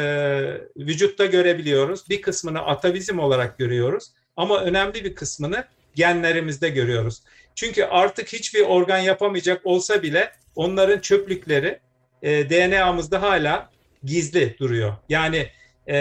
vücutta 0.77 1.25
görebiliyoruz. 1.25 2.09
Bir 2.09 2.21
kısmını 2.21 2.61
atavizm 2.61 3.19
olarak 3.19 3.57
görüyoruz. 3.57 4.11
Ama 4.35 4.61
önemli 4.61 5.05
bir 5.05 5.15
kısmını 5.15 5.65
genlerimizde 5.95 6.69
görüyoruz. 6.69 7.23
Çünkü 7.55 7.83
artık 7.83 8.33
hiçbir 8.33 8.61
organ 8.61 8.97
yapamayacak 8.97 9.65
olsa 9.65 10.03
bile 10.03 10.31
onların 10.55 10.99
çöplükleri 10.99 11.79
e, 12.21 12.49
DNA'mızda 12.49 13.21
hala 13.21 13.69
gizli 14.03 14.55
duruyor. 14.59 14.93
Yani 15.09 15.49
e, 15.87 15.97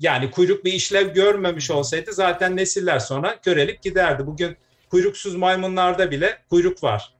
yani 0.00 0.30
kuyruk 0.30 0.64
bir 0.64 0.72
işlev 0.72 1.14
görmemiş 1.14 1.70
olsaydı 1.70 2.12
zaten 2.12 2.56
nesiller 2.56 2.98
sonra 2.98 3.40
körelip 3.40 3.82
giderdi. 3.82 4.26
Bugün 4.26 4.56
kuyruksuz 4.90 5.34
maymunlarda 5.34 6.10
bile 6.10 6.38
kuyruk 6.50 6.82
var. 6.82 7.17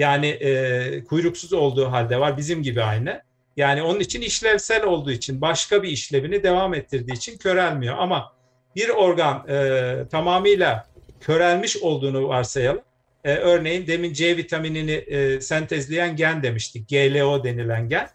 Yani 0.00 0.26
e, 0.26 1.04
kuyruksuz 1.04 1.52
olduğu 1.52 1.86
halde 1.92 2.20
var 2.20 2.36
bizim 2.36 2.62
gibi 2.62 2.82
aynı. 2.82 3.22
Yani 3.56 3.82
onun 3.82 4.00
için 4.00 4.20
işlevsel 4.20 4.84
olduğu 4.84 5.10
için 5.10 5.40
başka 5.40 5.82
bir 5.82 5.88
işlevini 5.88 6.42
devam 6.42 6.74
ettirdiği 6.74 7.16
için 7.16 7.38
körelmiyor. 7.38 7.98
Ama 7.98 8.32
bir 8.76 8.88
organ 8.88 9.46
e, 9.48 9.94
tamamıyla 10.10 10.86
körelmiş 11.20 11.76
olduğunu 11.76 12.28
varsayalım. 12.28 12.82
E, 13.24 13.34
örneğin 13.34 13.86
demin 13.86 14.12
C 14.12 14.36
vitaminini 14.36 14.92
e, 14.92 15.40
sentezleyen 15.40 16.16
gen 16.16 16.42
demiştik. 16.42 16.88
GLO 16.88 17.44
denilen 17.44 17.88
gen. 17.88 18.08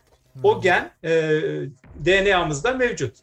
O 0.44 0.56
hmm. 0.56 0.62
gen 0.62 0.92
e, 1.04 1.12
DNA'mızda 2.06 2.74
mevcut. 2.74 3.16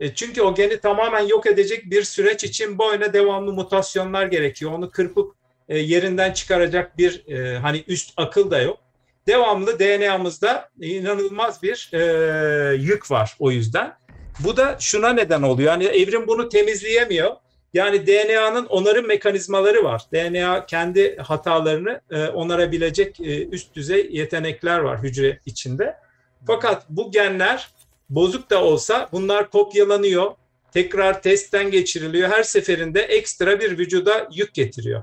E, 0.00 0.14
çünkü 0.14 0.42
o 0.42 0.54
geni 0.54 0.80
tamamen 0.80 1.26
yok 1.26 1.46
edecek 1.46 1.90
bir 1.90 2.02
süreç 2.02 2.44
için 2.44 2.78
boyuna 2.78 3.12
devamlı 3.12 3.52
mutasyonlar 3.52 4.26
gerekiyor. 4.26 4.72
Onu 4.72 4.90
kırpıp 4.90 5.34
e, 5.68 5.78
yerinden 5.78 6.32
çıkaracak 6.32 6.98
bir 6.98 7.28
e, 7.28 7.58
hani 7.58 7.84
üst 7.86 8.12
akıl 8.16 8.50
da 8.50 8.60
yok. 8.60 8.78
Devamlı 9.26 9.78
DNA'mızda 9.78 10.68
inanılmaz 10.80 11.62
bir 11.62 11.90
e, 11.92 12.74
yük 12.76 13.10
var 13.10 13.36
o 13.38 13.50
yüzden. 13.50 13.94
Bu 14.40 14.56
da 14.56 14.76
şuna 14.80 15.12
neden 15.12 15.42
oluyor. 15.42 15.72
Yani 15.72 15.84
evrim 15.84 16.26
bunu 16.26 16.48
temizleyemiyor. 16.48 17.30
Yani 17.74 18.06
DNA'nın 18.06 18.66
onarım 18.66 19.06
mekanizmaları 19.06 19.84
var. 19.84 20.02
DNA 20.12 20.66
kendi 20.66 21.16
hatalarını 21.16 22.00
onarabilecek 22.34 23.20
üst 23.52 23.74
düzey 23.74 24.08
yetenekler 24.10 24.78
var 24.78 25.02
hücre 25.02 25.40
içinde. 25.46 25.96
Fakat 26.46 26.82
bu 26.88 27.10
genler 27.10 27.68
bozuk 28.10 28.50
da 28.50 28.64
olsa 28.64 29.08
bunlar 29.12 29.50
kopyalanıyor. 29.50 30.30
Tekrar 30.72 31.22
testten 31.22 31.70
geçiriliyor. 31.70 32.28
Her 32.28 32.42
seferinde 32.42 33.02
ekstra 33.02 33.60
bir 33.60 33.78
vücuda 33.78 34.28
yük 34.34 34.54
getiriyor. 34.54 35.02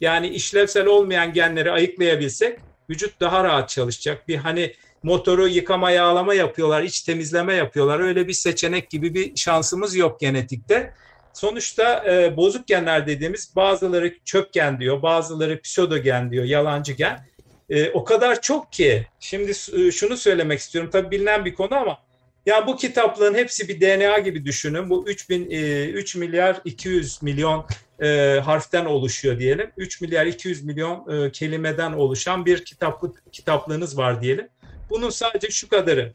Yani 0.00 0.28
işlevsel 0.28 0.86
olmayan 0.86 1.32
genleri 1.32 1.70
ayıklayabilsek 1.70 2.58
vücut 2.90 3.20
daha 3.20 3.44
rahat 3.44 3.68
çalışacak. 3.68 4.28
Bir 4.28 4.36
hani 4.36 4.74
motoru 5.02 5.48
yıkama 5.48 5.90
yağlama 5.90 6.34
yapıyorlar, 6.34 6.82
iç 6.82 7.00
temizleme 7.00 7.54
yapıyorlar. 7.54 8.00
Öyle 8.00 8.28
bir 8.28 8.32
seçenek 8.32 8.90
gibi 8.90 9.14
bir 9.14 9.36
şansımız 9.36 9.96
yok 9.96 10.20
genetikte. 10.20 10.94
sonuçta 11.32 12.04
e, 12.12 12.36
bozuk 12.36 12.66
genler 12.66 13.06
dediğimiz 13.06 13.56
bazıları 13.56 14.14
çöp 14.24 14.52
gen 14.52 14.80
diyor, 14.80 15.02
bazıları 15.02 15.60
pseudogen 15.60 16.30
diyor, 16.30 16.44
yalancı 16.44 16.92
gen. 16.92 17.26
E, 17.70 17.90
o 17.90 18.04
kadar 18.04 18.40
çok 18.40 18.72
ki 18.72 19.06
şimdi 19.20 19.50
e, 19.50 19.90
şunu 19.90 20.16
söylemek 20.16 20.58
istiyorum 20.58 20.90
tabii 20.92 21.10
bilinen 21.10 21.44
bir 21.44 21.54
konu 21.54 21.74
ama 21.74 21.98
ya 22.46 22.66
bu 22.66 22.76
kitapların 22.76 23.34
hepsi 23.34 23.68
bir 23.68 23.80
DNA 23.80 24.18
gibi 24.18 24.44
düşünün. 24.44 24.90
Bu 24.90 25.08
3000 25.08 25.50
e, 25.50 25.84
3 25.84 26.16
milyar 26.16 26.60
200 26.64 27.22
milyon 27.22 27.66
e, 28.02 28.40
harften 28.44 28.84
oluşuyor 28.84 29.38
diyelim. 29.38 29.70
3 29.76 30.00
milyar 30.00 30.26
200 30.26 30.64
milyon 30.64 31.24
e, 31.26 31.32
kelimeden 31.32 31.92
oluşan 31.92 32.46
bir 32.46 32.64
kitaplık 32.64 33.32
kitaplığınız 33.32 33.98
var 33.98 34.22
diyelim. 34.22 34.48
Bunun 34.90 35.10
sadece 35.10 35.50
şu 35.50 35.68
kadarı 35.68 36.12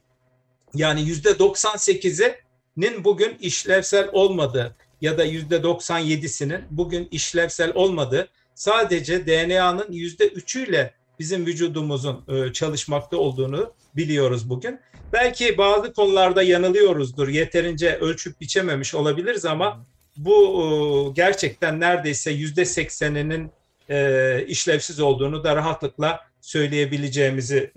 yani 0.73 1.01
yüzde 1.01 1.29
98'inin 1.29 3.03
bugün 3.03 3.37
işlevsel 3.39 4.09
olmadığı 4.13 4.75
ya 5.01 5.17
da 5.17 5.23
yüzde 5.23 5.55
97'sinin 5.55 6.61
bugün 6.71 7.07
işlevsel 7.11 7.71
olmadığı 7.75 8.27
sadece 8.55 9.27
DNA'nın 9.27 9.91
yüzde 9.91 10.27
3'üyle 10.27 10.91
bizim 11.19 11.45
vücudumuzun 11.45 12.23
e, 12.27 12.53
çalışmakta 12.53 13.17
olduğunu 13.17 13.73
biliyoruz 13.95 14.49
bugün. 14.49 14.79
Belki 15.13 15.57
bazı 15.57 15.93
konularda 15.93 16.43
yanılıyoruzdur. 16.43 17.27
Yeterince 17.27 17.95
ölçüp 17.95 18.41
biçememiş 18.41 18.95
olabiliriz 18.95 19.45
ama 19.45 19.85
bu 20.17 20.61
e, 20.61 21.13
gerçekten 21.13 21.79
neredeyse 21.79 22.31
yüzde 22.31 22.65
sekseninin 22.65 23.51
e, 23.89 24.45
işlevsiz 24.47 24.99
olduğunu 24.99 25.43
da 25.43 25.55
rahatlıkla 25.55 26.19
söyleyebileceğimizi 26.41 27.71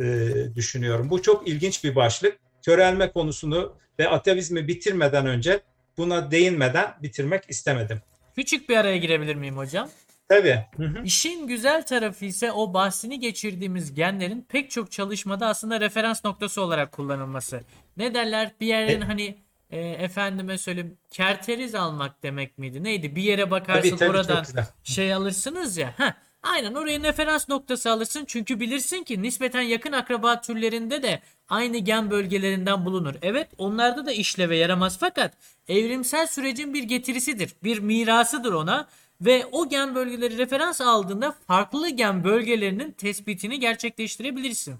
düşünüyorum. 0.55 1.11
Bu 1.11 1.23
çok 1.23 1.49
ilginç 1.49 1.85
bir 1.85 1.97
başlık. 1.97 2.39
Körelme 2.65 3.11
konusunu 3.13 3.75
ve 3.99 4.09
atavizmi 4.09 4.69
bitirmeden 4.69 5.27
önce 5.27 5.61
buna 5.99 6.31
değinmeden 6.31 6.95
bitirmek 7.03 7.45
istemedim. 7.49 8.01
Küçük 8.37 8.69
bir 8.69 8.77
araya 8.77 8.97
girebilir 8.97 9.35
miyim 9.35 9.57
hocam? 9.57 9.89
Tabii. 10.29 10.65
Hı 10.77 10.85
hı. 10.85 11.03
İşin 11.05 11.47
güzel 11.47 11.87
tarafı 11.87 12.25
ise 12.25 12.53
o 12.53 12.75
bahsini 12.75 13.21
geçirdiğimiz 13.21 13.95
genlerin 13.95 14.47
pek 14.49 14.71
çok 14.71 14.91
çalışmada 14.91 15.47
aslında 15.47 15.81
referans 15.81 16.25
noktası 16.25 16.63
olarak 16.63 16.93
kullanılması. 16.93 17.61
Ne 17.97 18.15
derler? 18.15 18.53
Bir 18.61 18.67
yerin 18.67 19.01
E- 19.01 19.05
hani 19.05 19.37
e, 19.71 19.81
efendime 19.81 20.59
söyleyeyim 20.59 20.99
kerteriz 21.11 21.75
almak 21.75 22.23
demek 22.23 22.59
miydi? 22.59 22.85
Neydi? 22.85 23.17
Bir 23.17 23.23
yere 23.23 23.51
bakarsın 23.51 23.91
Tabii, 23.91 23.99
tabii, 23.99 24.11
oradan 24.11 24.45
şey 24.85 25.15
alırsınız 25.15 25.77
ya. 25.77 25.95
Heh, 25.97 26.13
aynen 26.43 26.75
oraya 26.75 27.03
referans 27.03 27.49
noktası 27.49 27.91
alırsın. 27.91 28.25
Çünkü 28.27 28.61
bilirsin 28.61 29.05
ki 29.05 29.23
nispeten 29.23 29.63
yakın 29.63 29.93
akraba 29.93 30.41
türlerinde 30.41 31.03
de 31.03 31.21
aynı 31.49 31.79
gen 31.79 32.11
bölgelerinden 32.11 32.85
bulunur. 32.85 33.15
Evet 33.23 33.49
onlarda 33.59 34.07
da 34.07 34.13
işleve 34.13 34.57
yaramaz 34.57 34.99
fakat 34.99 35.35
evrimsel 35.69 36.27
sürecin 36.27 36.75
bir 36.75 36.83
getirisidir. 36.83 37.55
Bir 37.65 37.79
mirasıdır 37.79 38.53
ona. 38.53 38.89
Ve 39.21 39.47
o 39.53 39.69
gen 39.69 39.95
bölgeleri 39.95 40.39
referans 40.39 40.81
aldığında 40.81 41.35
farklı 41.47 41.89
gen 41.89 42.25
bölgelerinin 42.25 42.91
tespitini 42.93 43.61
gerçekleştirebilirsin. 43.61 44.77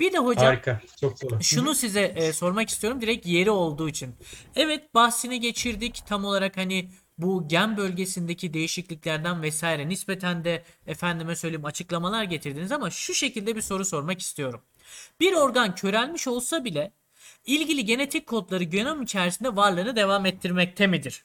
Bir 0.00 0.12
de 0.12 0.18
hocam 0.18 0.44
Harika. 0.44 0.80
Çok 1.00 1.22
doğru. 1.22 1.42
şunu 1.42 1.74
size 1.74 2.00
e, 2.00 2.32
sormak 2.32 2.68
istiyorum 2.68 3.00
direkt 3.00 3.26
yeri 3.26 3.50
olduğu 3.50 3.88
için. 3.88 4.14
Evet 4.56 4.94
bahsini 4.94 5.40
geçirdik 5.40 6.02
tam 6.06 6.24
olarak 6.24 6.56
hani 6.56 6.90
bu 7.18 7.48
gen 7.48 7.76
bölgesindeki 7.76 8.54
değişikliklerden 8.54 9.42
vesaire 9.42 9.88
nispeten 9.88 10.44
de 10.44 10.64
efendime 10.86 11.36
söyleyeyim 11.36 11.64
açıklamalar 11.64 12.24
getirdiniz 12.24 12.72
ama 12.72 12.90
şu 12.90 13.14
şekilde 13.14 13.56
bir 13.56 13.62
soru 13.62 13.84
sormak 13.84 14.20
istiyorum. 14.20 14.62
Bir 15.20 15.32
organ 15.32 15.74
körelmiş 15.74 16.28
olsa 16.28 16.64
bile 16.64 16.92
ilgili 17.46 17.84
genetik 17.84 18.26
kodları 18.26 18.64
genom 18.64 19.02
içerisinde 19.02 19.56
varlığını 19.56 19.96
devam 19.96 20.26
ettirmekte 20.26 20.86
midir? 20.86 21.24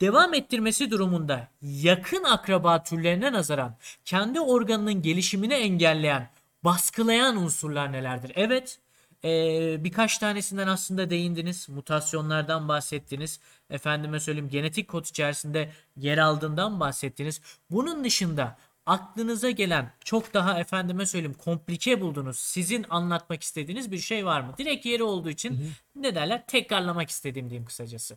Devam 0.00 0.34
ettirmesi 0.34 0.90
durumunda 0.90 1.48
yakın 1.62 2.24
akraba 2.24 2.82
türlerine 2.82 3.32
nazaran 3.32 3.76
kendi 4.04 4.40
organının 4.40 5.02
gelişimini 5.02 5.54
engelleyen, 5.54 6.30
baskılayan 6.64 7.36
unsurlar 7.36 7.92
nelerdir? 7.92 8.32
Evet, 8.34 8.78
eee, 9.22 9.76
birkaç 9.80 10.18
tanesinden 10.18 10.66
aslında 10.68 11.10
değindiniz. 11.10 11.68
Mutasyonlardan 11.68 12.68
bahsettiniz. 12.68 13.40
Efendime 13.70 14.20
söyleyeyim 14.20 14.48
genetik 14.50 14.88
kod 14.88 15.04
içerisinde 15.04 15.72
yer 15.96 16.18
aldığından 16.18 16.80
bahsettiniz. 16.80 17.40
Bunun 17.70 18.04
dışında 18.04 18.58
aklınıza 18.86 19.50
gelen 19.50 19.92
çok 20.04 20.34
daha 20.34 20.60
efendime 20.60 21.06
söyleyeyim 21.06 21.36
komplike 21.44 22.00
bulduğunuz, 22.00 22.38
sizin 22.38 22.86
anlatmak 22.90 23.42
istediğiniz 23.42 23.90
bir 23.92 23.98
şey 23.98 24.26
var 24.26 24.40
mı? 24.40 24.54
Direkt 24.58 24.86
yeri 24.86 25.02
olduğu 25.02 25.30
için 25.30 25.74
ne 25.94 26.14
derler? 26.14 26.46
Tekrarlamak 26.46 27.10
istediğim 27.10 27.50
diyeyim 27.50 27.66
kısacası. 27.66 28.16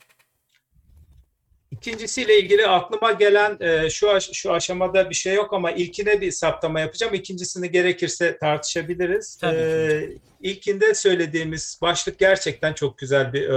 İkincisiyle 1.78 2.40
ilgili 2.40 2.68
aklıma 2.68 3.12
gelen 3.12 3.58
e, 3.60 3.90
şu 3.90 4.10
aş- 4.12 4.30
şu 4.34 4.54
aşamada 4.54 5.10
bir 5.10 5.16
şey 5.16 5.34
yok 5.34 5.54
ama 5.54 5.72
ilkine 5.72 6.22
bir 6.22 6.32
saptama 6.32 6.80
yapacağım. 6.80 7.14
İkincisini 7.14 7.72
gerekirse 7.72 8.38
tartışabiliriz. 8.38 9.36
Tabii. 9.36 9.58
E, 9.58 10.10
ilkinde 10.42 10.94
söylediğimiz 10.94 11.80
başlık 11.82 12.20
gerçekten 12.20 12.74
çok 12.74 12.98
güzel 12.98 13.34
bir 13.34 13.50
e, 13.50 13.54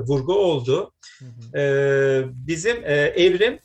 vurgu 0.00 0.34
oldu. 0.34 0.92
Hı 1.18 1.24
hı. 1.24 1.58
E, 1.60 1.64
bizim 2.46 2.76
e, 2.84 2.94
evrim 2.94 3.58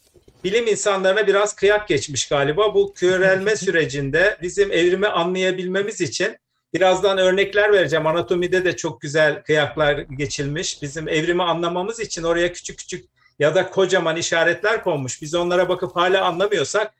bilim 0.43 0.67
insanlarına 0.67 1.27
biraz 1.27 1.55
kıyak 1.55 1.87
geçmiş 1.87 2.27
galiba. 2.27 2.73
Bu 2.73 2.93
körelme 2.93 3.55
sürecinde 3.55 4.37
bizim 4.41 4.71
evrimi 4.71 5.07
anlayabilmemiz 5.07 6.01
için 6.01 6.37
birazdan 6.73 7.17
örnekler 7.17 7.73
vereceğim. 7.73 8.07
Anatomide 8.07 8.65
de 8.65 8.75
çok 8.75 9.01
güzel 9.01 9.43
kıyaklar 9.43 9.97
geçilmiş. 9.97 10.81
Bizim 10.81 11.07
evrimi 11.07 11.43
anlamamız 11.43 11.99
için 11.99 12.23
oraya 12.23 12.53
küçük 12.53 12.77
küçük 12.79 13.14
ya 13.39 13.55
da 13.55 13.69
kocaman 13.69 14.15
işaretler 14.15 14.83
konmuş. 14.83 15.21
Biz 15.21 15.35
onlara 15.35 15.69
bakıp 15.69 15.95
hala 15.95 16.25
anlamıyorsak 16.25 16.93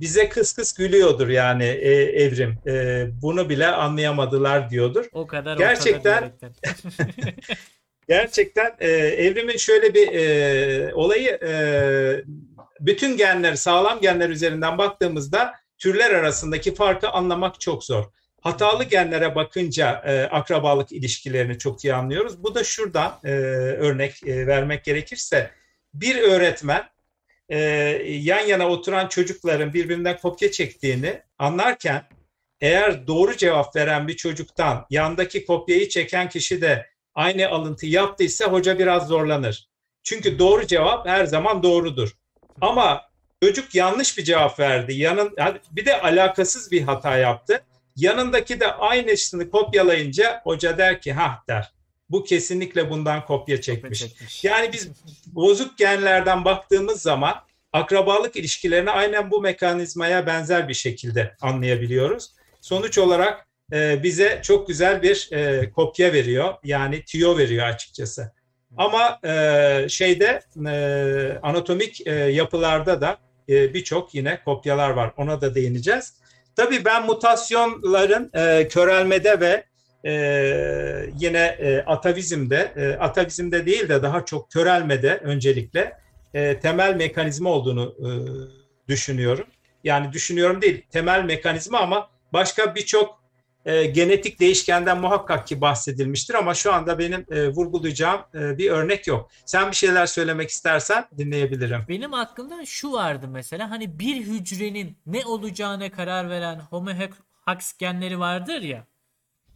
bize 0.00 0.28
kıs 0.28 0.52
kıs 0.52 0.72
gülüyordur 0.72 1.28
yani 1.28 1.64
e, 1.64 1.92
evrim. 2.24 2.58
E, 2.66 3.06
bunu 3.22 3.48
bile 3.48 3.66
anlayamadılar 3.66 4.70
diyordur. 4.70 5.04
O 5.12 5.26
kadar 5.26 5.56
Gerçekten- 5.56 6.22
ortada 6.22 6.52
diyerekten. 6.62 7.34
Gerçekten 8.08 8.76
e, 8.80 8.88
evrimin 8.90 9.56
şöyle 9.56 9.94
bir 9.94 10.12
e, 10.12 10.94
olayı 10.94 11.30
e, 11.30 11.52
bütün 12.80 13.16
genler 13.16 13.54
sağlam 13.54 14.00
genler 14.00 14.30
üzerinden 14.30 14.78
baktığımızda 14.78 15.54
türler 15.78 16.10
arasındaki 16.10 16.74
farkı 16.74 17.08
anlamak 17.08 17.60
çok 17.60 17.84
zor. 17.84 18.04
Hatalı 18.40 18.84
genlere 18.84 19.34
bakınca 19.34 20.02
e, 20.06 20.22
akrabalık 20.22 20.92
ilişkilerini 20.92 21.58
çok 21.58 21.84
iyi 21.84 21.94
anlıyoruz. 21.94 22.42
Bu 22.42 22.54
da 22.54 22.64
şuradan 22.64 23.18
e, 23.24 23.30
örnek 23.78 24.26
e, 24.26 24.46
vermek 24.46 24.84
gerekirse 24.84 25.50
bir 25.94 26.16
öğretmen 26.16 26.84
e, 27.48 27.58
yan 28.06 28.40
yana 28.40 28.68
oturan 28.68 29.08
çocukların 29.08 29.74
birbirinden 29.74 30.18
kopya 30.18 30.50
çektiğini 30.50 31.22
anlarken 31.38 32.04
eğer 32.60 33.06
doğru 33.06 33.36
cevap 33.36 33.76
veren 33.76 34.08
bir 34.08 34.16
çocuktan 34.16 34.86
yandaki 34.90 35.46
kopyayı 35.46 35.88
çeken 35.88 36.28
kişi 36.28 36.60
de 36.60 36.86
aynı 37.14 37.48
alıntı 37.48 37.86
yaptıysa 37.86 38.44
hoca 38.44 38.78
biraz 38.78 39.08
zorlanır. 39.08 39.68
Çünkü 40.02 40.38
doğru 40.38 40.66
cevap 40.66 41.06
her 41.06 41.24
zaman 41.24 41.62
doğrudur. 41.62 42.12
Ama 42.60 43.02
çocuk 43.42 43.74
yanlış 43.74 44.18
bir 44.18 44.24
cevap 44.24 44.60
verdi. 44.60 44.94
Yanın 44.94 45.36
bir 45.70 45.86
de 45.86 46.00
alakasız 46.00 46.72
bir 46.72 46.82
hata 46.82 47.16
yaptı. 47.16 47.64
Yanındaki 47.96 48.60
de 48.60 48.72
aynısını 48.72 49.50
kopyalayınca 49.50 50.40
hoca 50.44 50.78
der 50.78 51.00
ki 51.00 51.12
ha 51.12 51.42
der. 51.48 51.72
Bu 52.12 52.24
kesinlikle 52.24 52.90
bundan 52.90 53.24
kopya 53.24 53.60
çekmiş. 53.60 53.98
Çekmiş. 53.98 54.44
Yani 54.44 54.72
biz 54.72 54.88
bozuk 55.26 55.78
genlerden 55.78 56.44
baktığımız 56.44 57.02
zaman 57.02 57.34
akrabalık 57.72 58.36
ilişkilerini 58.36 58.90
aynen 58.90 59.30
bu 59.30 59.40
mekanizmaya 59.40 60.26
benzer 60.26 60.68
bir 60.68 60.74
şekilde 60.74 61.36
anlayabiliyoruz. 61.40 62.30
Sonuç 62.60 62.98
olarak 62.98 63.46
e, 63.72 64.02
bize 64.02 64.40
çok 64.42 64.68
güzel 64.68 65.02
bir 65.02 65.28
e, 65.32 65.70
kopya 65.70 66.12
veriyor. 66.12 66.54
Yani 66.64 67.04
tüyo 67.04 67.38
veriyor 67.38 67.66
açıkçası. 67.66 68.32
Ama 68.76 69.20
e, 69.24 69.86
şeyde 69.88 70.40
e, 70.66 71.38
anatomik 71.42 72.06
e, 72.06 72.12
yapılarda 72.12 73.00
da 73.00 73.18
e, 73.48 73.74
birçok 73.74 74.14
yine 74.14 74.40
kopyalar 74.44 74.90
var. 74.90 75.12
Ona 75.16 75.40
da 75.40 75.54
değineceğiz. 75.54 76.14
Tabii 76.56 76.84
ben 76.84 77.06
mutasyonların 77.06 78.30
e, 78.34 78.68
körelmede 78.68 79.40
ve 79.40 79.64
e, 80.04 80.12
yine 81.18 81.56
e, 81.58 81.82
atavizmde, 81.86 82.72
e, 82.76 82.92
atavizmde 82.92 83.66
değil 83.66 83.88
de 83.88 84.02
daha 84.02 84.24
çok 84.24 84.50
körelmede 84.50 85.16
öncelikle 85.16 85.96
e, 86.34 86.60
temel 86.60 86.96
mekanizma 86.96 87.50
olduğunu 87.50 87.94
e, 87.98 88.08
düşünüyorum. 88.88 89.46
Yani 89.84 90.12
düşünüyorum 90.12 90.62
değil, 90.62 90.82
temel 90.90 91.24
mekanizma 91.24 91.78
ama 91.78 92.10
başka 92.32 92.74
birçok 92.74 93.22
e, 93.64 93.84
genetik 93.84 94.40
değişkenden 94.40 95.00
muhakkak 95.00 95.46
ki 95.46 95.60
bahsedilmiştir 95.60 96.34
ama 96.34 96.54
şu 96.54 96.72
anda 96.72 96.98
benim 96.98 97.26
e, 97.30 97.48
vurgulayacağım 97.48 98.20
e, 98.34 98.58
bir 98.58 98.70
örnek 98.70 99.06
yok. 99.06 99.30
Sen 99.46 99.70
bir 99.70 99.76
şeyler 99.76 100.06
söylemek 100.06 100.50
istersen 100.50 101.04
dinleyebilirim. 101.18 101.84
Benim 101.88 102.14
aklımda 102.14 102.66
şu 102.66 102.92
vardı 102.92 103.28
mesela 103.28 103.70
hani 103.70 103.98
bir 103.98 104.16
hücrenin 104.16 104.98
ne 105.06 105.24
olacağına 105.24 105.90
karar 105.90 106.30
veren 106.30 106.60
Homo 106.70 106.90
hux 107.46 107.72
genleri 107.78 108.18
vardır 108.18 108.62
ya. 108.62 108.86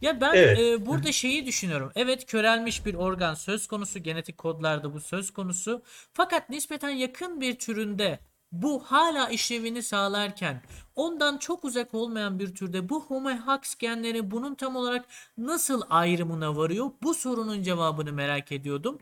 Ya 0.01 0.21
ben 0.21 0.33
Evet. 0.35 0.59
e, 0.59 0.85
burada 0.85 1.11
şeyi 1.11 1.45
düşünüyorum. 1.45 1.91
Evet 1.95 2.25
körelmiş 2.25 2.85
bir 2.85 2.93
organ 2.93 3.33
söz 3.33 3.67
konusu. 3.67 3.99
Genetik 3.99 4.37
kodlarda 4.37 4.93
bu 4.93 4.99
söz 4.99 5.31
konusu. 5.31 5.81
Fakat 6.13 6.49
nispeten 6.49 6.89
yakın 6.89 7.41
bir 7.41 7.59
türünde 7.59 8.19
bu 8.51 8.83
hala 8.83 9.29
işlevini 9.29 9.83
sağlarken 9.83 10.61
ondan 10.95 11.37
çok 11.37 11.65
uzak 11.65 11.93
olmayan 11.93 12.39
bir 12.39 12.55
türde 12.55 12.89
bu 12.89 13.03
Homo 13.05 13.29
haks 13.29 13.75
genleri 13.75 14.31
bunun 14.31 14.55
tam 14.55 14.75
olarak 14.75 15.05
nasıl 15.37 15.81
ayrımına 15.89 16.55
varıyor? 16.57 16.91
Bu 17.03 17.13
sorunun 17.13 17.63
cevabını 17.63 18.13
merak 18.13 18.51
ediyordum. 18.51 18.99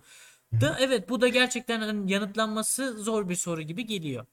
Da 0.62 0.78
evet 0.80 1.10
bu 1.10 1.22
da 1.22 1.28
gerçekten 1.28 1.82
hani 1.82 2.12
yanıtlanması 2.12 3.04
zor 3.04 3.30
bir 3.30 3.36
soru 3.36 3.62
gibi 3.62 3.86
geliyor. 3.86 4.26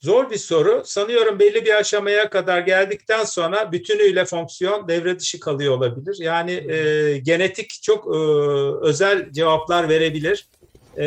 Zor 0.00 0.30
bir 0.30 0.38
soru. 0.38 0.82
Sanıyorum 0.84 1.38
belli 1.38 1.64
bir 1.64 1.74
aşamaya 1.74 2.30
kadar 2.30 2.60
geldikten 2.60 3.24
sonra 3.24 3.72
bütünüyle 3.72 4.24
fonksiyon 4.24 4.88
devre 4.88 5.18
dışı 5.18 5.40
kalıyor 5.40 5.76
olabilir. 5.76 6.16
Yani 6.18 6.52
e, 6.52 7.18
genetik 7.18 7.82
çok 7.82 8.06
e, 8.06 8.18
özel 8.82 9.32
cevaplar 9.32 9.88
verebilir. 9.88 10.48
E, 10.96 11.06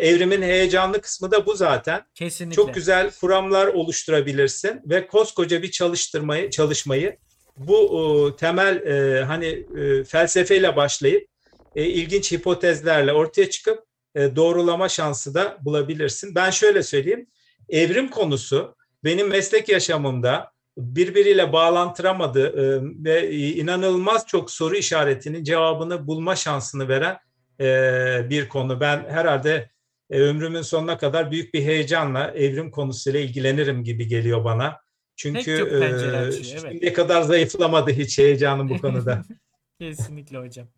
evrimin 0.00 0.42
heyecanlı 0.42 1.00
kısmı 1.00 1.30
da 1.30 1.46
bu 1.46 1.54
zaten. 1.54 2.02
Kesinlikle. 2.14 2.56
Çok 2.56 2.74
güzel 2.74 3.10
kuramlar 3.20 3.66
oluşturabilirsin 3.66 4.80
ve 4.86 5.06
koskoca 5.06 5.62
bir 5.62 5.70
çalıştırmayı 5.70 6.50
çalışmayı 6.50 7.16
bu 7.56 8.32
e, 8.34 8.36
temel 8.36 8.76
e, 8.76 9.24
hani 9.24 9.66
e, 9.80 10.04
felsefeyle 10.04 10.76
başlayıp 10.76 11.28
e, 11.76 11.84
ilginç 11.84 12.32
hipotezlerle 12.32 13.12
ortaya 13.12 13.50
çıkıp 13.50 13.84
e, 14.14 14.36
doğrulama 14.36 14.88
şansı 14.88 15.34
da 15.34 15.58
bulabilirsin. 15.60 16.34
Ben 16.34 16.50
şöyle 16.50 16.82
söyleyeyim. 16.82 17.26
Evrim 17.68 18.10
konusu 18.10 18.76
benim 19.04 19.28
meslek 19.28 19.68
yaşamımda 19.68 20.52
birbiriyle 20.78 21.52
bağlantıramadığı 21.52 22.48
e, 22.48 22.80
ve 23.04 23.30
inanılmaz 23.32 24.26
çok 24.26 24.50
soru 24.50 24.76
işaretinin 24.76 25.44
cevabını 25.44 26.06
bulma 26.06 26.36
şansını 26.36 26.88
veren 26.88 27.18
e, 27.60 28.30
bir 28.30 28.48
konu. 28.48 28.80
Ben 28.80 29.04
herhalde 29.08 29.70
e, 30.10 30.20
ömrümün 30.20 30.62
sonuna 30.62 30.98
kadar 30.98 31.30
büyük 31.30 31.54
bir 31.54 31.62
heyecanla 31.62 32.30
evrim 32.30 32.70
konusuyla 32.70 33.20
ilgilenirim 33.20 33.84
gibi 33.84 34.06
geliyor 34.06 34.44
bana. 34.44 34.80
Çünkü 35.16 35.50
e, 35.50 35.84
açıyor, 35.84 36.12
evet. 36.14 36.44
şimdiye 36.44 36.92
kadar 36.92 37.22
zayıflamadı 37.22 37.90
hiç 37.90 38.18
heyecanım 38.18 38.68
bu 38.68 38.80
konuda. 38.80 39.22
Kesinlikle 39.80 40.38
hocam. 40.38 40.68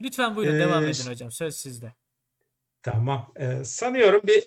Lütfen 0.00 0.36
buyurun 0.36 0.56
Ee, 0.56 0.60
devam 0.60 0.84
edin 0.84 1.10
hocam. 1.10 1.30
Söz 1.30 1.56
sizde. 1.56 1.92
Tamam. 2.82 3.32
E, 3.36 3.64
sanıyorum 3.64 4.20
bir 4.24 4.44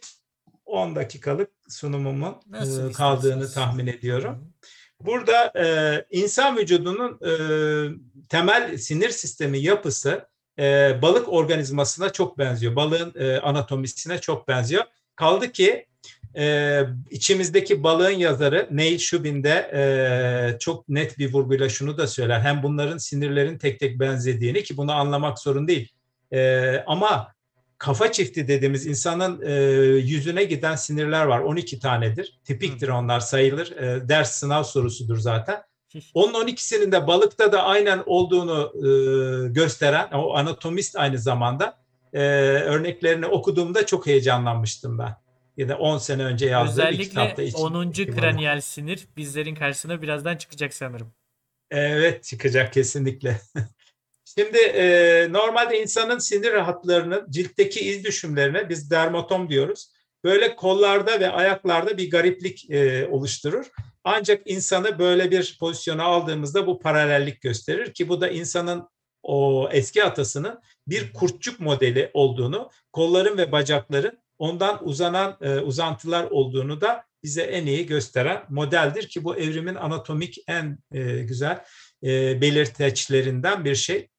10 0.72 0.96
dakikalık 0.96 1.52
sunumumun 1.70 2.36
Nasıl 2.50 2.94
kaldığını 2.94 3.52
tahmin 3.52 3.88
ediyorum. 3.88 4.54
Burada 5.02 5.54
e, 5.60 6.06
insan 6.12 6.58
vücudunun 6.58 7.20
e, 7.26 7.32
temel 8.30 8.78
sinir 8.78 9.10
sistemi 9.10 9.60
yapısı 9.60 10.28
e, 10.60 11.00
balık 11.02 11.34
organizmasına 11.34 12.10
çok 12.10 12.38
benziyor. 12.38 12.76
Balığın 12.76 13.14
e, 13.16 13.40
anatomisine 13.40 14.22
çok 14.22 14.48
benziyor. 14.48 14.84
Kaldı 15.16 15.52
ki 15.52 15.86
e, 16.38 16.82
içimizdeki 17.10 17.84
balığın 17.84 18.10
yazarı 18.10 18.68
Neil 18.72 18.98
Shubin 18.98 19.44
de 19.44 19.72
e, 19.74 20.60
çok 20.60 20.90
net 20.90 21.18
bir 21.18 21.34
vurguyla 21.34 21.70
şunu 21.70 21.98
da 21.98 22.08
söyler. 22.08 22.40
Hem 22.40 22.64
bunların 22.64 22.98
sinirlerin 22.98 23.58
tek 23.58 23.80
tek 23.80 24.00
benzediğini 24.00 24.64
ki 24.64 24.78
bunu 24.78 24.92
anlamak 24.92 25.40
sorun 25.40 25.68
değil. 25.68 25.92
E, 26.34 26.84
ama 26.88 27.34
kafa 27.82 28.12
çifti 28.12 28.48
dediğimiz 28.48 28.88
insanın 28.88 29.42
e, 29.42 29.54
yüzüne 29.98 30.44
giden 30.44 30.76
sinirler 30.76 31.26
var. 31.26 31.40
12 31.40 31.80
tanedir. 31.80 32.40
Tipiktir 32.46 32.88
onlar 32.88 33.20
sayılır. 33.20 33.72
E, 33.72 34.10
ders 34.10 34.32
sınav 34.32 34.64
sorusudur 34.64 35.18
zaten. 35.18 35.64
Onun 36.14 36.34
12'sinin 36.34 36.92
de 36.92 37.08
balıkta 37.08 37.52
da 37.52 37.64
aynen 37.64 38.04
olduğunu 38.06 38.74
e, 38.76 38.88
gösteren 39.50 40.10
o 40.14 40.36
anatomist 40.36 40.96
aynı 40.96 41.18
zamanda 41.20 41.78
e, 42.14 42.22
örneklerini 42.62 43.26
okuduğumda 43.26 43.86
çok 43.86 44.08
heyecanlanmıştım 44.08 45.00
ben. 45.00 45.16
Ya 45.58 45.70
da 45.70 45.78
10 45.78 45.98
sene 45.98 46.24
önce 46.24 46.46
yazdığım 46.46 46.92
bir 46.92 47.00
kitapta. 47.00 47.22
Özellikle 47.22 47.46
için- 47.46 47.58
10. 47.58 47.90
iki 47.90 48.08
balık. 48.08 48.20
kraniyal 48.20 48.62
sinir 48.62 49.08
bizlerin 49.18 49.56
karşısına 49.56 50.02
birazdan 50.02 50.38
çıkacak 50.38 50.74
sanırım. 50.74 51.14
Evet 51.72 52.24
çıkacak 52.24 52.74
kesinlikle. 52.74 53.42
Şimdi 54.38 54.58
e, 54.58 55.28
normalde 55.32 55.82
insanın 55.82 56.20
sinir 56.20 56.54
hatlarının 56.54 57.32
ciltteki 57.32 57.80
iz 57.80 58.04
düşümlerine 58.04 58.70
biz 58.70 58.92
dermatom 58.92 59.50
diyoruz. 59.50 59.92
Böyle 60.24 60.56
kollarda 60.56 61.20
ve 61.20 61.30
ayaklarda 61.30 61.98
bir 61.98 62.12
gariplik 62.12 62.72
e, 62.72 63.08
oluşturur. 63.08 63.66
Ancak 64.04 64.42
insanı 64.46 65.00
böyle 65.00 65.32
bir 65.32 65.58
pozisyona 65.60 66.04
aldığımızda 66.04 66.68
bu 66.68 66.80
paralellik 66.80 67.42
gösterir 67.42 67.94
ki 67.94 68.10
bu 68.10 68.22
da 68.22 68.30
insanın 68.30 68.90
o 69.24 69.70
eski 69.72 70.04
atasının 70.04 70.60
bir 70.88 71.14
kurtçuk 71.14 71.60
modeli 71.60 72.12
olduğunu, 72.14 72.70
kolların 72.94 73.38
ve 73.38 73.52
bacakların 73.52 74.20
ondan 74.40 74.88
uzanan 74.88 75.38
e, 75.42 75.60
uzantılar 75.60 76.24
olduğunu 76.24 76.82
da 76.82 77.04
bize 77.24 77.42
en 77.42 77.66
iyi 77.66 77.86
gösteren 77.86 78.44
modeldir 78.50 79.08
ki 79.10 79.24
bu 79.24 79.36
evrimin 79.36 79.76
anatomik 79.76 80.38
en 80.48 80.78
e, 80.92 81.24
güzel 81.24 81.64
e, 82.04 82.42
belirteçlerinden 82.42 83.66
bir 83.66 83.76
şey. 83.76 84.10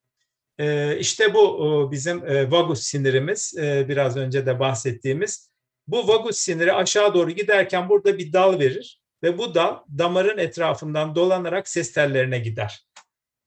E, 0.59 0.99
işte 0.99 1.35
bu 1.35 1.41
o, 1.41 1.91
bizim 1.91 2.27
e, 2.27 2.51
vagus 2.51 2.83
sinirimiz, 2.83 3.55
e, 3.59 3.89
biraz 3.89 4.17
önce 4.17 4.47
de 4.47 4.61
bahsettiğimiz. 4.61 5.51
Bu 5.87 6.09
vagus 6.09 6.37
siniri 6.37 6.73
aşağı 6.73 7.15
doğru 7.15 7.31
giderken 7.31 7.89
burada 7.89 8.19
bir 8.19 8.33
dal 8.33 8.59
verir 8.59 9.01
ve 9.23 9.39
bu 9.39 9.55
dal 9.55 9.79
damarın 9.99 10.39
etrafından 10.39 11.15
dolanarak 11.15 11.69
ses 11.69 11.93
tellerine 11.93 12.39
gider. 12.39 12.87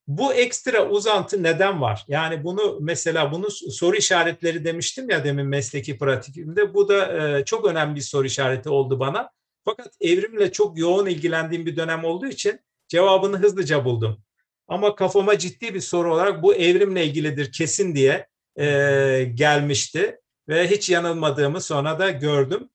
Bu 0.08 0.34
ekstra 0.34 0.89
uzantı 0.89 1.43
neden 1.43 1.82
var? 1.82 2.06
Yani 2.08 2.43
bunu 2.43 2.78
mesela 2.82 3.32
bunu 3.32 3.51
soru 3.51 3.95
işaretleri 3.95 4.66
demiştim 4.66 5.10
ya 5.10 5.24
demin 5.24 5.45
mesleki 5.45 5.97
pratikimde. 5.97 6.74
Bu 6.74 6.89
da 6.89 7.28
e, 7.38 7.45
çok 7.45 7.66
önemli 7.66 7.95
bir 7.95 8.01
soru 8.01 8.26
işareti 8.26 8.70
oldu 8.70 8.99
bana. 8.99 9.30
Fakat 9.66 9.93
evrimle 10.01 10.51
çok 10.51 10.78
yoğun 10.78 11.06
ilgilendiğim 11.06 11.66
bir 11.66 11.76
dönem 11.76 12.06
olduğu 12.06 12.28
için 12.28 12.60
cevabını 12.88 13.38
hızlıca 13.38 13.86
buldum. 13.86 14.24
Ama 14.68 14.95
kafama 14.95 15.38
ciddi 15.38 15.74
bir 15.74 15.82
soru 15.82 16.13
olarak 16.13 16.43
bu 16.43 16.55
evrimle 16.55 17.05
ilgilidir 17.05 17.51
kesin 17.51 17.95
diye 17.95 18.28
e, 18.59 19.32
gelmişti 19.34 20.20
ve 20.49 20.68
hiç 20.70 20.89
yanılmadığımı 20.89 21.61
sonra 21.61 21.99
da 21.99 22.09
gördüm. 22.09 22.70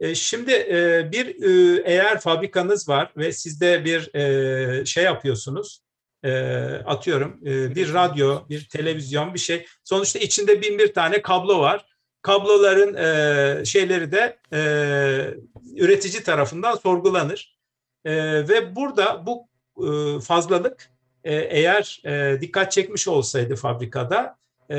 E, 0.00 0.14
şimdi 0.14 0.52
e, 0.52 1.08
bir 1.12 1.26
e, 1.26 1.82
eğer 1.84 2.20
fabrikanız 2.20 2.88
var 2.88 3.12
ve 3.16 3.32
sizde 3.32 3.84
bir 3.84 4.14
e, 4.14 4.84
şey 4.84 5.04
yapıyorsunuz, 5.04 5.80
e, 6.24 6.30
atıyorum 6.86 7.40
e, 7.46 7.74
bir 7.74 7.94
radyo, 7.94 8.48
bir 8.48 8.68
televizyon, 8.68 9.34
bir 9.34 9.38
şey. 9.38 9.66
Sonuçta 9.84 10.18
içinde 10.18 10.62
bin 10.62 10.78
bir 10.78 10.94
tane 10.94 11.22
kablo 11.22 11.60
var. 11.60 11.86
Kabloların 12.22 12.94
e, 12.94 13.64
şeyleri 13.64 14.12
de 14.12 14.38
e, 14.52 14.60
üretici 15.76 16.22
tarafından 16.22 16.74
sorgulanır. 16.74 17.58
E, 18.04 18.14
ve 18.48 18.76
burada 18.76 19.26
bu 19.26 19.48
e, 19.86 20.20
fazlalık 20.20 20.95
e, 21.26 21.34
eğer 21.34 22.02
e, 22.04 22.40
dikkat 22.40 22.72
çekmiş 22.72 23.08
olsaydı 23.08 23.56
fabrikada 23.56 24.36
e, 24.70 24.76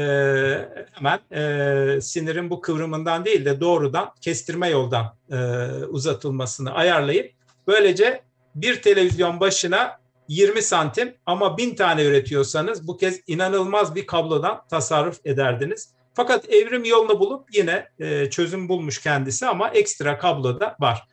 hemen 0.91 1.20
e, 1.32 2.02
sinirin 2.02 2.50
bu 2.50 2.62
kıvrımından 2.62 3.26
değil 3.26 3.45
de 3.45 3.62
doğrudan 3.62 4.10
kestirme 4.22 4.70
yoldan 4.70 5.16
e, 5.32 5.38
uzatılmasını 5.86 6.74
ayarlayıp 6.74 7.32
böylece 7.68 8.22
bir 8.56 8.82
televizyon 8.82 9.39
başına 9.39 10.00
20 10.28 10.62
santim 10.62 11.14
ama 11.26 11.58
bin 11.58 11.76
tane 11.76 12.04
üretiyorsanız 12.04 12.88
bu 12.88 12.98
kez 12.98 13.22
inanılmaz 13.28 13.95
bir 13.95 14.08
kablodan 14.08 14.62
tasarruf 14.70 15.20
ederdiniz. 15.26 15.93
Fakat 16.14 16.50
evrim 16.50 16.86
yolunu 16.86 17.20
bulup 17.20 17.56
yine 17.56 17.88
e, 18.00 18.30
çözüm 18.30 18.70
bulmuş 18.70 19.02
kendisi 19.02 19.48
ama 19.48 19.70
ekstra 19.70 20.18
kablo 20.18 20.60
da 20.60 20.76
var. 20.80 21.08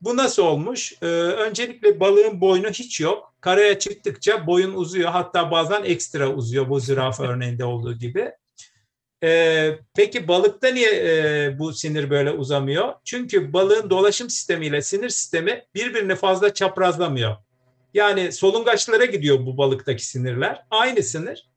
Bu 0.00 0.16
nasıl 0.16 0.42
olmuş? 0.42 0.92
Ee, 1.02 1.06
öncelikle 1.06 2.00
balığın 2.00 2.40
boynu 2.40 2.68
hiç 2.68 3.00
yok. 3.00 3.34
Karaya 3.40 3.78
çıktıkça 3.78 4.46
boyun 4.46 4.74
uzuyor. 4.74 5.10
Hatta 5.10 5.50
bazen 5.50 5.84
ekstra 5.84 6.34
uzuyor 6.34 6.68
bu 6.68 6.80
zürafa 6.80 7.24
örneğinde 7.28 7.64
olduğu 7.64 7.94
gibi. 7.98 8.32
Ee, 9.22 9.78
peki 9.96 10.28
balıkta 10.28 10.68
niye 10.68 10.90
e, 10.90 11.58
bu 11.58 11.72
sinir 11.72 12.10
böyle 12.10 12.30
uzamıyor? 12.30 12.94
Çünkü 13.04 13.52
balığın 13.52 13.90
dolaşım 13.90 14.30
sistemiyle 14.30 14.82
sinir 14.82 15.08
sistemi 15.08 15.64
birbirini 15.74 16.14
fazla 16.14 16.54
çaprazlamıyor. 16.54 17.36
Yani 17.94 18.32
solungaçlara 18.32 19.04
gidiyor 19.04 19.46
bu 19.46 19.58
balıktaki 19.58 20.06
sinirler. 20.06 20.62
Aynı 20.70 21.02
sinir. 21.02 21.48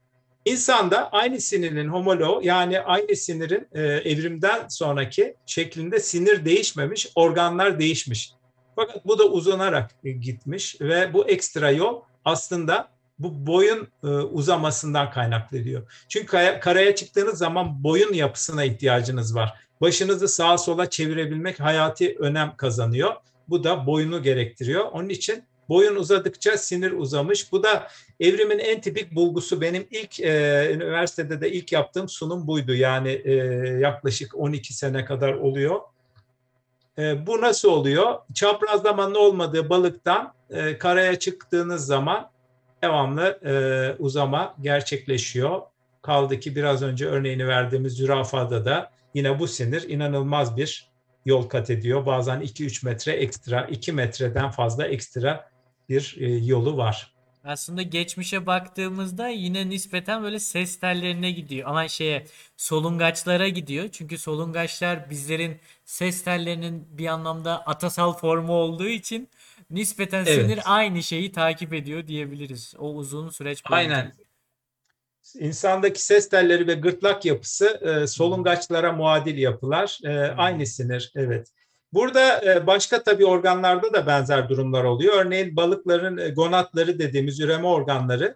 İnsanda 0.46 1.10
aynı 1.12 1.42
sinirin 1.42 1.88
homoloğu 1.88 2.42
yani 2.44 2.80
aynı 2.80 3.16
sinirin 3.16 3.68
e, 3.74 3.82
evrimden 3.82 4.68
sonraki 4.68 5.36
şeklinde 5.46 6.00
sinir 6.00 6.46
değişmemiş, 6.46 7.12
organlar 7.16 7.80
değişmiş. 7.80 8.34
Fakat 8.76 9.06
bu 9.06 9.20
da 9.20 9.24
uzanarak 9.24 9.92
e, 10.04 10.12
gitmiş 10.12 10.82
ve 10.82 11.14
bu 11.14 11.28
ekstra 11.28 11.72
yol 11.72 12.02
aslında 12.26 12.90
bu 13.20 13.48
boyun 13.48 13.88
e, 14.04 14.08
uzamasından 14.08 15.12
kaynaklanıyor. 15.12 16.06
Çünkü 16.10 16.26
kaya, 16.26 16.60
karaya 16.60 16.96
çıktığınız 16.96 17.38
zaman 17.38 17.84
boyun 17.84 18.14
yapısına 18.14 18.64
ihtiyacınız 18.64 19.36
var. 19.36 19.54
Başınızı 19.82 20.28
sağa 20.28 20.58
sola 20.58 20.90
çevirebilmek 20.90 21.60
hayati 21.60 22.16
önem 22.20 22.54
kazanıyor. 22.58 23.14
Bu 23.48 23.64
da 23.64 23.86
boyunu 23.86 24.24
gerektiriyor. 24.24 24.86
Onun 24.86 25.10
için 25.10 25.44
Boyun 25.70 25.96
uzadıkça 25.96 26.58
sinir 26.58 26.92
uzamış. 26.92 27.52
Bu 27.52 27.64
da 27.64 27.88
evrimin 28.20 28.60
en 28.60 28.82
tipik 28.82 29.16
bulgusu. 29.16 29.62
Benim 29.62 29.88
ilk 29.92 30.20
e, 30.20 30.72
üniversitede 30.74 31.42
de 31.42 31.52
ilk 31.52 31.72
yaptığım 31.72 32.10
sunum 32.10 32.48
buydu. 32.48 32.74
Yani 32.74 33.22
e, 33.24 33.34
yaklaşık 33.80 34.36
12 34.36 34.74
sene 34.74 35.06
kadar 35.06 35.34
oluyor. 35.34 35.80
E, 36.98 37.28
bu 37.28 37.42
nasıl 37.42 37.70
oluyor? 37.70 38.20
Çaprazlamanın 38.34 39.16
olmadığı 39.16 39.70
balıktan 39.70 40.34
e, 40.50 40.78
karaya 40.78 41.20
çıktığınız 41.20 41.86
zaman 41.86 42.32
devamlı 42.84 43.40
e, 43.46 43.54
uzama 44.00 44.56
gerçekleşiyor. 44.62 45.62
Kaldı 46.02 46.40
ki 46.40 46.56
biraz 46.56 46.82
önce 46.82 47.08
örneğini 47.08 47.48
verdiğimiz 47.48 47.94
zürafada 47.94 48.66
da 48.66 48.92
yine 49.14 49.40
bu 49.40 49.48
sinir 49.48 49.90
inanılmaz 49.90 50.58
bir 50.58 50.92
yol 51.26 51.50
kat 51.50 51.70
ediyor. 51.70 52.06
Bazen 52.06 52.42
2-3 52.42 52.86
metre 52.86 53.12
ekstra, 53.12 53.62
2 53.62 53.92
metreden 53.92 54.52
fazla 54.52 54.88
ekstra 54.88 55.51
bir 55.92 56.16
e, 56.20 56.28
yolu 56.46 56.78
var. 56.78 57.12
Aslında 57.44 57.82
geçmişe 57.82 58.46
baktığımızda 58.46 59.28
yine 59.28 59.70
nispeten 59.70 60.24
böyle 60.24 60.40
ses 60.40 60.80
tellerine 60.80 61.32
gidiyor. 61.32 61.70
Ama 61.70 61.88
şeye 61.88 62.26
solungaçlara 62.58 63.48
gidiyor. 63.48 63.90
Çünkü 63.92 64.18
solungaçlar 64.18 65.10
bizlerin 65.10 65.60
ses 65.86 66.24
tellerinin 66.24 66.88
bir 66.92 67.08
anlamda 67.08 67.66
atasal 67.66 68.14
formu 68.14 68.54
olduğu 68.54 68.88
için 68.88 69.30
nispeten 69.70 70.26
Evet. 70.26 70.46
sinir 70.46 70.60
aynı 70.66 71.04
şeyi 71.04 71.32
takip 71.32 71.74
ediyor 71.74 72.08
diyebiliriz. 72.08 72.74
O 72.80 72.94
uzun 72.94 73.30
süreç 73.30 73.70
boyunca. 73.70 73.96
Aynen. 73.96 74.14
İnsandaki 75.40 76.06
ses 76.06 76.30
telleri 76.30 76.68
ve 76.68 76.74
gırtlak 76.74 77.26
yapısı 77.26 77.66
e, 77.66 78.08
solungaçlara 78.08 78.92
muadil 78.92 79.38
yapılar. 79.38 80.00
E, 80.04 80.10
aynı 80.38 80.66
sinir, 80.66 81.12
evet. 81.16 81.48
Burada 81.94 82.54
e, 82.54 82.68
başka 82.68 83.04
tabii 83.04 83.26
organlarda 83.26 83.94
da 83.94 84.08
benzer 84.08 84.50
durumlar 84.50 84.84
oluyor. 84.84 85.26
Örneğin 85.26 85.56
balıkların 85.56 86.18
e, 86.18 86.30
gonatları 86.30 87.00
dediğimiz 87.00 87.40
üreme 87.40 87.68
organları 87.68 88.36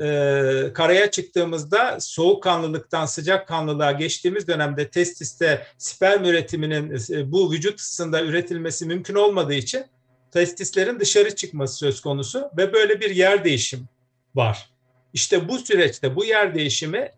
e, 0.00 0.72
karaya 0.74 1.10
çıktığımızda 1.10 2.00
soğukkanlılıktan 2.00 3.06
sıcakkanlılığa 3.06 3.92
geçtiğimiz 3.92 4.48
dönemde 4.48 4.88
testiste 4.88 5.66
sperm 5.78 6.24
üretiminin 6.24 6.96
bu 7.32 7.52
vücut 7.52 7.80
ısısında 7.80 8.22
üretilmesi 8.22 8.86
mümkün 8.86 9.14
olmadığı 9.14 9.54
için 9.54 9.84
testislerin 10.32 11.00
dışarı 11.00 11.34
çıkması 11.34 11.76
söz 11.76 12.00
konusu 12.00 12.50
ve 12.56 12.72
böyle 12.72 13.00
bir 13.00 13.10
yer 13.10 13.44
değişim 13.44 13.88
var. 14.34 14.70
İşte 15.12 15.48
bu 15.48 15.58
süreçte 15.58 16.16
bu 16.16 16.24
yer 16.24 16.54
değişimi 16.54 17.12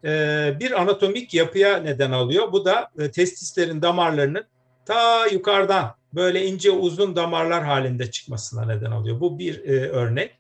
bir 0.61 0.81
anatomik 0.81 1.35
yapıya 1.35 1.77
neden 1.77 2.13
alıyor. 2.13 2.53
Bu 2.53 2.65
da 2.65 2.91
testislerin 3.13 3.83
damarlarının 3.83 4.45
ta 4.87 5.27
yukarıdan 5.27 5.95
böyle 6.15 6.47
ince 6.47 6.71
uzun 6.71 7.17
damarlar 7.17 7.65
halinde 7.65 8.11
çıkmasına 8.11 8.67
neden 8.67 8.91
oluyor. 8.91 9.21
Bu 9.21 9.39
bir 9.39 9.65
e, 9.65 9.89
örnek. 9.91 10.39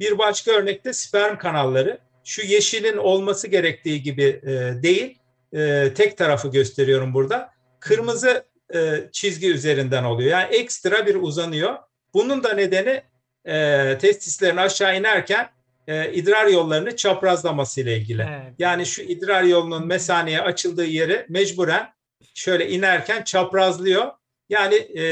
Bir 0.00 0.18
başka 0.18 0.50
örnekte 0.50 0.92
sperm 0.92 1.38
kanalları 1.38 1.98
şu 2.24 2.46
yeşilin 2.46 2.96
olması 2.96 3.48
gerektiği 3.48 4.02
gibi 4.02 4.40
e, 4.42 4.82
değil, 4.82 5.18
e, 5.52 5.94
tek 5.94 6.18
tarafı 6.18 6.48
gösteriyorum 6.48 7.14
burada. 7.14 7.50
Kırmızı 7.80 8.44
e, 8.74 9.08
çizgi 9.12 9.50
üzerinden 9.50 10.04
oluyor. 10.04 10.30
Yani 10.30 10.54
ekstra 10.54 11.06
bir 11.06 11.14
uzanıyor. 11.14 11.74
Bunun 12.14 12.44
da 12.44 12.52
nedeni 12.52 13.02
e, 13.44 13.98
testislerin 13.98 14.56
aşağı 14.56 14.98
inerken 14.98 15.50
e, 15.88 16.12
idrar 16.12 16.46
yollarını 16.46 16.96
çaprazlaması 16.96 17.80
ile 17.80 17.96
ilgili. 17.96 18.22
Evet. 18.22 18.52
Yani 18.58 18.86
şu 18.86 19.02
idrar 19.02 19.42
yolunun 19.42 19.86
mesaneye 19.86 20.40
açıldığı 20.40 20.84
yeri 20.84 21.26
mecburen 21.28 21.94
şöyle 22.34 22.70
inerken 22.70 23.22
çaprazlıyor. 23.22 24.12
Yani 24.48 24.74
e, 24.74 25.04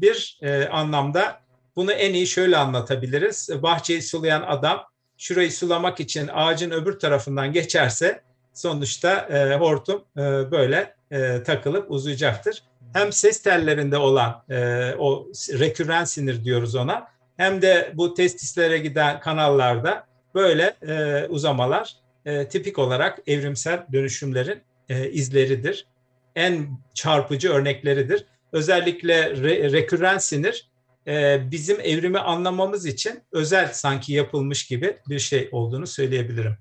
bir 0.00 0.38
e, 0.42 0.68
anlamda 0.68 1.40
bunu 1.76 1.92
en 1.92 2.14
iyi 2.14 2.26
şöyle 2.26 2.56
anlatabiliriz. 2.56 3.48
Bahçeyi 3.62 4.02
sulayan 4.02 4.42
adam 4.42 4.84
şurayı 5.18 5.52
sulamak 5.52 6.00
için 6.00 6.30
ağacın 6.32 6.70
öbür 6.70 6.98
tarafından 6.98 7.52
geçerse 7.52 8.20
sonuçta 8.54 9.14
e, 9.20 9.56
hortum 9.56 10.04
e, 10.16 10.20
böyle 10.50 10.94
e, 11.10 11.42
takılıp 11.42 11.90
uzayacaktır. 11.90 12.62
Hem 12.92 13.12
ses 13.12 13.42
tellerinde 13.42 13.96
olan 13.96 14.44
e, 14.50 14.56
o 14.98 15.26
rekürren 15.58 16.04
sinir 16.04 16.44
diyoruz 16.44 16.74
ona 16.74 17.08
hem 17.40 17.62
de 17.62 17.92
bu 17.94 18.14
testislere 18.14 18.78
giden 18.78 19.20
kanallarda 19.20 20.06
böyle 20.34 20.76
e, 20.88 21.26
uzamalar 21.28 21.96
e, 22.24 22.48
tipik 22.48 22.78
olarak 22.78 23.18
evrimsel 23.26 23.86
dönüşümlerin 23.92 24.62
e, 24.88 25.10
izleridir. 25.10 25.86
En 26.36 26.68
çarpıcı 26.94 27.52
örnekleridir. 27.52 28.26
Özellikle 28.52 29.36
re, 29.36 29.72
rekürren 29.72 30.18
sinir 30.18 30.70
e, 31.06 31.40
bizim 31.50 31.80
evrimi 31.80 32.18
anlamamız 32.18 32.86
için 32.86 33.22
özel 33.32 33.72
sanki 33.72 34.12
yapılmış 34.12 34.66
gibi 34.66 34.96
bir 35.08 35.18
şey 35.18 35.48
olduğunu 35.52 35.86
söyleyebilirim. 35.86 36.56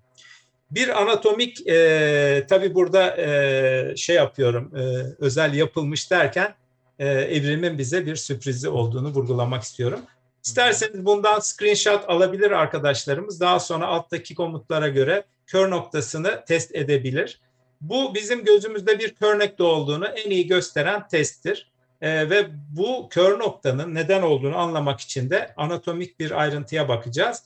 Bir 0.72 1.02
anatomik 1.02 1.68
e, 1.68 2.46
tabii 2.50 2.76
burada 2.76 3.18
e, 3.18 3.96
şey 3.96 4.16
yapıyorum 4.16 4.76
e, 4.76 4.82
özel 5.20 5.54
yapılmış 5.54 6.12
derken 6.12 6.56
e, 7.00 7.08
evrimin 7.08 7.78
bize 7.78 8.06
bir 8.06 8.16
sürprizi 8.16 8.70
olduğunu 8.70 9.08
vurgulamak 9.10 9.64
istiyorum. 9.64 10.00
İsterseniz 10.46 11.06
bundan 11.06 11.40
screenshot 11.40 12.10
alabilir 12.10 12.52
arkadaşlarımız. 12.52 13.42
Daha 13.42 13.60
sonra 13.60 13.88
alttaki 13.88 14.36
komutlara 14.36 14.88
göre 14.88 15.24
kör 15.48 15.70
noktasını 15.70 16.44
test 16.48 16.76
edebilir. 16.76 17.42
Bu 17.82 18.16
bizim 18.16 18.46
gözümüzde 18.46 19.00
bir 19.00 19.16
kör 19.16 19.40
nokta 19.40 19.64
olduğunu 19.64 20.06
en 20.06 20.30
iyi 20.30 20.48
gösteren 20.48 21.08
testtir. 21.08 21.72
Ee, 22.02 22.30
ve 22.30 22.48
bu 22.78 23.08
kör 23.10 23.40
noktanın 23.40 23.96
neden 23.96 24.22
olduğunu 24.22 24.58
anlamak 24.58 25.00
için 25.00 25.30
de 25.30 25.54
anatomik 25.58 26.20
bir 26.20 26.42
ayrıntıya 26.42 26.90
bakacağız. 26.90 27.44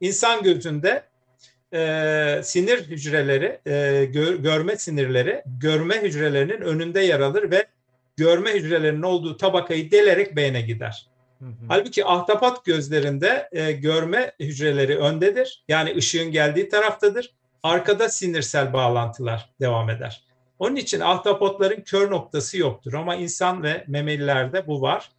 İnsan 0.00 0.42
gözünde 0.42 1.02
e, 1.74 2.40
sinir 2.44 2.78
hücreleri, 2.84 3.60
e, 3.66 4.04
gör, 4.04 4.34
görme 4.34 4.76
sinirleri 4.76 5.42
görme 5.60 6.02
hücrelerinin 6.02 6.60
önünde 6.60 7.00
yer 7.00 7.20
alır 7.20 7.50
ve 7.50 7.66
görme 8.16 8.54
hücrelerinin 8.54 9.02
olduğu 9.02 9.36
tabakayı 9.36 9.90
delerek 9.90 10.36
beyne 10.36 10.60
gider. 10.60 11.06
Hı 11.38 11.44
hı. 11.44 11.50
Halbuki 11.68 12.04
ahtapot 12.04 12.64
gözlerinde 12.64 13.48
e, 13.52 13.72
görme 13.72 14.32
hücreleri 14.40 14.98
öndedir. 14.98 15.64
Yani 15.68 15.96
ışığın 15.96 16.30
geldiği 16.30 16.68
taraftadır. 16.68 17.30
Arkada 17.66 18.08
sinirsel 18.08 18.72
bağlantılar 18.72 19.50
devam 19.60 19.90
eder. 19.90 20.24
Onun 20.58 20.76
için 20.76 21.00
ahtapotların 21.00 21.80
kör 21.80 22.10
noktası 22.10 22.58
yoktur 22.58 22.94
ama 22.94 23.14
insan 23.16 23.62
ve 23.62 23.84
memelilerde 23.86 24.66
bu 24.66 24.82
var. 24.82 25.10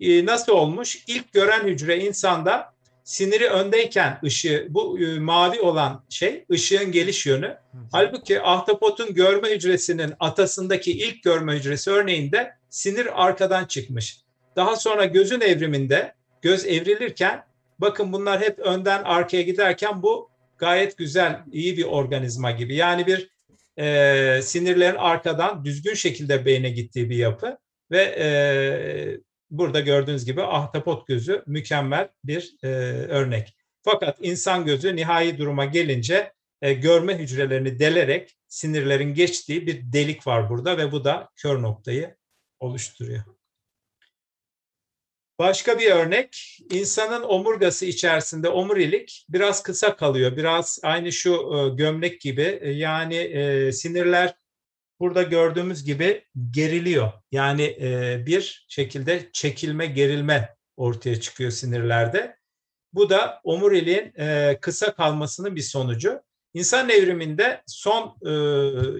E, 0.00 0.26
nasıl 0.26 0.52
olmuş? 0.52 1.04
İlk 1.06 1.32
gören 1.32 1.66
hücre 1.66 1.98
insanda 1.98 2.72
siniri 3.04 3.48
öndeyken 3.48 4.18
ışığı 4.24 4.66
bu 4.70 5.00
e, 5.00 5.18
mavi 5.18 5.60
olan 5.60 6.04
şey 6.08 6.44
ışığın 6.52 6.92
geliş 6.92 7.26
yönü. 7.26 7.56
Halbuki 7.92 8.42
ahtapotun 8.42 9.14
görme 9.14 9.50
hücresinin 9.50 10.14
atasındaki 10.20 10.92
ilk 10.92 11.22
görme 11.22 11.54
hücresi 11.54 11.90
örneğinde 11.90 12.54
sinir 12.68 13.24
arkadan 13.26 13.64
çıkmış. 13.64 14.20
Daha 14.56 14.76
sonra 14.76 15.04
gözün 15.04 15.40
evriminde 15.40 16.14
göz 16.42 16.66
evrilirken 16.66 17.44
bakın 17.78 18.12
bunlar 18.12 18.40
hep 18.40 18.58
önden 18.58 19.02
arkaya 19.04 19.42
giderken 19.42 20.02
bu 20.02 20.29
gayet 20.60 20.98
güzel, 20.98 21.40
iyi 21.52 21.76
bir 21.76 21.84
organizma 21.84 22.50
gibi. 22.50 22.74
Yani 22.74 23.06
bir 23.06 23.30
e, 23.78 24.40
sinirlerin 24.42 24.96
arkadan 24.96 25.64
düzgün 25.64 25.94
şekilde 25.94 26.44
beyne 26.46 26.70
gittiği 26.70 27.10
bir 27.10 27.16
yapı 27.16 27.58
ve 27.90 28.02
e, 28.18 28.26
burada 29.50 29.80
gördüğünüz 29.80 30.24
gibi 30.24 30.42
ahtapot 30.42 31.06
gözü 31.06 31.42
mükemmel 31.46 32.08
bir 32.24 32.54
e, 32.62 32.68
örnek. 33.08 33.56
Fakat 33.82 34.18
insan 34.20 34.64
gözü 34.64 34.96
nihai 34.96 35.38
duruma 35.38 35.64
gelince 35.64 36.32
e, 36.62 36.72
görme 36.72 37.18
hücrelerini 37.18 37.78
delerek 37.78 38.36
sinirlerin 38.48 39.14
geçtiği 39.14 39.66
bir 39.66 39.92
delik 39.92 40.26
var 40.26 40.50
burada 40.50 40.78
ve 40.78 40.92
bu 40.92 41.04
da 41.04 41.28
kör 41.36 41.62
noktayı 41.62 42.16
oluşturuyor. 42.60 43.22
Başka 45.40 45.78
bir 45.78 45.90
örnek, 45.90 46.58
insanın 46.70 47.22
omurgası 47.22 47.86
içerisinde 47.86 48.48
omurilik 48.48 49.26
biraz 49.28 49.62
kısa 49.62 49.96
kalıyor. 49.96 50.36
Biraz 50.36 50.80
aynı 50.82 51.12
şu 51.12 51.32
e, 51.32 51.74
gömlek 51.76 52.20
gibi. 52.20 52.58
E, 52.62 52.70
yani 52.70 53.14
e, 53.14 53.72
sinirler 53.72 54.34
burada 54.98 55.22
gördüğümüz 55.22 55.84
gibi 55.84 56.24
geriliyor. 56.50 57.12
Yani 57.32 57.76
bir 58.26 58.66
şekilde 58.68 59.30
çekilme, 59.32 59.86
gerilme 59.86 60.56
ortaya 60.76 61.20
çıkıyor 61.20 61.50
sinirlerde. 61.50 62.36
Bu 62.92 63.10
da 63.10 63.40
omuriliğin 63.44 64.12
kısa 64.60 64.94
kalmasının 64.94 65.56
bir 65.56 65.62
sonucu. 65.62 66.20
İnsan 66.54 66.88
evriminde 66.88 67.62
son 67.66 68.16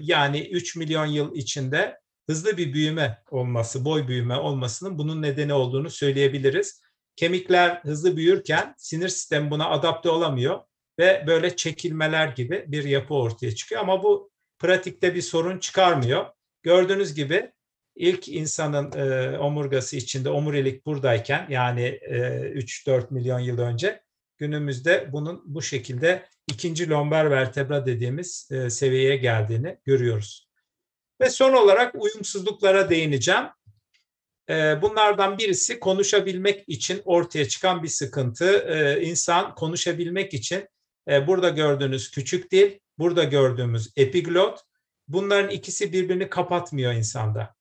yani 0.01 0.39
3 0.39 0.75
milyon 0.75 1.05
yıl 1.05 1.35
içinde 1.35 2.00
hızlı 2.31 2.57
bir 2.57 2.73
büyüme 2.73 3.17
olması, 3.31 3.85
boy 3.85 4.07
büyüme 4.07 4.35
olmasının 4.35 4.97
bunun 4.97 5.21
nedeni 5.21 5.53
olduğunu 5.53 5.89
söyleyebiliriz. 5.89 6.81
Kemikler 7.15 7.69
hızlı 7.69 8.17
büyürken 8.17 8.73
sinir 8.77 9.09
sistemi 9.09 9.51
buna 9.51 9.69
adapte 9.69 10.09
olamıyor 10.09 10.59
ve 10.99 11.23
böyle 11.27 11.55
çekilmeler 11.55 12.27
gibi 12.27 12.65
bir 12.67 12.83
yapı 12.83 13.13
ortaya 13.13 13.55
çıkıyor. 13.55 13.81
Ama 13.81 14.03
bu 14.03 14.31
pratikte 14.59 15.15
bir 15.15 15.21
sorun 15.21 15.59
çıkarmıyor. 15.59 16.25
Gördüğünüz 16.63 17.13
gibi 17.13 17.51
ilk 17.95 18.27
insanın 18.27 18.91
e, 18.91 19.37
omurgası 19.37 19.97
içinde 19.97 20.29
omurilik 20.29 20.85
buradayken 20.85 21.47
yani 21.49 21.83
e, 22.01 22.17
3-4 22.55 23.13
milyon 23.13 23.39
yıl 23.39 23.57
önce 23.57 24.03
günümüzde 24.37 25.09
bunun 25.11 25.43
bu 25.45 25.61
şekilde 25.61 26.25
ikinci 26.47 26.89
lombar 26.89 27.31
vertebra 27.31 27.85
dediğimiz 27.85 28.49
e, 28.51 28.69
seviyeye 28.69 29.15
geldiğini 29.15 29.77
görüyoruz. 29.85 30.50
Ve 31.21 31.29
son 31.29 31.53
olarak 31.53 31.95
uyumsuzluklara 31.95 32.89
değineceğim. 32.89 33.43
E, 34.49 34.81
bunlardan 34.81 35.37
birisi 35.37 35.79
konuşabilmek 35.79 36.63
için 36.67 37.01
ortaya 37.05 37.47
çıkan 37.47 37.83
bir 37.83 37.87
sıkıntı. 37.87 38.57
E, 38.57 39.01
insan 39.05 39.55
konuşabilmek 39.55 40.33
için 40.33 40.67
e, 41.09 41.27
burada 41.27 41.49
gördüğünüz 41.49 42.11
küçük 42.11 42.51
dil, 42.51 42.79
burada 42.97 43.23
gördüğümüz 43.23 43.89
epiglot, 43.95 44.59
bunların 45.07 45.49
ikisi 45.49 45.93
birbirini 45.93 46.29
kapatmıyor 46.29 46.93
insanda. 46.93 47.55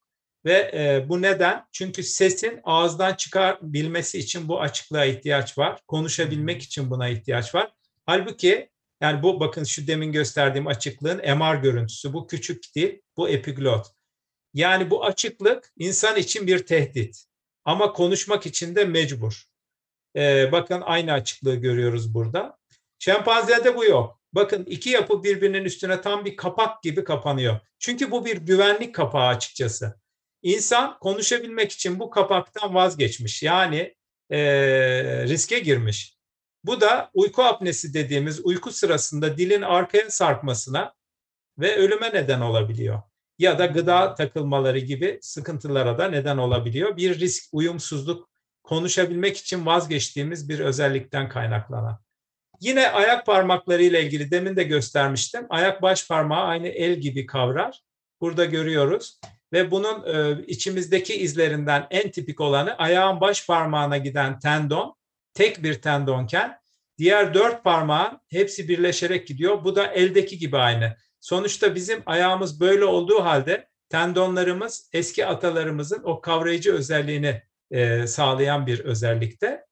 Ve 0.44 0.70
e, 0.74 1.08
bu 1.08 1.22
neden? 1.22 1.64
Çünkü 1.72 2.02
sesin 2.02 2.60
ağızdan 2.64 3.14
çıkabilmesi 3.14 4.18
için 4.18 4.48
bu 4.48 4.60
açıklığa 4.60 5.04
ihtiyaç 5.04 5.58
var. 5.58 5.80
Konuşabilmek 5.88 6.62
için 6.62 6.90
buna 6.90 7.08
ihtiyaç 7.08 7.54
var. 7.54 7.72
Halbuki 8.06 8.70
yani 9.00 9.22
bu 9.22 9.40
bakın 9.40 9.64
şu 9.64 9.86
demin 9.86 10.12
gösterdiğim 10.12 10.66
açıklığın 10.66 11.38
MR 11.38 11.54
görüntüsü. 11.54 12.12
Bu 12.12 12.26
küçük 12.26 12.74
değil, 12.74 13.00
bu 13.16 13.28
epiglot. 13.28 13.86
Yani 14.54 14.90
bu 14.90 15.04
açıklık 15.04 15.72
insan 15.78 16.16
için 16.16 16.46
bir 16.46 16.66
tehdit. 16.66 17.24
Ama 17.64 17.92
konuşmak 17.92 18.46
için 18.46 18.74
de 18.74 18.84
mecbur. 18.84 19.44
Ee, 20.16 20.52
bakın 20.52 20.80
aynı 20.80 21.12
açıklığı 21.12 21.54
görüyoruz 21.54 22.14
burada. 22.14 22.58
Şempanzede 22.98 23.76
bu 23.76 23.84
yok. 23.84 24.20
Bakın 24.32 24.64
iki 24.64 24.90
yapı 24.90 25.22
birbirinin 25.22 25.64
üstüne 25.64 26.00
tam 26.00 26.24
bir 26.24 26.36
kapak 26.36 26.82
gibi 26.82 27.04
kapanıyor. 27.04 27.60
Çünkü 27.78 28.10
bu 28.10 28.24
bir 28.24 28.36
güvenlik 28.36 28.94
kapağı 28.94 29.26
açıkçası. 29.26 30.00
İnsan 30.42 30.98
konuşabilmek 30.98 31.72
için 31.72 32.00
bu 32.00 32.10
kapaktan 32.10 32.74
vazgeçmiş. 32.74 33.42
Yani 33.42 33.94
e, 34.30 34.40
riske 35.24 35.58
girmiş. 35.58 36.19
Bu 36.64 36.80
da 36.80 37.10
uyku 37.14 37.42
apnesi 37.42 37.94
dediğimiz 37.94 38.40
uyku 38.44 38.72
sırasında 38.72 39.38
dilin 39.38 39.62
arkaya 39.62 40.10
sarkmasına 40.10 40.94
ve 41.58 41.76
ölüme 41.76 42.10
neden 42.14 42.40
olabiliyor. 42.40 43.02
Ya 43.38 43.58
da 43.58 43.66
gıda 43.66 44.14
takılmaları 44.14 44.78
gibi 44.78 45.18
sıkıntılara 45.22 45.98
da 45.98 46.08
neden 46.08 46.36
olabiliyor. 46.36 46.96
Bir 46.96 47.20
risk, 47.20 47.44
uyumsuzluk, 47.52 48.30
konuşabilmek 48.62 49.36
için 49.36 49.66
vazgeçtiğimiz 49.66 50.48
bir 50.48 50.60
özellikten 50.60 51.28
kaynaklanan. 51.28 52.00
Yine 52.60 52.90
ayak 52.90 53.26
parmakları 53.26 53.82
ile 53.82 54.02
ilgili 54.02 54.30
demin 54.30 54.56
de 54.56 54.62
göstermiştim. 54.62 55.46
Ayak 55.50 55.82
baş 55.82 56.08
parmağı 56.08 56.44
aynı 56.44 56.68
el 56.68 56.94
gibi 56.94 57.26
kavrar. 57.26 57.82
Burada 58.20 58.44
görüyoruz 58.44 59.20
ve 59.52 59.70
bunun 59.70 60.14
e, 60.14 60.44
içimizdeki 60.46 61.14
izlerinden 61.14 61.86
en 61.90 62.10
tipik 62.10 62.40
olanı 62.40 62.74
ayağın 62.74 63.20
baş 63.20 63.46
parmağına 63.46 63.96
giden 63.96 64.38
tendon 64.38 64.94
tek 65.40 65.62
bir 65.62 65.74
tendonken 65.74 66.58
diğer 66.98 67.34
dört 67.34 67.64
parmağın 67.64 68.20
hepsi 68.28 68.68
birleşerek 68.68 69.26
gidiyor. 69.26 69.64
Bu 69.64 69.76
da 69.76 69.86
eldeki 69.86 70.38
gibi 70.38 70.58
aynı. 70.58 70.96
Sonuçta 71.20 71.74
bizim 71.74 72.02
ayağımız 72.06 72.60
böyle 72.60 72.84
olduğu 72.84 73.24
halde 73.24 73.68
tendonlarımız 73.88 74.90
eski 74.92 75.26
atalarımızın 75.26 76.02
o 76.04 76.20
kavrayıcı 76.20 76.74
özelliğini 76.74 77.42
e, 77.70 78.06
sağlayan 78.06 78.66
bir 78.66 78.80
özellikte. 78.80 79.64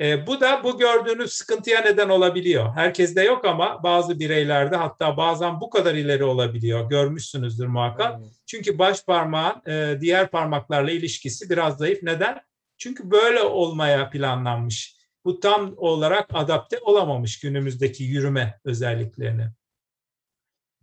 E, 0.00 0.26
bu 0.26 0.40
da 0.40 0.64
bu 0.64 0.78
gördüğünüz 0.78 1.32
sıkıntıya 1.32 1.80
neden 1.80 2.08
olabiliyor. 2.08 2.74
Herkeste 2.74 3.24
yok 3.24 3.44
ama 3.44 3.82
bazı 3.82 4.20
bireylerde 4.20 4.76
hatta 4.76 5.16
bazen 5.16 5.60
bu 5.60 5.70
kadar 5.70 5.94
ileri 5.94 6.24
olabiliyor. 6.24 6.90
Görmüşsünüzdür 6.90 7.66
muhakkak. 7.66 8.18
Hmm. 8.18 8.24
Çünkü 8.46 8.78
baş 8.78 9.04
parmağın 9.04 9.62
e, 9.66 10.00
diğer 10.00 10.30
parmaklarla 10.30 10.90
ilişkisi 10.90 11.50
biraz 11.50 11.78
zayıf. 11.78 12.02
Neden? 12.02 12.40
Çünkü 12.82 13.10
böyle 13.10 13.42
olmaya 13.42 14.10
planlanmış. 14.10 14.96
Bu 15.24 15.40
tam 15.40 15.74
olarak 15.76 16.26
adapte 16.32 16.78
olamamış 16.78 17.40
günümüzdeki 17.40 18.04
yürüme 18.04 18.60
özelliklerini. 18.64 19.48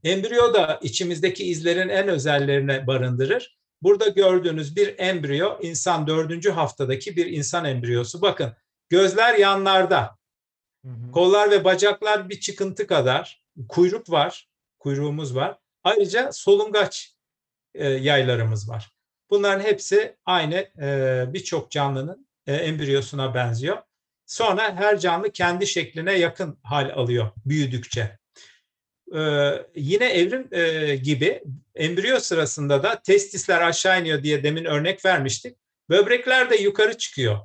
Embriyo 0.03 0.53
da 0.53 0.79
içimizdeki 0.81 1.43
izlerin 1.43 1.89
en 1.89 2.07
özellerine 2.07 2.87
barındırır. 2.87 3.59
Burada 3.81 4.07
gördüğünüz 4.07 4.75
bir 4.75 4.95
embriyo 4.99 5.59
insan 5.61 6.07
dördüncü 6.07 6.49
haftadaki 6.49 7.15
bir 7.15 7.25
insan 7.25 7.65
embriyosu. 7.65 8.21
Bakın 8.21 8.53
Gözler 8.89 9.35
yanlarda. 9.35 10.17
Hı 10.85 10.91
hı. 10.91 11.11
Kollar 11.11 11.51
ve 11.51 11.63
bacaklar 11.63 12.29
bir 12.29 12.39
çıkıntı 12.39 12.87
kadar. 12.87 13.43
Kuyruk 13.69 14.09
var. 14.09 14.49
Kuyruğumuz 14.79 15.35
var. 15.35 15.57
Ayrıca 15.83 16.31
solungaç 16.31 17.15
e, 17.73 17.87
yaylarımız 17.87 18.69
var. 18.69 18.91
Bunların 19.29 19.63
hepsi 19.63 20.15
aynı 20.25 20.55
e, 20.81 21.25
birçok 21.33 21.71
canlının 21.71 22.27
e, 22.47 22.53
embriyosuna 22.53 23.33
benziyor. 23.35 23.77
Sonra 24.25 24.75
her 24.75 24.99
canlı 24.99 25.31
kendi 25.31 25.67
şekline 25.67 26.13
yakın 26.13 26.59
hal 26.63 26.89
alıyor 26.95 27.31
büyüdükçe. 27.45 28.19
Ee, 29.15 29.65
yine 29.75 30.05
evrim 30.05 30.47
e, 30.51 30.95
gibi 30.95 31.43
embriyo 31.75 32.19
sırasında 32.19 32.83
da 32.83 33.01
testisler 33.01 33.61
aşağı 33.61 34.01
iniyor 34.01 34.23
diye 34.23 34.43
demin 34.43 34.65
örnek 34.65 35.05
vermiştik. 35.05 35.57
Böbrekler 35.89 36.49
de 36.49 36.55
yukarı 36.55 36.97
çıkıyor. 36.97 37.37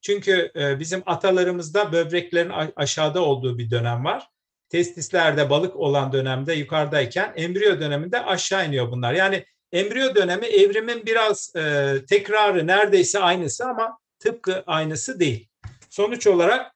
Çünkü 0.00 0.52
e, 0.56 0.80
bizim 0.80 1.02
atalarımızda 1.06 1.92
böbreklerin 1.92 2.52
aşağıda 2.76 3.24
olduğu 3.24 3.58
bir 3.58 3.70
dönem 3.70 4.04
var. 4.04 4.28
Testislerde 4.68 5.50
balık 5.50 5.76
olan 5.76 6.12
dönemde 6.12 6.52
yukarıdayken 6.52 7.32
embriyo 7.36 7.80
döneminde 7.80 8.24
aşağı 8.24 8.68
iniyor 8.68 8.90
bunlar. 8.90 9.12
Yani 9.12 9.44
embriyo 9.72 10.14
dönemi 10.14 10.46
evrimin 10.46 11.06
biraz 11.06 11.56
e, 11.56 11.94
tekrarı 12.08 12.66
neredeyse 12.66 13.18
aynısı 13.18 13.64
ama 13.64 13.98
tıpkı 14.18 14.64
aynısı 14.66 15.20
değil. 15.20 15.48
Sonuç 15.90 16.26
olarak 16.26 16.72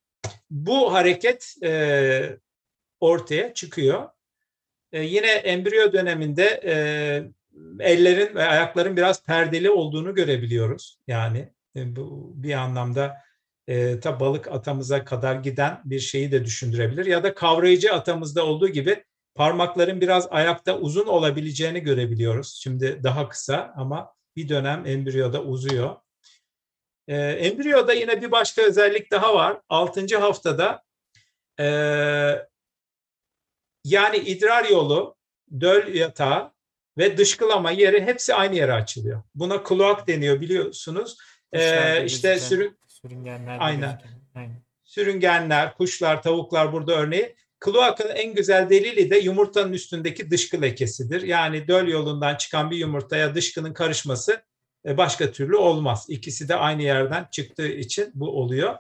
bu 0.51 0.93
hareket 0.93 1.55
e, 1.63 2.39
ortaya 3.01 3.55
çıkıyor. 3.55 4.09
E, 4.93 5.03
yine 5.03 5.31
embriyo 5.31 5.93
döneminde 5.93 6.61
e, 6.65 6.75
ellerin 7.81 8.35
ve 8.35 8.45
ayakların 8.45 8.97
biraz 8.97 9.25
perdeli 9.25 9.71
olduğunu 9.71 10.15
görebiliyoruz. 10.15 10.99
Yani 11.07 11.53
e, 11.77 11.97
bu 11.97 12.33
bir 12.37 12.55
anlamda 12.55 13.17
e, 13.69 14.01
ta 14.01 14.21
balık 14.21 14.49
atamıza 14.49 15.05
kadar 15.05 15.35
giden 15.35 15.81
bir 15.85 16.01
şeyi 16.01 16.33
de 16.33 16.45
düşündürebilir. 16.45 17.07
Ya 17.07 17.23
da 17.23 17.35
kavrayıcı 17.35 17.93
atamızda 17.93 18.47
olduğu 18.47 18.69
gibi 18.69 19.05
parmakların 19.37 20.01
biraz 20.01 20.26
ayakta 20.30 20.78
uzun 20.78 21.07
olabileceğini 21.07 21.80
görebiliyoruz. 21.80 22.61
Şimdi 22.62 23.01
daha 23.03 23.28
kısa 23.28 23.74
ama 23.76 24.14
bir 24.37 24.49
dönem 24.49 24.87
embriyoda 24.87 25.43
uzuyor. 25.43 25.97
E, 27.09 27.16
embriyoda 27.16 27.93
yine 27.93 28.22
bir 28.22 28.30
başka 28.30 28.62
özellik 28.62 29.11
daha 29.11 29.34
var. 29.34 29.61
Altıncı 29.68 30.18
haftada 30.18 30.82
e, 31.61 31.66
yani 33.84 34.16
idrar 34.16 34.64
yolu, 34.64 35.16
döl 35.61 35.95
yatağı 35.95 36.53
ve 36.99 37.16
dışkılama 37.16 37.70
yeri 37.70 38.03
hepsi 38.03 38.34
aynı 38.34 38.55
yere 38.57 38.72
açılıyor. 38.72 39.22
Buna 39.34 39.62
kloak 39.62 40.09
deniyor 40.09 40.41
biliyorsunuz. 40.41 41.16
Ee, 41.53 42.05
işte 42.05 42.41
sürü, 42.41 42.76
sürüngenler. 42.87 43.57
Aynen. 43.61 44.03
aynen. 44.34 44.62
Sürüngenler, 44.84 45.74
kuşlar, 45.74 46.22
tavuklar 46.22 46.72
burada 46.72 46.95
örneği. 46.95 47.37
Kloakın 47.61 48.09
en 48.09 48.35
güzel 48.35 48.71
delili 48.71 49.11
de 49.11 49.19
yumurtanın 49.19 49.73
üstündeki 49.73 50.31
dışkı 50.31 50.63
lekesidir. 50.63 51.23
Yani 51.23 51.69
döl 51.69 51.89
yolundan 51.89 52.37
çıkan 52.37 52.71
bir 52.71 52.77
yumurtaya 52.77 53.35
dışkının 53.35 53.73
karışması 53.73 54.43
e, 54.87 54.97
başka 54.97 55.33
türlü 55.33 55.57
olmaz. 55.57 56.07
İkisi 56.09 56.49
de 56.49 56.55
aynı 56.55 56.83
yerden 56.83 57.29
çıktığı 57.31 57.69
için 57.69 58.11
bu 58.15 58.41
oluyor. 58.41 58.77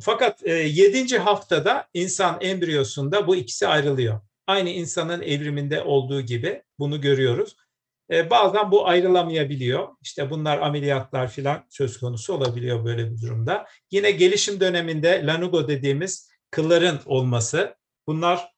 Fakat 0.00 0.46
e, 0.46 0.52
7. 0.52 1.18
haftada 1.18 1.88
insan 1.94 2.38
embriyosunda 2.40 3.26
bu 3.26 3.36
ikisi 3.36 3.66
ayrılıyor. 3.66 4.20
Aynı 4.46 4.70
insanın 4.70 5.22
evriminde 5.22 5.82
olduğu 5.82 6.20
gibi 6.20 6.62
bunu 6.78 7.00
görüyoruz. 7.00 7.56
E, 8.10 8.30
bazen 8.30 8.70
bu 8.70 8.88
ayrılamayabiliyor. 8.88 9.88
İşte 10.02 10.30
bunlar 10.30 10.58
ameliyatlar 10.58 11.30
filan 11.30 11.64
söz 11.68 11.98
konusu 11.98 12.34
olabiliyor 12.34 12.84
böyle 12.84 13.10
bir 13.10 13.20
durumda. 13.22 13.66
Yine 13.90 14.10
gelişim 14.10 14.60
döneminde 14.60 15.26
lanugo 15.26 15.68
dediğimiz 15.68 16.30
kılların 16.50 17.00
olması. 17.06 17.77
Bunlar 18.08 18.52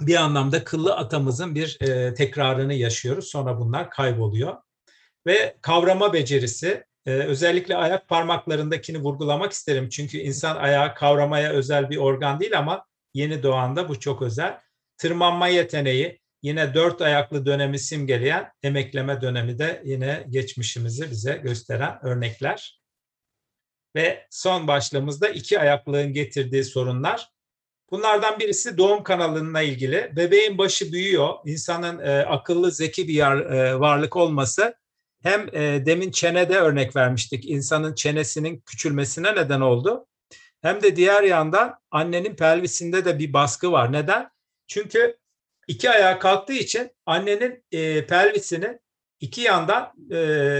bir 0.00 0.16
anlamda 0.16 0.64
kıllı 0.64 0.96
atamızın 0.96 1.54
bir 1.54 1.78
e, 1.80 2.14
tekrarını 2.14 2.74
yaşıyoruz. 2.74 3.28
Sonra 3.28 3.60
bunlar 3.60 3.90
kayboluyor. 3.90 4.56
Ve 5.26 5.56
kavrama 5.62 6.12
becerisi 6.12 6.84
e, 7.06 7.10
özellikle 7.10 7.76
ayak 7.76 8.08
parmaklarındakini 8.08 8.98
vurgulamak 8.98 9.52
isterim. 9.52 9.88
Çünkü 9.88 10.18
insan 10.18 10.56
ayağı 10.56 10.94
kavramaya 10.94 11.52
özel 11.52 11.90
bir 11.90 11.96
organ 11.96 12.40
değil 12.40 12.58
ama 12.58 12.86
yeni 13.14 13.42
doğanda 13.42 13.88
bu 13.88 14.00
çok 14.00 14.22
özel. 14.22 14.60
Tırmanma 14.98 15.48
yeteneği, 15.48 16.20
yine 16.42 16.74
dört 16.74 17.02
ayaklı 17.02 17.46
dönemi 17.46 17.78
simgeleyen 17.78 18.52
emekleme 18.62 19.20
dönemi 19.20 19.58
de 19.58 19.82
yine 19.84 20.26
geçmişimizi 20.30 21.10
bize 21.10 21.36
gösteren 21.36 21.98
örnekler. 22.06 22.82
Ve 23.96 24.26
son 24.30 24.68
başlığımızda 24.68 25.28
iki 25.28 25.60
ayaklığın 25.60 26.12
getirdiği 26.12 26.64
sorunlar. 26.64 27.32
Bunlardan 27.92 28.38
birisi 28.38 28.78
doğum 28.78 29.02
kanalına 29.02 29.62
ilgili. 29.62 30.12
Bebeğin 30.16 30.58
başı 30.58 30.92
büyüyor. 30.92 31.34
İnsanın 31.44 31.98
e, 31.98 32.22
akıllı, 32.22 32.70
zeki 32.70 33.08
bir 33.08 33.14
yar, 33.14 33.36
e, 33.36 33.80
varlık 33.80 34.16
olması 34.16 34.74
hem 35.22 35.48
e, 35.52 35.86
demin 35.86 36.10
çenede 36.10 36.58
örnek 36.58 36.96
vermiştik. 36.96 37.50
İnsanın 37.50 37.94
çenesinin 37.94 38.60
küçülmesine 38.66 39.34
neden 39.34 39.60
oldu. 39.60 40.06
Hem 40.62 40.82
de 40.82 40.96
diğer 40.96 41.22
yandan 41.22 41.74
annenin 41.90 42.36
pelvisinde 42.36 43.04
de 43.04 43.18
bir 43.18 43.32
baskı 43.32 43.72
var. 43.72 43.92
Neden? 43.92 44.30
Çünkü 44.66 45.16
iki 45.68 45.90
ayağa 45.90 46.18
kalktığı 46.18 46.52
için 46.52 46.90
annenin 47.06 47.64
e, 47.72 48.06
pelvisini 48.06 48.78
iki 49.20 49.40
yandan 49.40 49.92
e, 50.10 50.16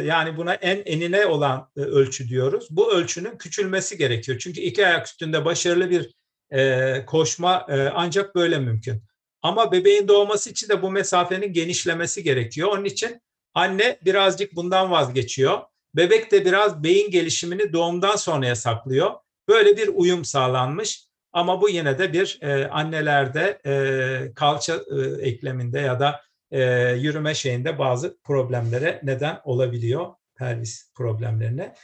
yani 0.07 0.37
buna 0.37 0.55
en 0.55 0.83
enine 0.87 1.27
olan 1.27 1.71
e, 1.77 1.81
ölçü 1.81 2.29
diyoruz. 2.29 2.67
Bu 2.71 2.93
ölçünün 2.93 3.39
küçülmesi 3.39 3.99
gerekiyor. 3.99 4.39
Çünkü 4.39 4.61
iki 4.61 4.87
ayak 4.87 5.07
üstünde 5.07 5.45
başarılı 5.45 5.91
bir 5.91 6.22
e, 6.53 7.05
koşma 7.07 7.67
e, 7.69 7.89
ancak 7.95 8.35
böyle 8.35 8.59
mümkün. 8.59 9.03
Ama 9.43 9.73
bebeğin 9.73 10.09
doğması 10.09 10.51
için 10.51 10.69
de 10.69 10.83
bu 10.83 10.91
mesafenin 10.91 11.53
genişlemesi 11.53 12.23
gerekiyor. 12.23 12.69
Onun 12.69 12.85
için 12.85 13.23
anne 13.55 13.99
birazcık 14.05 14.57
bundan 14.57 14.91
vazgeçiyor. 14.91 15.61
Bebek 15.97 16.33
de 16.33 16.45
biraz 16.45 16.83
beyin 16.83 17.11
gelişimini 17.11 17.73
doğumdan 17.73 18.17
sonraya 18.17 18.57
saklıyor. 18.57 19.11
Böyle 19.49 19.77
bir 19.77 19.89
uyum 19.89 20.25
sağlanmış. 20.25 21.07
Ama 21.33 21.61
bu 21.61 21.69
yine 21.69 21.99
de 21.99 22.13
bir 22.13 22.39
e, 22.43 22.69
annelerde 22.69 23.61
e, 23.67 24.35
kalça 24.35 24.75
e, 24.75 25.29
ekleminde 25.29 25.81
ya 25.81 26.01
da 26.01 26.21
e, 26.51 26.63
yürüme 26.93 27.35
şeyinde 27.35 27.79
bazı 27.79 28.19
problemlere 28.25 29.01
neden 29.03 29.41
olabiliyor. 29.45 30.07
Pelvis 30.39 30.93
problemlerine. 30.95 31.75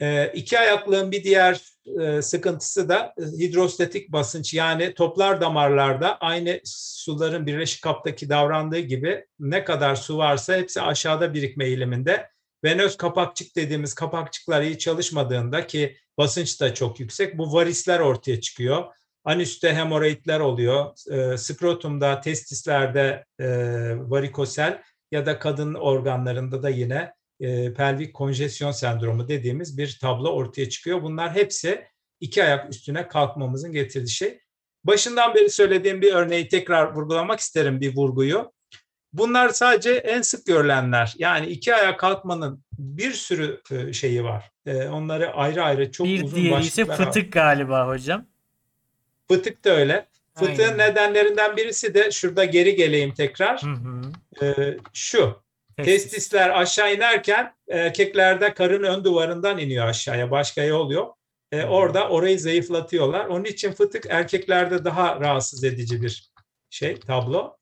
E, 0.00 0.32
iki 0.34 0.58
ayaklığın 0.58 1.12
bir 1.12 1.24
diğer 1.24 1.60
e, 2.00 2.22
sıkıntısı 2.22 2.88
da 2.88 3.14
e, 3.18 3.22
hidrostatik 3.22 4.12
basınç 4.12 4.54
yani 4.54 4.94
toplar 4.94 5.40
damarlarda 5.40 6.18
aynı 6.18 6.60
suların 6.64 7.46
birleşik 7.46 7.82
kaptaki 7.82 8.28
davrandığı 8.28 8.78
gibi 8.78 9.26
ne 9.38 9.64
kadar 9.64 9.96
su 9.96 10.18
varsa 10.18 10.56
hepsi 10.56 10.82
aşağıda 10.82 11.34
birikme 11.34 11.64
eğiliminde. 11.64 12.30
Venöz 12.64 12.96
kapakçık 12.96 13.56
dediğimiz 13.56 13.94
kapakçıklar 13.94 14.62
iyi 14.62 14.78
çalışmadığında 14.78 15.66
ki 15.66 15.96
basınç 16.18 16.60
da 16.60 16.74
çok 16.74 17.00
yüksek 17.00 17.38
bu 17.38 17.52
varisler 17.52 18.00
ortaya 18.00 18.40
çıkıyor. 18.40 18.84
Anüste 19.24 19.74
hemoroidler 19.74 20.40
oluyor. 20.40 21.10
E, 21.10 21.38
skrotumda, 21.38 22.20
testislerde 22.20 23.24
e, 23.40 23.46
varikosel 23.98 24.82
ya 25.12 25.26
da 25.26 25.38
kadın 25.38 25.74
organlarında 25.74 26.62
da 26.62 26.68
yine 26.68 27.12
e, 27.40 27.74
pelvik 27.74 28.14
konjesyon 28.14 28.70
sendromu 28.70 29.28
dediğimiz 29.28 29.78
bir 29.78 29.98
tablo 30.00 30.28
ortaya 30.28 30.68
çıkıyor. 30.68 31.02
Bunlar 31.02 31.34
hepsi 31.34 31.84
iki 32.20 32.44
ayak 32.44 32.70
üstüne 32.70 33.08
kalkmamızın 33.08 33.72
getirdiği 33.72 34.10
şey. 34.10 34.40
Başından 34.84 35.34
beri 35.34 35.50
söylediğim 35.50 36.02
bir 36.02 36.12
örneği 36.12 36.48
tekrar 36.48 36.94
vurgulamak 36.94 37.40
isterim 37.40 37.80
bir 37.80 37.96
vurguyu. 37.96 38.52
Bunlar 39.12 39.48
sadece 39.48 39.90
en 39.90 40.22
sık 40.22 40.46
görülenler. 40.46 41.14
Yani 41.18 41.46
iki 41.46 41.74
ayak 41.74 42.00
kalkmanın 42.00 42.64
bir 42.78 43.12
sürü 43.12 43.60
e, 43.70 43.92
şeyi 43.92 44.24
var. 44.24 44.50
E, 44.66 44.88
onları 44.88 45.32
ayrı 45.32 45.62
ayrı 45.62 45.92
çok 45.92 46.06
bir 46.06 46.24
uzun 46.24 46.36
diğeri 46.36 46.60
ise 46.60 46.88
başlıklar 46.88 47.06
var. 47.06 47.12
fıtık 47.12 47.32
galiba 47.32 47.88
hocam. 47.88 48.26
Fıtık 49.28 49.64
da 49.64 49.70
öyle. 49.70 50.06
Fıtığın 50.34 50.62
Aynen. 50.62 50.78
nedenlerinden 50.78 51.56
birisi 51.56 51.94
de 51.94 52.10
şurada 52.10 52.44
geri 52.44 52.76
geleyim 52.76 53.14
tekrar. 53.14 53.62
Hı 53.62 53.70
hı. 53.70 54.12
E, 54.44 54.76
şu. 54.92 55.42
Testis. 55.84 56.12
Testisler 56.12 56.50
aşağı 56.60 56.94
inerken 56.94 57.54
erkeklerde 57.70 58.54
karın 58.54 58.82
ön 58.82 59.04
duvarından 59.04 59.58
iniyor 59.58 59.86
aşağıya. 59.86 60.30
Başka 60.30 60.62
yol 60.62 60.90
yok. 60.90 61.18
E, 61.52 61.64
orada 61.64 62.08
orayı 62.08 62.40
zayıflatıyorlar. 62.40 63.26
Onun 63.26 63.44
için 63.44 63.72
fıtık 63.72 64.06
erkeklerde 64.08 64.84
daha 64.84 65.20
rahatsız 65.20 65.64
edici 65.64 66.02
bir 66.02 66.32
şey, 66.70 67.00
tablo. 67.00 67.56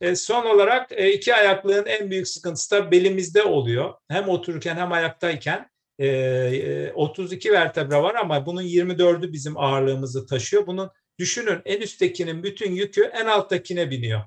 E, 0.00 0.16
son 0.16 0.46
olarak 0.46 0.92
e, 0.92 1.12
iki 1.12 1.34
ayaklığın 1.34 1.86
en 1.86 2.10
büyük 2.10 2.28
sıkıntısı 2.28 2.70
da 2.70 2.90
belimizde 2.90 3.42
oluyor. 3.42 3.94
Hem 4.08 4.28
otururken 4.28 4.76
hem 4.76 4.92
ayaktayken. 4.92 5.70
E, 5.98 6.06
e, 6.06 6.92
32 6.92 7.52
vertebra 7.52 8.02
var 8.02 8.14
ama 8.14 8.46
bunun 8.46 8.62
24'ü 8.62 9.32
bizim 9.32 9.58
ağırlığımızı 9.58 10.26
taşıyor. 10.26 10.66
Bunun 10.66 10.90
düşünün 11.18 11.62
en 11.64 11.80
üsttekinin 11.80 12.42
bütün 12.42 12.72
yükü 12.72 13.02
en 13.02 13.26
alttakine 13.26 13.90
biniyor. 13.90 14.20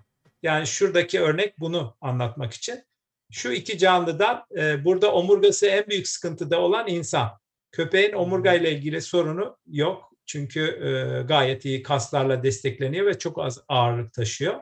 Yani 0.43 0.67
şuradaki 0.67 1.21
örnek 1.21 1.59
bunu 1.59 1.97
anlatmak 2.01 2.53
için. 2.53 2.83
Şu 3.31 3.51
iki 3.51 3.77
canlıdan 3.77 4.45
e, 4.57 4.85
burada 4.85 5.13
omurgası 5.13 5.65
en 5.67 5.87
büyük 5.87 6.07
sıkıntıda 6.07 6.61
olan 6.61 6.87
insan. 6.87 7.29
Köpeğin 7.71 8.13
omurga 8.13 8.53
ile 8.53 8.71
ilgili 8.71 9.01
sorunu 9.01 9.57
yok. 9.67 10.09
Çünkü 10.25 10.61
e, 10.61 11.21
gayet 11.23 11.65
iyi 11.65 11.83
kaslarla 11.83 12.43
destekleniyor 12.43 13.05
ve 13.05 13.19
çok 13.19 13.39
az 13.39 13.59
ağırlık 13.67 14.13
taşıyor. 14.13 14.55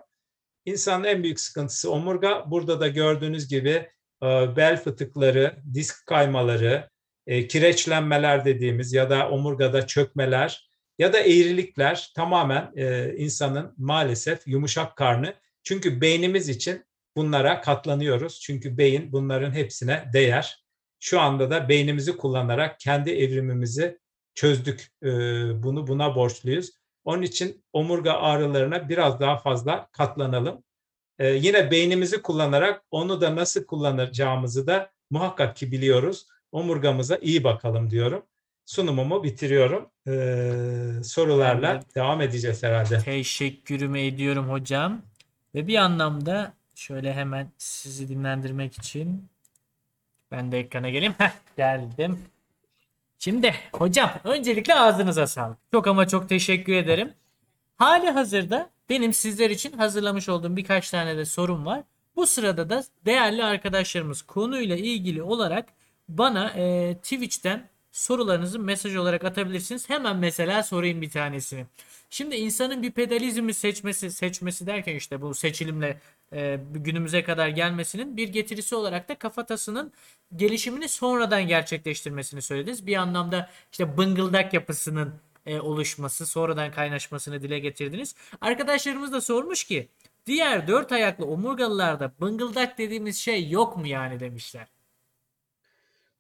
İnsanın 0.66 1.04
en 1.04 1.24
büyük 1.24 1.40
sıkıntısı 1.40 1.92
omurga. 1.92 2.44
Burada 2.48 2.80
da 2.80 2.88
gördüğünüz 2.88 3.48
gibi 3.48 3.90
e, 4.24 4.56
bel 4.56 4.84
fıtıkları, 4.84 5.56
disk 5.74 6.08
kaymaları, 6.08 6.90
e, 7.28 7.48
kireçlenmeler 7.48 8.46
dediğimiz 8.46 8.94
ya 8.94 9.10
da 9.10 9.30
omurgada 9.30 9.88
çökmeler 9.88 10.70
ya 11.00 11.14
da 11.14 11.20
eğrilikler 11.20 12.12
tamamen 12.16 12.72
e, 12.76 13.16
insanın 13.18 13.74
maalesef 13.78 14.48
yumuşak 14.48 14.96
karnı. 14.96 15.34
Çünkü 15.64 16.02
beynimiz 16.02 16.50
için 16.50 16.87
bunlara 17.18 17.62
katlanıyoruz. 17.62 18.40
Çünkü 18.40 18.78
beyin 18.78 19.12
bunların 19.12 19.52
hepsine 19.52 20.10
değer. 20.14 20.64
Şu 21.00 21.20
anda 21.20 21.50
da 21.52 21.70
beynimizi 21.70 22.18
kullanarak 22.18 22.80
kendi 22.80 23.12
evrimimizi 23.12 23.98
çözdük. 24.36 24.88
E, 25.04 25.08
bunu 25.64 25.88
buna 25.88 26.16
borçluyuz. 26.16 26.72
Onun 27.06 27.22
için 27.22 27.64
omurga 27.74 28.14
ağrılarına 28.14 28.90
biraz 28.90 29.20
daha 29.20 29.38
fazla 29.38 29.88
katlanalım. 29.92 30.64
E, 31.20 31.28
yine 31.28 31.72
beynimizi 31.72 32.22
kullanarak 32.22 32.84
onu 32.92 33.22
da 33.22 33.36
nasıl 33.36 33.66
kullanacağımızı 33.66 34.68
da 34.68 34.92
muhakkak 35.10 35.56
ki 35.56 35.72
biliyoruz. 35.72 36.28
Omurgamıza 36.52 37.18
iyi 37.22 37.44
bakalım 37.44 37.90
diyorum. 37.90 38.24
Sunumumu 38.66 39.24
bitiriyorum. 39.24 39.90
E, 40.08 41.04
sorularla 41.04 41.72
Evet. 41.72 41.96
devam 41.96 42.22
edeceğiz 42.22 42.64
herhalde. 42.64 43.00
Teşekkürümü 43.00 44.00
ediyorum 44.00 44.50
hocam. 44.50 45.02
Ve 45.56 45.68
bir 45.68 45.76
anlamda 45.76 46.57
şöyle 46.78 47.14
hemen 47.14 47.52
sizi 47.58 48.10
dinlendirmek 48.10 48.78
için 48.78 49.30
ben 50.32 50.52
de 50.52 50.60
ekrana 50.60 50.90
geleyim. 50.90 51.14
Heh, 51.18 51.32
geldim. 51.58 52.20
Şimdi 53.20 53.56
hocam 53.74 54.12
öncelikle 54.24 54.76
ağzınıza 54.76 55.28
sağlık. 55.28 55.58
Çok 55.72 55.88
ama 55.88 56.08
çok 56.08 56.30
teşekkür 56.30 56.74
ederim. 56.74 57.14
Hali 57.76 58.10
hazırda 58.10 58.70
benim 58.90 59.14
sizler 59.14 59.50
için 59.50 59.72
hazırlamış 59.72 60.30
olduğum 60.30 60.56
birkaç 60.56 60.92
tane 60.92 61.18
de 61.18 61.26
sorum 61.26 61.66
var. 61.66 61.84
Bu 62.16 62.28
sırada 62.28 62.70
da 62.70 62.84
değerli 63.06 63.44
arkadaşlarımız 63.44 64.22
konuyla 64.22 64.76
ilgili 64.76 65.24
olarak 65.24 65.66
bana 66.10 66.50
e, 66.50 66.96
Twitch'ten 66.96 67.70
sorularınızı 67.92 68.60
mesaj 68.60 68.96
olarak 68.96 69.24
atabilirsiniz. 69.24 69.90
Hemen 69.90 70.18
mesela 70.18 70.64
sorayım 70.64 71.02
bir 71.02 71.10
tanesini. 71.10 71.66
Şimdi 72.10 72.36
insanın 72.36 72.84
bir 72.84 72.92
pedalizmi 72.92 73.54
seçmesi 73.54 74.12
seçmesi 74.12 74.68
derken 74.68 74.96
işte 74.96 75.22
bu 75.22 75.34
seçilimle 75.34 76.02
e, 76.34 76.60
günümüze 76.74 77.24
kadar 77.24 77.48
gelmesinin 77.48 78.18
bir 78.18 78.30
getirisi 78.30 78.76
olarak 78.76 79.10
da 79.10 79.16
kafatasının 79.16 79.94
gelişimini 80.36 80.90
sonradan 80.90 81.48
gerçekleştirmesini 81.48 82.42
söylediniz. 82.42 82.88
Bir 82.88 82.96
anlamda 82.96 83.50
işte 83.72 83.98
bıngıldak 83.98 84.54
yapısının 84.54 85.14
e, 85.46 85.60
oluşması, 85.60 86.26
sonradan 86.26 86.72
kaynaşmasını 86.72 87.42
dile 87.42 87.60
getirdiniz. 87.60 88.16
Arkadaşlarımız 88.42 89.12
da 89.12 89.22
sormuş 89.22 89.64
ki 89.64 89.90
diğer 90.26 90.68
dört 90.68 90.92
ayaklı 90.92 91.26
omurgalılarda 91.26 92.12
bıngıldak 92.22 92.78
dediğimiz 92.78 93.18
şey 93.18 93.50
yok 93.50 93.78
mu 93.78 93.88
yani 93.88 94.20
demişler. 94.20 94.77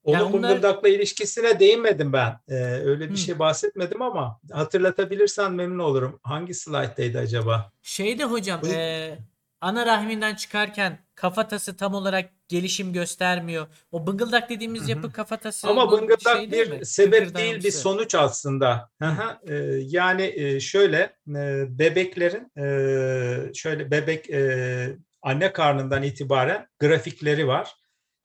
Onu 0.07 0.15
Ya 0.15 0.25
onlar- 0.25 0.33
bıngıldakla 0.51 0.89
ilişkisine 0.89 1.59
değinmedim 1.59 2.13
ben. 2.13 2.39
Ee, 2.49 2.53
öyle 2.63 3.05
bir 3.09 3.13
Hı. 3.13 3.17
şey 3.17 3.39
bahsetmedim 3.39 4.01
ama 4.01 4.39
hatırlatabilirsen 4.51 5.51
memnun 5.53 5.79
olurum. 5.83 6.19
Hangi 6.23 6.53
slayttaydı 6.53 7.17
acaba? 7.19 7.71
Şeyde 7.81 8.23
hocam 8.23 8.61
Buyur. 8.61 8.73
e, 8.73 9.17
ana 9.61 9.85
rahminden 9.85 10.35
çıkarken 10.35 10.99
kafatası 11.15 11.77
tam 11.77 11.93
olarak 11.93 12.29
gelişim 12.47 12.93
göstermiyor. 12.93 13.67
O 13.91 14.07
bıngıldak 14.07 14.49
dediğimiz 14.49 14.81
Hı 14.81 14.85
hı. 14.85 14.89
yapı 14.89 15.11
kafatası 15.11 15.67
Ama 15.67 15.91
bıngıldak 15.91 16.37
şey 16.37 16.51
bir 16.51 16.71
mi? 16.71 16.85
sebep 16.85 17.35
değil 17.35 17.63
bir 17.63 17.71
sonuç 17.71 18.15
aslında. 18.15 18.89
Hı 19.01 19.07
hı. 19.07 19.53
Ee, 19.53 19.55
yani 19.83 20.33
e, 20.35 20.59
şöyle 20.59 20.97
e, 21.29 21.65
bebeklerin 21.79 22.51
e, 22.57 23.53
şöyle 23.53 23.91
bebek 23.91 24.29
e, 24.29 24.97
anne 25.21 25.53
karnından 25.53 26.03
itibaren 26.03 26.67
grafikleri 26.79 27.47
var. 27.47 27.75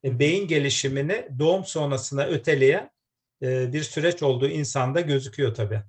E, 0.05 0.19
Beyin 0.19 0.49
gelişimini 0.49 1.29
doğum 1.39 1.65
sonrasına 1.65 2.24
öteleyen 2.24 2.91
e, 3.43 3.73
bir 3.73 3.83
süreç 3.83 4.23
olduğu 4.23 4.49
insanda 4.49 5.01
gözüküyor 5.01 5.55
tabii. 5.55 5.81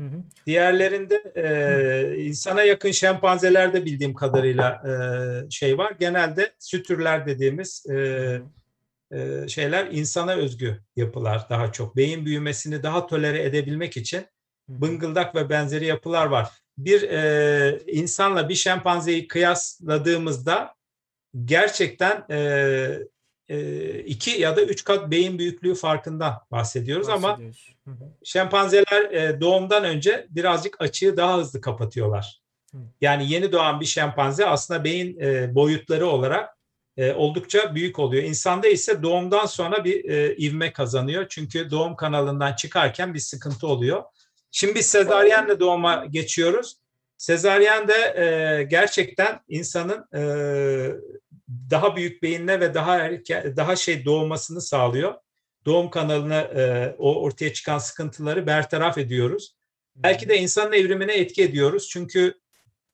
Hı 0.00 0.06
hı. 0.06 0.22
Diğerlerinde 0.46 1.32
e, 1.36 2.24
insana 2.24 2.62
yakın 2.62 2.90
şempanzelerde 2.90 3.84
bildiğim 3.84 4.14
kadarıyla 4.14 4.82
e, 4.88 5.50
şey 5.50 5.78
var. 5.78 5.94
Genelde 6.00 6.52
sütürler 6.58 7.26
dediğimiz 7.26 7.86
e, 7.90 7.96
e, 9.12 9.48
şeyler 9.48 9.86
insana 9.86 10.32
özgü 10.32 10.80
yapılar 10.96 11.46
daha 11.50 11.72
çok. 11.72 11.96
Beyin 11.96 12.26
büyümesini 12.26 12.82
daha 12.82 13.06
tolere 13.06 13.42
edebilmek 13.42 13.96
için 13.96 14.26
bıngıldak 14.68 15.34
ve 15.34 15.50
benzeri 15.50 15.86
yapılar 15.86 16.26
var. 16.26 16.48
Bir 16.78 17.02
e, 17.02 17.80
insanla 17.86 18.48
bir 18.48 18.54
şempanzeyi 18.54 19.28
kıyasladığımızda 19.28 20.74
gerçekten 21.44 22.24
e, 22.30 22.36
e, 22.36 22.98
iki 24.06 24.30
ya 24.30 24.56
da 24.56 24.62
üç 24.62 24.84
kat 24.84 25.10
beyin 25.10 25.38
büyüklüğü 25.38 25.74
farkından 25.74 26.40
bahsediyoruz 26.50 27.08
ama 27.08 27.40
şempanzeler 28.24 29.10
e, 29.10 29.40
doğumdan 29.40 29.84
önce 29.84 30.26
birazcık 30.30 30.80
açığı 30.80 31.16
daha 31.16 31.38
hızlı 31.38 31.60
kapatıyorlar. 31.60 32.40
Yani 33.00 33.32
yeni 33.32 33.52
doğan 33.52 33.80
bir 33.80 33.86
şempanze 33.86 34.46
aslında 34.46 34.84
beyin 34.84 35.20
e, 35.20 35.54
boyutları 35.54 36.06
olarak 36.06 36.56
e, 36.96 37.12
oldukça 37.12 37.74
büyük 37.74 37.98
oluyor. 37.98 38.22
İnsanda 38.22 38.68
ise 38.68 39.02
doğumdan 39.02 39.46
sonra 39.46 39.84
bir 39.84 40.04
e, 40.04 40.36
ivme 40.36 40.72
kazanıyor. 40.72 41.26
Çünkü 41.28 41.70
doğum 41.70 41.96
kanalından 41.96 42.52
çıkarken 42.52 43.14
bir 43.14 43.18
sıkıntı 43.18 43.66
oluyor. 43.66 44.02
Şimdi 44.50 44.74
biz 44.74 44.86
sezaryenle 44.86 45.60
doğuma 45.60 46.04
geçiyoruz. 46.04 46.76
Sezaryen 47.16 47.88
de 47.88 47.94
e, 47.94 48.62
gerçekten 48.62 49.40
insanın 49.48 50.04
e, 50.14 50.22
daha 51.70 51.96
büyük 51.96 52.22
beyinle 52.22 52.60
ve 52.60 52.74
daha 52.74 52.98
erken, 52.98 53.56
daha 53.56 53.76
şey 53.76 54.04
doğmasını 54.04 54.60
sağlıyor. 54.60 55.14
Doğum 55.66 55.90
kanalına 55.90 56.40
e, 56.40 56.94
o 56.98 57.22
ortaya 57.22 57.52
çıkan 57.52 57.78
sıkıntıları 57.78 58.46
bertaraf 58.46 58.98
ediyoruz. 58.98 59.56
Belki 59.96 60.28
de 60.28 60.38
insanın 60.38 60.72
evrimine 60.72 61.12
etki 61.12 61.42
ediyoruz. 61.42 61.88
Çünkü 61.88 62.34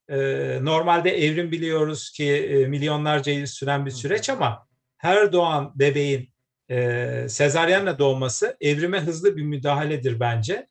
e, 0.08 0.18
normalde 0.62 1.24
evrim 1.24 1.52
biliyoruz 1.52 2.10
ki 2.10 2.32
e, 2.32 2.66
milyonlarca 2.66 3.32
yıl 3.32 3.46
süren 3.46 3.86
bir 3.86 3.90
süreç 3.90 4.30
ama 4.30 4.66
her 4.96 5.32
doğan 5.32 5.72
bebeğin 5.74 6.30
e, 6.70 7.26
sezaryenle 7.28 7.98
doğması 7.98 8.56
evrime 8.60 9.00
hızlı 9.00 9.36
bir 9.36 9.42
müdahaledir 9.42 10.20
bence. 10.20 10.66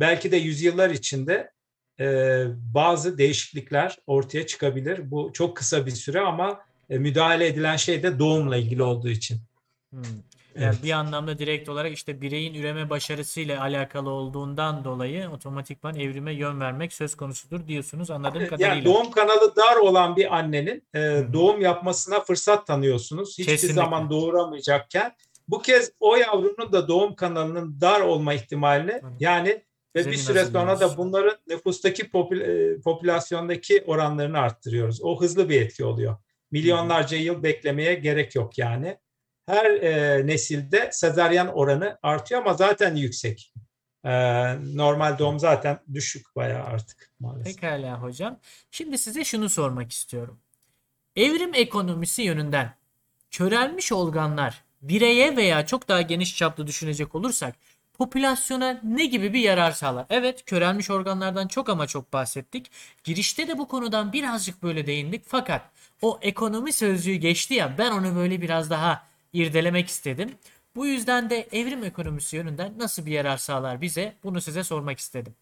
Belki 0.00 0.32
de 0.32 0.36
yüzyıllar 0.36 0.90
içinde 0.90 1.50
e, 2.00 2.44
bazı 2.74 3.18
değişiklikler 3.18 3.98
ortaya 4.06 4.46
çıkabilir. 4.46 5.10
Bu 5.10 5.30
çok 5.32 5.56
kısa 5.56 5.86
bir 5.86 5.90
süre 5.90 6.20
ama 6.20 6.60
müdahale 6.98 7.46
edilen 7.46 7.76
şey 7.76 8.02
de 8.02 8.18
doğumla 8.18 8.56
ilgili 8.56 8.82
olduğu 8.82 9.08
için. 9.08 9.40
Hmm. 9.90 10.02
Yani 10.54 10.64
evet. 10.64 10.84
bir 10.84 10.90
anlamda 10.90 11.38
direkt 11.38 11.68
olarak 11.68 11.92
işte 11.92 12.20
bireyin 12.20 12.54
üreme 12.54 12.90
başarısıyla 12.90 13.60
alakalı 13.60 14.10
olduğundan 14.10 14.84
dolayı 14.84 15.28
otomatikman 15.28 15.96
evrime 15.96 16.32
yön 16.34 16.60
vermek 16.60 16.92
söz 16.92 17.14
konusudur 17.14 17.66
diyorsunuz 17.68 18.10
anladığım 18.10 18.46
kadarıyla. 18.46 18.74
Yani 18.74 18.84
doğum 18.84 19.10
kanalı 19.10 19.56
dar 19.56 19.76
olan 19.76 20.16
bir 20.16 20.36
annenin 20.36 20.82
e, 20.94 21.22
doğum 21.32 21.60
yapmasına 21.60 22.20
fırsat 22.20 22.66
tanıyorsunuz. 22.66 23.38
Hiçbir 23.38 23.52
Kesinlikle. 23.52 23.74
zaman 23.74 24.10
doğuramayacakken 24.10 25.12
bu 25.48 25.62
kez 25.62 25.92
o 26.00 26.16
yavrunun 26.16 26.72
da 26.72 26.88
doğum 26.88 27.14
kanalının 27.14 27.80
dar 27.80 28.00
olma 28.00 28.34
ihtimalini 28.34 28.92
Hı. 28.92 29.06
yani 29.20 29.62
ve 29.96 30.06
bir 30.06 30.16
süre 30.16 30.44
sonra 30.44 30.80
da 30.80 30.96
bunların 30.96 31.36
nüfustaki 31.46 32.10
popül, 32.10 32.40
e, 32.40 32.80
popülasyondaki 32.80 33.84
oranlarını 33.86 34.38
arttırıyoruz. 34.38 35.02
O 35.02 35.20
hızlı 35.20 35.48
bir 35.48 35.62
etki 35.62 35.84
oluyor. 35.84 36.16
Milyonlarca 36.50 37.16
yıl 37.16 37.42
beklemeye 37.42 37.94
gerek 37.94 38.34
yok 38.34 38.58
yani. 38.58 38.98
Her 39.46 39.70
e, 39.70 40.26
nesilde 40.26 40.88
sezaryen 40.92 41.46
oranı 41.46 41.98
artıyor 42.02 42.40
ama 42.40 42.54
zaten 42.54 42.94
yüksek. 42.94 43.52
E, 44.04 44.10
normal 44.76 45.18
doğum 45.18 45.38
zaten 45.38 45.80
düşük 45.94 46.36
bayağı 46.36 46.64
artık 46.64 47.12
maalesef. 47.20 47.54
Pekala 47.54 48.02
hocam. 48.02 48.38
Şimdi 48.70 48.98
size 48.98 49.24
şunu 49.24 49.48
sormak 49.48 49.92
istiyorum. 49.92 50.40
Evrim 51.16 51.54
ekonomisi 51.54 52.22
yönünden 52.22 52.74
körelmiş 53.30 53.92
organlar 53.92 54.64
bireye 54.82 55.36
veya 55.36 55.66
çok 55.66 55.88
daha 55.88 56.02
geniş 56.02 56.36
çaplı 56.36 56.66
düşünecek 56.66 57.14
olursak 57.14 57.54
popülasyona 57.94 58.80
ne 58.82 59.06
gibi 59.06 59.32
bir 59.32 59.40
yarar 59.40 59.72
sağlar? 59.72 60.06
Evet 60.10 60.44
körelmiş 60.44 60.90
organlardan 60.90 61.48
çok 61.48 61.68
ama 61.68 61.86
çok 61.86 62.12
bahsettik. 62.12 62.70
Girişte 63.04 63.48
de 63.48 63.58
bu 63.58 63.68
konudan 63.68 64.12
birazcık 64.12 64.62
böyle 64.62 64.86
değindik 64.86 65.22
fakat 65.26 65.62
o 66.02 66.18
ekonomi 66.22 66.72
sözcüğü 66.72 67.14
geçti 67.14 67.54
ya 67.54 67.74
ben 67.78 67.90
onu 67.90 68.16
böyle 68.16 68.40
biraz 68.40 68.70
daha 68.70 69.06
irdelemek 69.32 69.88
istedim. 69.88 70.30
Bu 70.76 70.86
yüzden 70.86 71.30
de 71.30 71.48
evrim 71.52 71.84
ekonomisi 71.84 72.36
yönünden 72.36 72.74
nasıl 72.78 73.06
bir 73.06 73.12
yarar 73.12 73.36
sağlar 73.36 73.80
bize 73.80 74.14
bunu 74.24 74.40
size 74.40 74.64
sormak 74.64 74.98
istedim. 74.98 75.34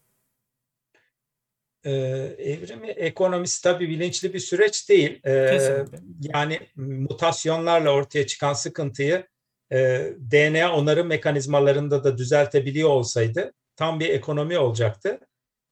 Ee, 1.85 1.91
evrim 2.39 2.81
ekonomisi 2.85 3.63
tabii 3.63 3.89
bilinçli 3.89 4.35
bir 4.35 4.39
süreç 4.39 4.89
değil. 4.89 5.21
Ee, 5.27 5.85
yani 6.21 6.61
mutasyonlarla 6.77 7.91
ortaya 7.91 8.27
çıkan 8.27 8.53
sıkıntıyı 8.53 9.27
e, 9.73 9.77
DNA 10.31 10.75
onarım 10.75 11.07
mekanizmalarında 11.07 12.05
da 12.05 12.19
düzeltebiliyor 12.19 12.89
olsaydı 12.89 13.53
tam 13.77 14.01
bir 14.01 14.09
ekonomi 14.09 14.59
olacaktı. 14.59 15.21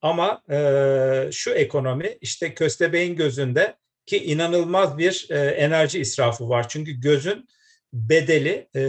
Ama 0.02 0.42
e, 0.50 1.28
şu 1.32 1.50
ekonomi 1.50 2.18
işte 2.20 2.54
köstebeğin 2.54 3.16
gözünde 3.16 3.76
ki 4.06 4.24
inanılmaz 4.24 4.98
bir 4.98 5.26
e, 5.30 5.38
enerji 5.38 6.00
israfı 6.00 6.48
var. 6.48 6.68
Çünkü 6.68 6.92
gözün 6.92 7.48
bedeli 7.92 8.68
e, 8.76 8.82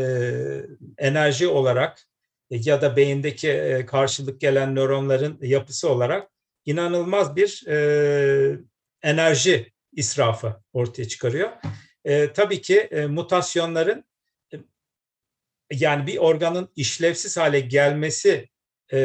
enerji 0.98 1.48
olarak 1.48 2.08
ya 2.50 2.82
da 2.82 2.96
beyindeki 2.96 3.50
e, 3.50 3.86
karşılık 3.86 4.42
gelen 4.42 4.76
nöronların 4.76 5.38
yapısı 5.42 5.90
olarak 5.90 6.30
inanılmaz 6.66 7.36
bir 7.36 7.68
e, 7.68 8.60
enerji 9.02 9.72
israfı 9.94 10.56
ortaya 10.74 11.08
çıkarıyor. 11.08 11.50
E, 12.06 12.34
tabii 12.34 12.62
ki 12.62 12.80
e, 12.80 13.06
mutasyonların 13.06 14.06
yani 15.72 16.08
bir 16.08 16.18
organın 16.18 16.70
işlevsiz 16.76 17.38
hale 17.38 17.60
gelmesi 17.60 18.50
e, 18.94 18.98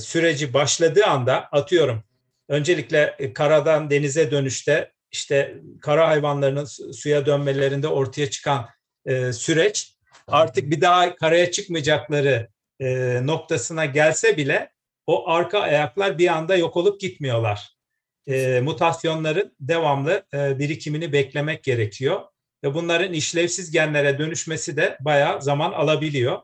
süreci 0.00 0.54
başladığı 0.54 1.04
anda 1.04 1.48
atıyorum 1.52 2.04
öncelikle 2.48 3.16
e, 3.18 3.32
karadan 3.32 3.90
denize 3.90 4.30
dönüşte 4.30 4.92
işte 5.12 5.56
kara 5.80 6.08
hayvanlarının 6.08 6.64
suya 6.92 7.26
dönmelerinde 7.26 7.88
ortaya 7.88 8.30
çıkan 8.30 8.68
e, 9.06 9.32
süreç 9.32 9.94
artık 10.26 10.70
bir 10.70 10.80
daha 10.80 11.16
karaya 11.16 11.50
çıkmayacakları 11.50 12.48
e, 12.80 13.20
noktasına 13.26 13.84
gelse 13.84 14.36
bile 14.36 14.72
o 15.06 15.30
arka 15.30 15.60
ayaklar 15.60 16.18
bir 16.18 16.28
anda 16.28 16.56
yok 16.56 16.76
olup 16.76 17.00
gitmiyorlar. 17.00 17.76
E, 18.26 18.60
mutasyonların 18.60 19.54
devamlı 19.60 20.26
birikimini 20.32 21.12
beklemek 21.12 21.64
gerekiyor 21.64 22.20
ve 22.64 22.74
bunların 22.74 23.12
işlevsiz 23.12 23.70
genlere 23.70 24.18
dönüşmesi 24.18 24.76
de 24.76 24.98
bayağı 25.00 25.42
zaman 25.42 25.72
alabiliyor. 25.72 26.38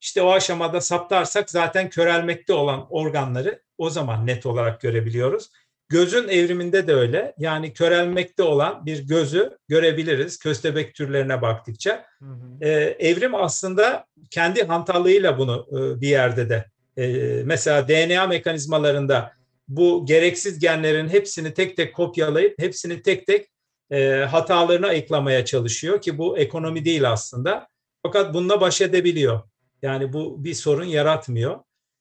İşte 0.00 0.22
o 0.22 0.30
aşamada 0.30 0.80
saptarsak 0.80 1.50
zaten 1.50 1.90
körelmekte 1.90 2.52
olan 2.52 2.86
organları 2.90 3.62
o 3.78 3.90
zaman 3.90 4.26
net 4.26 4.46
olarak 4.46 4.80
görebiliyoruz. 4.80 5.50
Gözün 5.88 6.28
evriminde 6.28 6.86
de 6.86 6.94
öyle. 6.94 7.34
Yani 7.38 7.72
körelmekte 7.72 8.42
olan 8.42 8.86
bir 8.86 9.08
gözü 9.08 9.58
görebiliriz 9.68 10.38
köstebek 10.38 10.94
türlerine 10.94 11.42
baktıkça. 11.42 12.04
Hı 12.18 12.24
hı. 12.24 12.64
Ee, 12.64 12.96
evrim 12.98 13.34
aslında 13.34 14.06
kendi 14.30 14.64
hantallığıyla 14.64 15.38
bunu 15.38 15.66
e, 15.70 16.00
bir 16.00 16.08
yerde 16.08 16.48
de 16.48 16.64
e, 16.96 17.42
mesela 17.44 17.88
DNA 17.88 18.26
mekanizmalarında 18.26 19.32
bu 19.68 20.06
gereksiz 20.06 20.58
genlerin 20.58 21.08
hepsini 21.08 21.54
tek 21.54 21.76
tek 21.76 21.94
kopyalayıp 21.94 22.58
hepsini 22.58 23.02
tek 23.02 23.26
tek 23.26 23.46
e, 23.90 24.10
hatalarını 24.30 24.86
ayıklamaya 24.86 25.44
çalışıyor 25.44 26.00
ki 26.00 26.18
bu 26.18 26.38
ekonomi 26.38 26.84
değil 26.84 27.10
aslında. 27.10 27.68
Fakat 28.02 28.34
bununla 28.34 28.60
baş 28.60 28.80
edebiliyor. 28.80 29.40
Yani 29.82 30.12
bu 30.12 30.44
bir 30.44 30.54
sorun 30.54 30.84
yaratmıyor. 30.84 31.60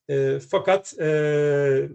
E, 0.09 0.39
fakat 0.39 0.99
e, 0.99 1.89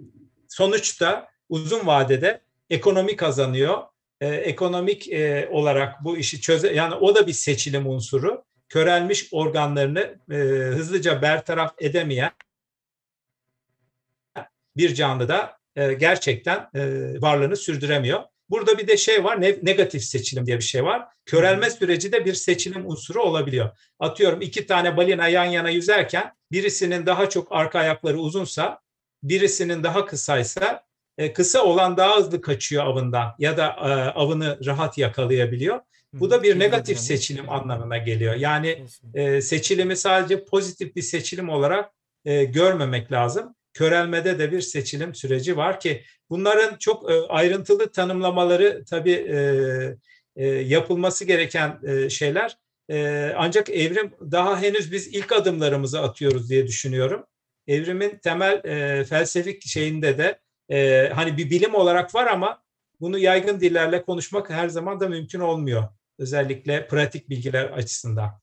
sonuçta 0.49 1.32
uzun 1.53 1.87
vadede 1.87 2.41
ekonomi 2.71 3.17
kazanıyor. 3.17 3.83
E, 4.21 4.29
ekonomik 4.29 5.13
e, 5.13 5.49
olarak 5.51 6.05
bu 6.05 6.17
işi 6.17 6.41
çöze 6.41 6.73
yani 6.73 6.95
o 6.95 7.15
da 7.15 7.27
bir 7.27 7.33
seçilim 7.33 7.87
unsuru. 7.87 8.45
Körelmiş 8.69 9.29
organlarını 9.33 10.19
e, 10.31 10.35
hızlıca 10.77 11.23
bertaraf 11.23 11.75
edemeyen 11.79 12.31
bir 14.77 14.95
canlı 14.95 15.29
da 15.29 15.59
e, 15.77 15.93
gerçekten 15.93 16.69
e, 16.75 16.81
varlığını 17.21 17.57
sürdüremiyor. 17.57 18.23
Burada 18.51 18.79
bir 18.79 18.89
de 18.89 18.97
şey 18.97 19.25
var, 19.25 19.41
ne, 19.41 19.57
negatif 19.63 20.05
seçilim 20.05 20.47
diye 20.47 20.57
bir 20.57 20.63
şey 20.63 20.85
var. 20.85 21.09
Körelme 21.27 21.71
süreci 21.71 22.13
de 22.13 22.25
bir 22.25 22.35
seçilim 22.35 22.91
unsuru 22.91 23.23
olabiliyor. 23.23 23.71
Atıyorum 23.99 24.41
iki 24.41 24.67
tane 24.67 24.97
balina 24.97 25.29
yan 25.29 25.45
yana 25.45 25.71
yüzerken 25.71 26.33
birisinin 26.53 27.07
daha 27.07 27.29
çok 27.29 27.53
arka 27.53 27.79
ayakları 27.79 28.19
uzunsa, 28.19 28.81
birisinin 29.23 29.83
daha 29.83 30.07
kısaysa 30.07 30.85
kısa 31.33 31.63
olan 31.63 31.97
daha 31.97 32.17
hızlı 32.17 32.41
kaçıyor 32.41 32.87
avından 32.87 33.35
ya 33.39 33.57
da 33.57 33.67
e, 33.67 33.89
avını 34.19 34.59
rahat 34.67 34.99
yakalayabiliyor. 34.99 35.81
Bu 36.13 36.31
da 36.31 36.43
bir 36.43 36.59
negatif 36.59 36.99
seçilim 36.99 37.51
anlamına 37.51 37.99
geliyor. 37.99 38.35
Yani 38.35 38.85
e, 39.15 39.41
seçilimi 39.41 39.97
sadece 39.97 40.45
pozitif 40.45 40.97
bir 40.97 41.03
seçilim 41.03 41.49
olarak 41.49 41.91
e, 42.25 42.45
görmemek 42.45 43.13
lazım 43.13 43.55
körelmede 43.75 44.39
de 44.39 44.53
bir 44.53 44.61
seçilim 44.61 45.15
süreci 45.15 45.57
var 45.57 45.81
ki 45.81 46.03
bunların 46.31 46.77
çok 46.79 47.11
e, 47.11 47.15
ayrıntılı 47.15 47.93
tanımlamaları 47.93 48.85
tabii 48.91 49.13
e, 49.13 49.39
e, 50.37 50.47
yapılması 50.47 51.25
gereken 51.25 51.81
şeyler. 52.09 52.57
Ancak 53.37 53.71
evrim 53.71 54.13
daha 54.21 54.63
henüz 54.63 54.93
biz 54.93 55.07
ilk 55.07 55.33
adımlarımızı 55.33 56.01
atıyoruz 56.01 56.51
diye 56.51 56.67
düşünüyorum. 56.67 57.25
evrimin 57.67 58.19
temel 58.19 58.65
e, 58.65 59.05
felsefik 59.05 59.63
şeyinde 59.67 60.19
de 60.19 60.39
e, 60.73 61.09
hani 61.15 61.37
bir 61.37 61.51
bilim 61.51 61.75
olarak 61.75 62.15
var 62.15 62.27
ama 62.27 62.63
bunu 63.01 63.19
yaygın 63.19 63.61
dillerle 63.61 64.03
konuşmak 64.03 64.51
her 64.51 64.69
zaman 64.69 65.01
da 65.01 65.09
mümkün 65.09 65.41
olmuyor. 65.41 65.89
Özellikle 66.19 66.89
pratik 66.89 67.31
bilgiler 67.31 67.65
açısından. 67.65 68.41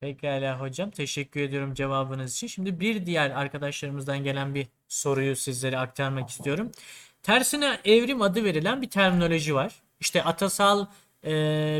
Pekala 0.00 0.60
hocam. 0.60 0.90
Teşekkür 0.90 1.40
ediyorum 1.40 1.74
cevabınız 1.74 2.32
için. 2.32 2.46
Şimdi 2.46 2.80
bir 2.80 3.06
diğer 3.06 3.30
arkadaşlarımızdan 3.30 4.24
gelen 4.24 4.54
bir 4.54 4.66
soruyu 4.88 5.36
sizlere 5.36 5.78
aktarmak 5.78 6.28
istiyorum. 6.28 6.72
Tersine 7.22 7.78
evrim 7.84 8.22
adı 8.22 8.44
verilen 8.44 8.82
bir 8.82 8.90
terminoloji 8.90 9.54
var. 9.54 9.72
İşte 10.00 10.22
atasal 10.24 10.86
e, 11.24 11.30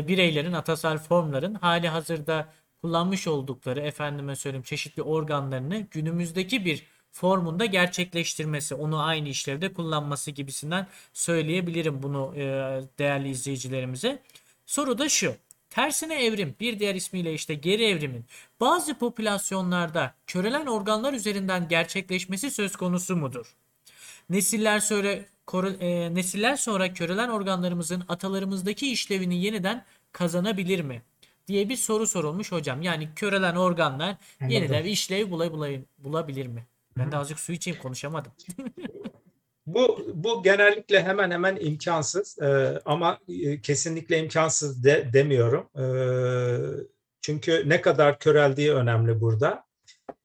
bireylerin, 0.07 0.53
atasal 0.53 0.97
formların 0.97 1.53
hali 1.53 1.87
hazırda 1.87 2.49
kullanmış 2.81 3.27
oldukları 3.27 3.81
efendime 3.81 4.35
söyleyeyim 4.35 4.63
çeşitli 4.63 5.01
organlarını 5.01 5.79
günümüzdeki 5.91 6.65
bir 6.65 6.83
formunda 7.15 7.65
gerçekleştirmesi, 7.65 8.75
onu 8.75 9.03
aynı 9.03 9.29
işlevde 9.29 9.73
kullanması 9.73 10.31
gibisinden 10.31 10.87
söyleyebilirim 11.13 12.03
bunu 12.03 12.33
e, 12.35 12.43
değerli 12.99 13.29
izleyicilerimize. 13.29 14.21
Soru 14.65 14.97
da 14.97 15.09
şu. 15.09 15.35
Tersine 15.69 16.25
evrim, 16.25 16.55
bir 16.59 16.79
diğer 16.79 16.95
ismiyle 16.95 17.33
işte 17.33 17.53
geri 17.53 17.85
evrimin 17.85 18.25
bazı 18.59 18.97
popülasyonlarda 18.99 20.13
körelen 20.27 20.65
organlar 20.65 21.13
üzerinden 21.13 21.67
gerçekleşmesi 21.67 22.51
söz 22.51 22.75
konusu 22.75 23.15
mudur? 23.15 23.55
Nesiller 24.29 24.79
sonra 24.79 25.11
e, 25.79 26.15
nesiller 26.15 26.55
sonra 26.55 26.93
körelen 26.93 27.29
organlarımızın 27.29 28.03
atalarımızdaki 28.07 28.91
işlevini 28.91 29.43
yeniden 29.43 29.85
kazanabilir 30.11 30.81
mi? 30.81 31.01
diye 31.47 31.69
bir 31.69 31.75
soru 31.75 32.07
sorulmuş 32.07 32.51
hocam. 32.51 32.81
Yani 32.81 33.09
körelen 33.15 33.55
organlar 33.55 34.15
yeniden 34.49 34.83
bir 34.83 34.89
işlev 34.89 35.31
bulay, 35.31 35.51
bulay, 35.51 35.81
bulabilir 35.97 36.47
mi? 36.47 36.65
Ben 36.97 37.11
de 37.11 37.17
azıcık 37.17 37.39
su 37.39 37.53
içeyim 37.53 37.79
konuşamadım. 37.79 38.31
Bu 39.65 40.11
bu 40.13 40.43
genellikle 40.43 41.03
hemen 41.03 41.31
hemen 41.31 41.57
imkansız 41.61 42.39
e, 42.39 42.79
ama 42.85 43.19
e, 43.27 43.61
kesinlikle 43.61 44.19
imkansız 44.19 44.83
de 44.83 45.09
demiyorum. 45.13 45.69
E, 45.77 45.85
çünkü 47.21 47.63
ne 47.69 47.81
kadar 47.81 48.19
köreldiği 48.19 48.73
önemli 48.73 49.21
burada. 49.21 49.65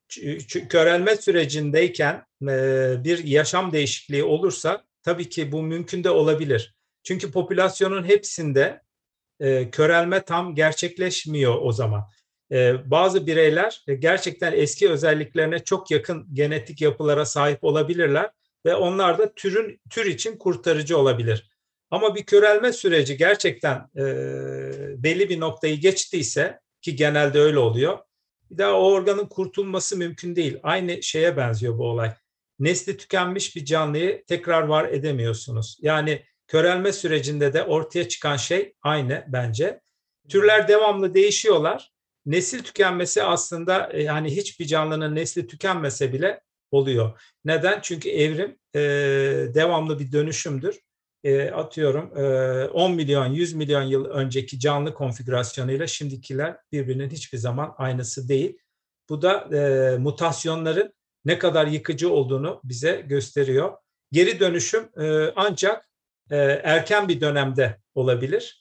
Çünkü 0.09 0.69
körelme 0.69 1.17
sürecindeyken 1.17 2.27
e, 2.43 2.95
bir 3.05 3.25
yaşam 3.25 3.73
değişikliği 3.73 4.25
olursa 4.25 4.85
tabii 5.03 5.29
ki 5.29 5.53
bu 5.53 5.63
mümkün 5.63 6.05
de 6.05 6.11
olabilir. 6.11 6.75
Çünkü 7.03 7.31
popülasyonun 7.31 8.05
hepsinde 8.05 8.83
e, 9.41 9.71
körelme 9.71 10.23
tam 10.23 10.55
gerçekleşmiyor 10.55 11.59
o 11.63 11.73
zaman. 11.73 12.09
E, 12.53 12.91
bazı 12.91 13.27
bireyler 13.27 13.85
e, 13.89 13.95
gerçekten 13.95 14.53
eski 14.53 14.91
özelliklerine 14.91 15.59
çok 15.59 15.91
yakın 15.91 16.27
genetik 16.33 16.81
yapılara 16.81 17.25
sahip 17.25 17.65
olabilirler 17.65 18.31
ve 18.67 18.75
onlar 18.75 19.19
da 19.19 19.35
türün 19.35 19.81
tür 19.91 20.07
için 20.07 20.37
kurtarıcı 20.37 20.99
olabilir. 20.99 21.51
Ama 21.91 22.15
bir 22.15 22.23
körelme 22.23 22.73
süreci 22.73 23.17
gerçekten 23.17 23.77
e, 23.97 24.03
belli 25.03 25.29
bir 25.29 25.41
noktayı 25.41 25.81
geçtiyse 25.81 26.61
ki 26.83 26.97
genelde 26.97 27.41
öyle 27.41 27.59
oluyor. 27.59 27.99
Bir 28.51 28.59
daha 28.59 28.73
o 28.73 28.93
organın 28.93 29.27
kurtulması 29.27 29.97
mümkün 29.97 30.37
değil. 30.37 30.59
Aynı 30.63 31.03
şeye 31.03 31.37
benziyor 31.37 31.79
bu 31.79 31.85
olay. 31.85 32.13
Nesli 32.59 32.97
tükenmiş 32.97 33.57
bir 33.57 33.65
canlıyı 33.65 34.25
tekrar 34.27 34.63
var 34.63 34.89
edemiyorsunuz. 34.89 35.79
Yani 35.81 36.25
körelme 36.47 36.93
sürecinde 36.93 37.53
de 37.53 37.63
ortaya 37.63 38.09
çıkan 38.09 38.37
şey 38.37 38.75
aynı 38.83 39.25
bence. 39.29 39.81
Türler 40.29 40.69
devamlı 40.69 41.15
değişiyorlar. 41.15 41.93
Nesil 42.27 42.63
tükenmesi 42.63 43.23
aslında 43.23 43.93
yani 43.97 44.37
hiçbir 44.37 44.67
canlının 44.67 45.15
nesli 45.15 45.47
tükenmese 45.47 46.13
bile 46.13 46.41
oluyor. 46.71 47.21
Neden? 47.45 47.81
Çünkü 47.83 48.11
evrim 48.11 48.59
e, 48.75 48.81
devamlı 49.55 49.99
bir 49.99 50.13
dönüşümdür. 50.13 50.81
E, 51.25 51.51
atıyorum 51.51 52.19
e, 52.19 52.65
10 52.69 52.95
milyon, 52.95 53.27
100 53.27 53.55
milyon 53.55 53.83
yıl 53.83 54.05
önceki 54.05 54.59
canlı 54.59 54.95
konfigürasyonuyla 54.95 55.87
şimdikiler 55.87 56.57
birbirinin 56.73 57.11
hiçbir 57.11 57.39
zaman 57.39 57.75
aynısı 57.79 58.29
değil. 58.29 58.59
Bu 59.09 59.23
da 59.23 59.57
e, 59.57 59.99
mutasyonların 59.99 60.95
ne 61.25 61.39
kadar 61.39 61.67
yıkıcı 61.67 62.13
olduğunu 62.13 62.61
bize 62.65 63.05
gösteriyor. 63.09 63.77
Geri 64.13 64.41
dönüşüm 64.41 64.89
e, 65.01 65.33
ancak 65.37 65.91
e, 66.31 66.37
erken 66.65 67.09
bir 67.09 67.21
dönemde 67.21 67.81
olabilir. 67.95 68.60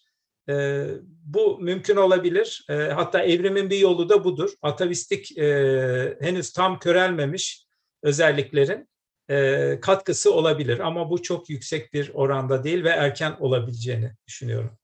E, 0.50 0.86
bu 1.26 1.60
mümkün 1.60 1.96
olabilir. 1.96 2.66
E, 2.70 2.74
hatta 2.74 3.24
evrimin 3.24 3.70
bir 3.70 3.78
yolu 3.78 4.10
da 4.10 4.24
budur. 4.24 4.50
Atavistik 4.62 5.38
e, 5.38 6.18
henüz 6.22 6.54
tam 6.54 6.80
körelmemiş 6.80 7.66
özelliklerin 8.04 8.90
e, 9.30 9.80
katkısı 9.82 10.34
olabilir. 10.34 10.80
Ama 10.80 11.10
bu 11.10 11.22
çok 11.22 11.50
yüksek 11.50 11.94
bir 11.94 12.12
oranda 12.14 12.64
değil 12.64 12.84
ve 12.84 12.90
erken 12.90 13.36
olabileceğini 13.40 14.12
düşünüyorum. 14.28 14.78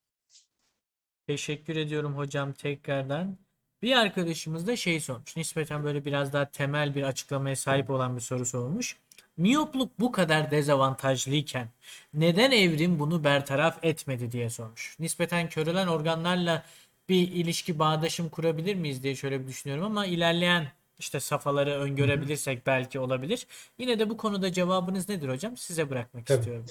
Teşekkür 1.28 1.76
ediyorum 1.76 2.18
hocam 2.18 2.54
tekrardan. 2.54 3.38
Bir 3.82 3.96
arkadaşımız 3.96 4.68
da 4.68 4.76
şey 4.76 5.00
sormuş. 5.00 5.38
Nispeten 5.38 5.84
böyle 5.84 6.06
biraz 6.06 6.34
daha 6.34 6.52
temel 6.52 6.96
bir 6.96 7.04
açıklamaya 7.04 7.56
sahip 7.56 7.90
olan 7.90 8.16
bir 8.16 8.22
soru 8.22 8.46
sormuş. 8.46 8.98
Miyopluk 9.38 9.99
bu 9.99 10.12
kadar 10.12 10.52
dezavantajlıyken 10.52 11.68
neden 12.14 12.52
evrim 12.52 12.99
bunu 12.99 13.24
bertaraf 13.24 13.84
etmedi 13.84 14.32
diye 14.32 14.49
sormuş. 14.49 14.95
Nispeten 14.99 15.49
körelen 15.49 15.88
organlarla 15.88 16.64
bir 17.10 17.32
ilişki 17.32 17.80
bağdaşım 17.80 18.30
kurabilir 18.30 18.76
miyiz 18.76 19.03
diye 19.03 19.16
şöyle 19.16 19.41
bir 19.41 19.48
düşünüyorum 19.48 19.86
ama 19.86 20.06
ilerleyen 20.06 20.72
işte 20.99 21.20
safhaları 21.20 21.72
öngörebilirsek 21.72 22.66
belki 22.66 22.99
olabilir. 22.99 23.48
Yine 23.78 23.99
de 23.99 24.10
bu 24.10 24.18
konuda 24.18 24.53
cevabınız 24.53 25.10
nedir 25.10 25.30
hocam? 25.30 25.57
Size 25.57 25.90
bırakmak 25.90 26.26
Tabii. 26.26 26.40
istiyorum. 26.40 26.66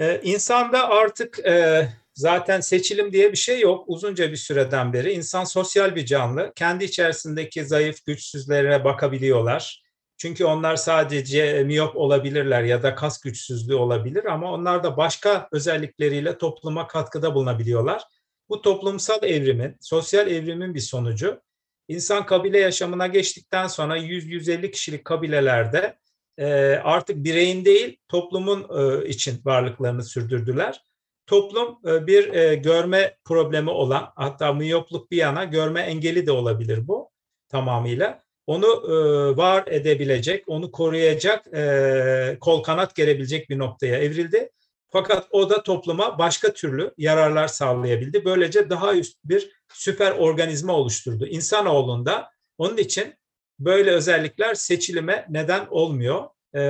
Ee, 0.00 0.20
insanda 0.24 0.88
artık 0.88 1.38
e, 1.38 1.88
zaten 2.14 2.60
seçilim 2.60 3.12
diye 3.12 3.32
bir 3.32 3.36
şey 3.36 3.60
yok. 3.60 3.84
Uzunca 3.86 4.30
bir 4.30 4.36
süreden 4.36 4.92
beri 4.92 5.12
insan 5.12 5.44
sosyal 5.44 5.96
bir 5.96 6.06
canlı. 6.06 6.52
Kendi 6.56 6.84
içerisindeki 6.84 7.64
zayıf 7.64 8.06
güçsüzlere 8.06 8.84
bakabiliyorlar. 8.84 9.89
Çünkü 10.20 10.44
onlar 10.44 10.76
sadece 10.76 11.64
miyop 11.64 11.96
olabilirler 11.96 12.62
ya 12.62 12.82
da 12.82 12.94
kas 12.94 13.20
güçsüzlüğü 13.20 13.74
olabilir 13.74 14.24
ama 14.24 14.52
onlar 14.52 14.84
da 14.84 14.96
başka 14.96 15.48
özellikleriyle 15.52 16.38
topluma 16.38 16.86
katkıda 16.86 17.34
bulunabiliyorlar. 17.34 18.02
Bu 18.48 18.62
toplumsal 18.62 19.24
evrimin, 19.24 19.76
sosyal 19.80 20.30
evrimin 20.30 20.74
bir 20.74 20.80
sonucu. 20.80 21.40
İnsan 21.88 22.26
kabile 22.26 22.58
yaşamına 22.58 23.06
geçtikten 23.06 23.66
sonra 23.66 23.98
100-150 23.98 24.70
kişilik 24.70 25.04
kabilelerde 25.04 25.98
e, 26.38 26.46
artık 26.84 27.16
bireyin 27.16 27.64
değil 27.64 27.96
toplumun 28.08 28.66
e, 28.78 29.08
için 29.08 29.40
varlıklarını 29.44 30.04
sürdürdüler. 30.04 30.84
Toplum 31.26 31.78
e, 31.86 32.06
bir 32.06 32.32
e, 32.34 32.54
görme 32.54 33.16
problemi 33.24 33.70
olan 33.70 34.12
hatta 34.16 34.52
miyopluk 34.52 35.10
bir 35.10 35.16
yana 35.16 35.44
görme 35.44 35.80
engeli 35.80 36.26
de 36.26 36.32
olabilir 36.32 36.88
bu 36.88 37.10
tamamıyla. 37.48 38.29
Onu 38.50 38.66
e, 38.66 38.92
var 39.36 39.64
edebilecek, 39.66 40.44
onu 40.46 40.72
koruyacak, 40.72 41.46
e, 41.54 42.36
kol 42.40 42.62
kanat 42.62 42.94
gerebilecek 42.94 43.50
bir 43.50 43.58
noktaya 43.58 43.98
evrildi. 43.98 44.50
Fakat 44.88 45.28
o 45.30 45.50
da 45.50 45.62
topluma 45.62 46.18
başka 46.18 46.52
türlü 46.52 46.94
yararlar 46.98 47.48
sağlayabildi. 47.48 48.24
Böylece 48.24 48.70
daha 48.70 48.94
üst 48.94 49.18
bir 49.24 49.50
süper 49.72 50.12
organizma 50.12 50.72
oluşturdu. 50.72 51.26
İnsanoğlunda 51.26 52.30
onun 52.58 52.76
için 52.76 53.14
böyle 53.58 53.90
özellikler 53.90 54.54
seçilime 54.54 55.26
neden 55.28 55.66
olmuyor. 55.70 56.24
E, 56.54 56.60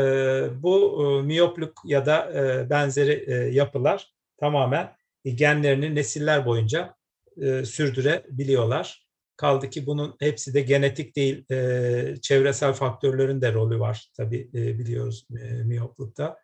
bu 0.62 1.02
miyopluk 1.24 1.82
ya 1.84 2.06
da 2.06 2.30
benzeri 2.70 3.54
yapılar 3.54 4.12
tamamen 4.40 4.96
genlerini 5.24 5.94
nesiller 5.94 6.46
boyunca 6.46 6.94
e, 7.42 7.64
sürdürebiliyorlar. 7.64 9.09
Kaldı 9.40 9.70
ki 9.70 9.86
bunun 9.86 10.16
hepsi 10.18 10.54
de 10.54 10.60
genetik 10.60 11.16
değil, 11.16 11.44
e, 11.50 12.16
çevresel 12.22 12.72
faktörlerin 12.72 13.40
de 13.40 13.52
rolü 13.52 13.80
var 13.80 14.10
tabii 14.16 14.50
e, 14.54 14.78
biliyoruz 14.78 15.26
e, 15.42 15.44
miyoplukta. 15.44 16.38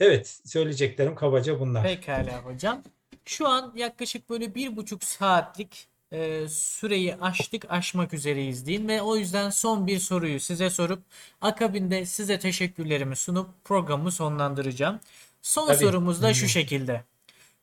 Evet, 0.00 0.40
söyleyeceklerim 0.44 1.14
kabaca 1.14 1.60
bunlar. 1.60 1.82
Pekala 1.82 2.44
hocam. 2.44 2.82
Şu 3.24 3.48
an 3.48 3.72
yaklaşık 3.76 4.30
böyle 4.30 4.54
bir 4.54 4.76
buçuk 4.76 5.04
saatlik 5.04 5.88
e, 6.12 6.48
süreyi 6.48 7.16
aştık 7.16 7.66
aşmak 7.68 8.14
üzereyiz 8.14 8.66
diyeyim 8.66 8.88
ve 8.88 9.02
o 9.02 9.16
yüzden 9.16 9.50
son 9.50 9.86
bir 9.86 9.98
soruyu 9.98 10.40
size 10.40 10.70
sorup 10.70 11.02
akabinde 11.40 12.06
size 12.06 12.38
teşekkürlerimi 12.38 13.16
sunup 13.16 13.64
programı 13.64 14.12
sonlandıracağım. 14.12 15.00
Son 15.42 15.66
Tabii. 15.66 15.78
sorumuz 15.78 16.22
da 16.22 16.34
şu 16.34 16.48
şekilde. 16.48 17.04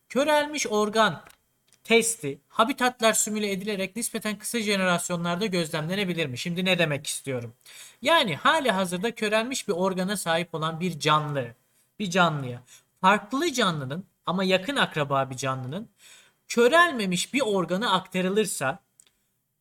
Körelmiş 0.09 0.67
organ 0.67 1.23
testi 1.90 2.41
habitatlar 2.49 3.14
simüle 3.14 3.52
edilerek 3.52 3.95
nispeten 3.95 4.38
kısa 4.38 4.60
jenerasyonlarda 4.60 5.45
gözlemlenebilir 5.45 6.26
mi? 6.26 6.38
Şimdi 6.38 6.66
ne 6.66 6.80
demek 6.80 7.07
istiyorum? 7.07 7.53
Yani 8.02 8.36
hali 8.36 8.72
hazırda 8.72 9.16
körelmiş 9.16 9.68
bir 9.68 9.74
organa 9.74 10.18
sahip 10.18 10.56
olan 10.56 10.80
bir 10.80 10.99
canlı, 10.99 11.56
bir 11.99 12.10
canlıya 12.10 12.64
farklı 13.02 13.53
canlının 13.53 14.06
ama 14.26 14.44
yakın 14.44 14.76
akraba 14.76 15.30
bir 15.30 15.36
canlının 15.36 15.90
körelmemiş 16.48 17.34
bir 17.34 17.41
organı 17.41 17.91
aktarılırsa 17.94 18.80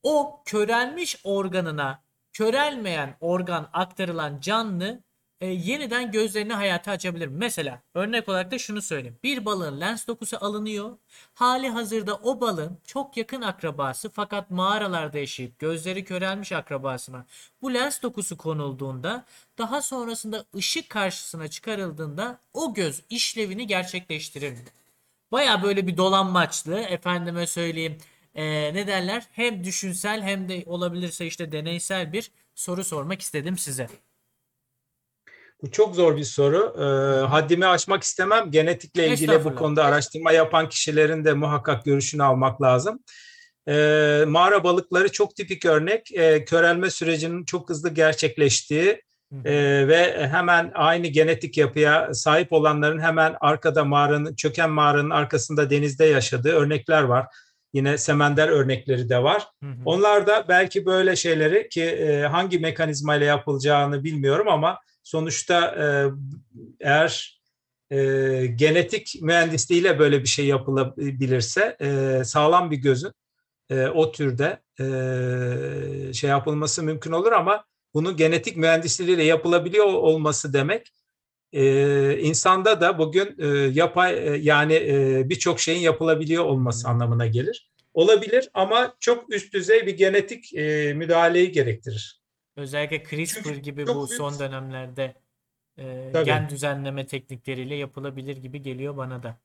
o 0.02 0.42
körelmiş 0.44 1.16
organına 1.24 2.02
körelmeyen 2.32 3.16
organ 3.20 3.70
aktarılan 3.72 4.40
canlı 4.40 5.00
e, 5.40 5.46
yeniden 5.46 6.10
gözlerini 6.10 6.52
hayata 6.52 6.90
açabilir. 6.90 7.26
Mesela 7.28 7.82
örnek 7.94 8.28
olarak 8.28 8.50
da 8.50 8.58
şunu 8.58 8.82
söyleyeyim. 8.82 9.18
Bir 9.22 9.44
balığın 9.44 9.80
lens 9.80 10.06
dokusu 10.06 10.36
alınıyor. 10.44 10.96
Hali 11.34 11.68
hazırda 11.68 12.14
o 12.14 12.40
balığın 12.40 12.78
çok 12.84 13.16
yakın 13.16 13.42
akrabası 13.42 14.10
fakat 14.10 14.50
mağaralarda 14.50 15.18
yaşayıp 15.18 15.58
gözleri 15.58 16.04
körelmiş 16.04 16.52
akrabasına 16.52 17.26
bu 17.62 17.74
lens 17.74 18.02
dokusu 18.02 18.36
konulduğunda 18.36 19.24
daha 19.58 19.82
sonrasında 19.82 20.44
ışık 20.56 20.90
karşısına 20.90 21.48
çıkarıldığında 21.48 22.38
o 22.54 22.74
göz 22.74 23.02
işlevini 23.10 23.66
gerçekleştirir. 23.66 24.54
Baya 25.32 25.62
böyle 25.62 25.86
bir 25.86 25.96
dolanmaçlı 25.96 26.80
efendime 26.80 27.46
söyleyeyim 27.46 27.98
e, 28.34 28.74
ne 28.74 28.86
derler 28.86 29.26
hem 29.32 29.64
düşünsel 29.64 30.22
hem 30.22 30.48
de 30.48 30.62
olabilirse 30.66 31.26
işte 31.26 31.52
deneysel 31.52 32.12
bir 32.12 32.30
soru 32.54 32.84
sormak 32.84 33.20
istedim 33.22 33.58
size. 33.58 33.88
Bu 35.62 35.70
çok 35.70 35.94
zor 35.94 36.16
bir 36.16 36.24
soru. 36.24 36.74
Ee, 36.78 37.26
haddimi 37.26 37.66
aşmak 37.66 38.02
istemem. 38.02 38.50
Genetikle 38.50 39.08
ilgili 39.08 39.44
bu 39.44 39.54
konuda 39.54 39.84
araştırma 39.84 40.32
yapan 40.32 40.68
kişilerin 40.68 41.24
de 41.24 41.32
muhakkak 41.32 41.84
görüşünü 41.84 42.22
almak 42.22 42.62
lazım. 42.62 43.00
Ee, 43.68 44.24
mağara 44.26 44.64
balıkları 44.64 45.12
çok 45.12 45.36
tipik 45.36 45.64
örnek. 45.64 46.12
Ee, 46.12 46.44
körelme 46.44 46.90
sürecinin 46.90 47.44
çok 47.44 47.68
hızlı 47.68 47.90
gerçekleştiği 47.90 49.02
e, 49.44 49.52
ve 49.88 50.28
hemen 50.28 50.70
aynı 50.74 51.06
genetik 51.06 51.58
yapıya 51.58 52.14
sahip 52.14 52.52
olanların 52.52 53.00
hemen 53.00 53.36
arkada 53.40 53.84
mağaranın, 53.84 54.34
çöken 54.34 54.70
mağaranın 54.70 55.10
arkasında 55.10 55.70
denizde 55.70 56.04
yaşadığı 56.04 56.52
örnekler 56.52 57.02
var. 57.02 57.26
Yine 57.72 57.98
semender 57.98 58.48
örnekleri 58.48 59.08
de 59.08 59.22
var. 59.22 59.46
Hı 59.62 59.70
hı. 59.70 59.76
Onlar 59.84 60.26
da 60.26 60.44
belki 60.48 60.86
böyle 60.86 61.16
şeyleri 61.16 61.68
ki 61.68 61.82
e, 61.82 62.22
hangi 62.22 62.58
mekanizma 62.58 63.16
ile 63.16 63.24
yapılacağını 63.24 64.04
bilmiyorum 64.04 64.48
ama 64.48 64.78
sonuçta 65.08 65.66
e, 65.66 65.86
eğer 66.80 67.40
e, 67.90 67.98
genetik 68.46 69.14
mühendisliğiyle 69.22 69.98
böyle 69.98 70.22
bir 70.22 70.28
şey 70.28 70.46
yapılabilirse 70.46 71.76
e, 71.80 72.20
sağlam 72.24 72.70
bir 72.70 72.76
gözün 72.76 73.12
e, 73.70 73.86
o 73.86 74.12
türde 74.12 74.60
e, 74.80 76.12
şey 76.12 76.30
yapılması 76.30 76.82
mümkün 76.82 77.12
olur 77.12 77.32
ama 77.32 77.64
bunun 77.94 78.16
genetik 78.16 78.56
mühendisliğiyle 78.56 79.22
yapılabiliyor 79.22 79.86
olması 79.86 80.52
demek 80.52 80.92
e, 81.52 82.18
insanda 82.18 82.80
da 82.80 82.98
bugün 82.98 83.36
e, 83.38 83.46
yapay 83.72 84.28
e, 84.28 84.36
yani 84.36 84.74
e, 84.74 85.22
birçok 85.28 85.60
şeyin 85.60 85.80
yapılabiliyor 85.80 86.44
olması 86.44 86.88
anlamına 86.88 87.26
gelir. 87.26 87.70
Olabilir 87.94 88.50
ama 88.54 88.96
çok 89.00 89.34
üst 89.34 89.54
düzey 89.54 89.86
bir 89.86 89.96
genetik 89.96 90.54
e, 90.54 90.94
müdahaleyi 90.94 91.52
gerektirir. 91.52 92.17
Özellikle 92.58 93.02
CRISPR 93.04 93.42
Çünkü 93.42 93.60
gibi 93.60 93.86
bu 93.86 94.08
büyük- 94.08 94.18
son 94.18 94.38
dönemlerde 94.38 95.14
e, 95.78 96.10
Tabii. 96.12 96.24
gen 96.24 96.48
düzenleme 96.48 97.06
teknikleriyle 97.06 97.74
yapılabilir 97.74 98.36
gibi 98.36 98.62
geliyor 98.62 98.96
bana 98.96 99.22
da. 99.22 99.40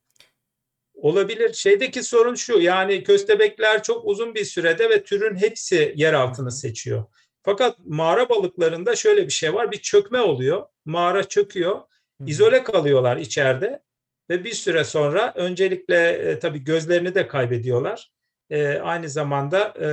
Olabilir. 0.94 1.54
Şeydeki 1.54 2.04
sorun 2.04 2.36
şu 2.36 2.60
yani 2.60 3.04
köstebekler 3.04 3.84
çok 3.84 4.06
uzun 4.06 4.36
bir 4.36 4.46
sürede 4.46 4.90
ve 4.90 5.04
türün 5.04 5.36
hepsi 5.36 5.94
yer 5.98 6.14
altını 6.14 6.52
seçiyor. 6.52 7.06
Fakat 7.44 7.80
mağara 7.86 8.30
balıklarında 8.30 8.96
şöyle 8.96 9.26
bir 9.26 9.32
şey 9.32 9.54
var. 9.54 9.72
Bir 9.72 9.78
çökme 9.78 10.22
oluyor. 10.22 10.66
Mağara 10.86 11.24
çöküyor. 11.24 11.82
İzole 12.26 12.64
kalıyorlar 12.64 13.18
içeride 13.18 13.84
ve 14.30 14.44
bir 14.44 14.54
süre 14.54 14.84
sonra 14.84 15.34
öncelikle 15.36 16.10
e, 16.10 16.40
tabii 16.40 16.64
gözlerini 16.64 17.16
de 17.16 17.28
kaybediyorlar. 17.28 18.12
E, 18.50 18.68
aynı 18.78 19.10
zamanda 19.10 19.74
e, 19.82 19.88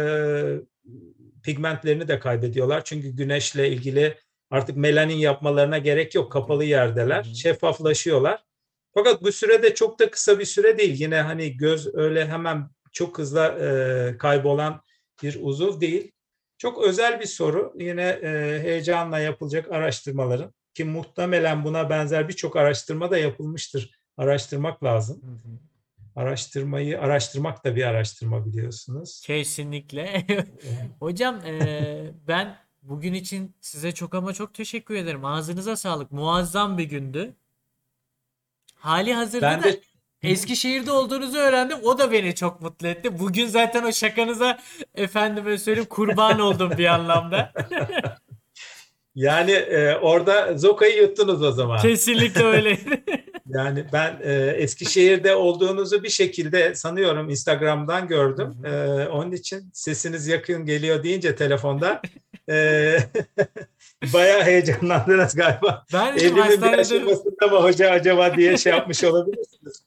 pigmentlerini 1.43 2.09
de 2.09 2.19
kaybediyorlar. 2.19 2.85
Çünkü 2.85 3.09
güneşle 3.09 3.69
ilgili 3.69 4.19
artık 4.51 4.77
melanin 4.77 5.17
yapmalarına 5.17 5.79
gerek 5.79 6.15
yok. 6.15 6.33
Kapalı 6.33 6.65
yerdeler. 6.65 7.25
Şeffaflaşıyorlar. 7.25 8.45
Fakat 8.95 9.23
bu 9.23 9.33
sürede 9.33 9.75
çok 9.75 9.99
da 9.99 10.11
kısa 10.11 10.39
bir 10.39 10.45
süre 10.45 10.79
değil. 10.79 11.01
Yine 11.01 11.21
hani 11.21 11.57
göz 11.57 11.95
öyle 11.95 12.27
hemen 12.29 12.71
çok 12.93 13.19
hızlı 13.19 13.41
e, 13.41 14.19
kaybolan 14.19 14.83
bir 15.23 15.39
uzuv 15.41 15.81
değil. 15.81 16.13
Çok 16.59 16.85
özel 16.85 17.21
bir 17.21 17.27
soru. 17.27 17.73
Yine 17.79 18.03
e, 18.03 18.61
heyecanla 18.63 19.19
yapılacak 19.19 19.73
araştırmaların 19.73 20.55
ki 20.75 20.85
muhtemelen 20.85 21.65
buna 21.65 21.91
benzer 21.91 22.29
birçok 22.29 22.57
araştırma 22.57 23.11
da 23.11 23.19
yapılmıştır. 23.19 23.91
Araştırmak 24.17 24.85
lazım. 24.85 25.23
Hı 25.23 25.49
hı. 25.49 25.70
Araştırmayı 26.17 27.01
araştırmak 27.01 27.65
da 27.65 27.77
bir 27.77 27.85
araştırma 27.85 28.47
biliyorsunuz. 28.47 29.23
Kesinlikle. 29.27 30.27
Hocam 31.01 31.41
e, 31.47 32.11
ben 32.29 32.57
bugün 32.83 33.15
için 33.15 33.55
size 33.61 33.93
çok 33.93 34.15
ama 34.15 34.33
çok 34.33 34.55
teşekkür 34.55 34.95
ederim. 34.95 35.25
Ağzınıza 35.25 35.77
sağlık. 35.77 36.13
Muazzam 36.13 36.79
bir 36.79 36.85
gündü. 36.85 37.35
Hali 38.75 39.15
hazırda 39.15 39.51
Ben 39.51 39.61
da 39.61 39.65
de 39.65 39.81
Eskişehir'de 40.23 40.93
olduğunuzu 40.93 41.39
öğrendim. 41.39 41.79
O 41.83 41.99
da 41.99 42.13
beni 42.13 42.35
çok 42.35 42.61
mutlu 42.61 42.87
etti. 42.87 43.19
Bugün 43.19 43.47
zaten 43.47 43.85
o 43.85 43.93
şakanıza 43.93 44.59
efendime 44.95 45.59
söyleyeyim 45.59 45.89
kurban 45.91 46.41
oldum 46.41 46.73
bir 46.79 46.87
anlamda. 46.87 47.53
yani 49.15 49.51
e, 49.51 49.95
orada 49.97 50.59
Zoka'yı 50.59 51.03
yuttunuz 51.03 51.43
o 51.43 51.53
zaman. 51.53 51.79
Kesinlikle 51.83 52.45
öyle. 52.45 52.79
Yani 53.55 53.85
ben 53.93 54.19
e, 54.23 54.33
Eskişehir'de 54.57 55.35
olduğunuzu 55.35 56.03
bir 56.03 56.09
şekilde 56.09 56.75
sanıyorum 56.75 57.31
Instagram'dan 57.31 58.09
gördüm. 58.09 58.55
Hı 58.63 58.69
E, 58.69 59.09
onun 59.09 59.33
için 59.33 59.71
sesiniz 59.73 60.27
yakın 60.27 60.65
geliyor 60.65 61.03
deyince 61.03 61.37
telefonda 61.37 62.03
e, 62.51 62.97
bayağı 64.13 64.43
heyecanlandınız 64.43 65.35
galiba. 65.35 65.85
Ben 65.93 66.17
dedim 66.17 66.39
Evrimin 66.39 66.63
bir 66.63 66.79
aşamasında 66.79 67.47
mı 67.47 67.57
hoca 67.57 67.91
acaba 67.91 68.37
diye 68.37 68.57
şey 68.57 68.73
yapmış 68.73 69.05
olabilirsiniz. 69.05 69.83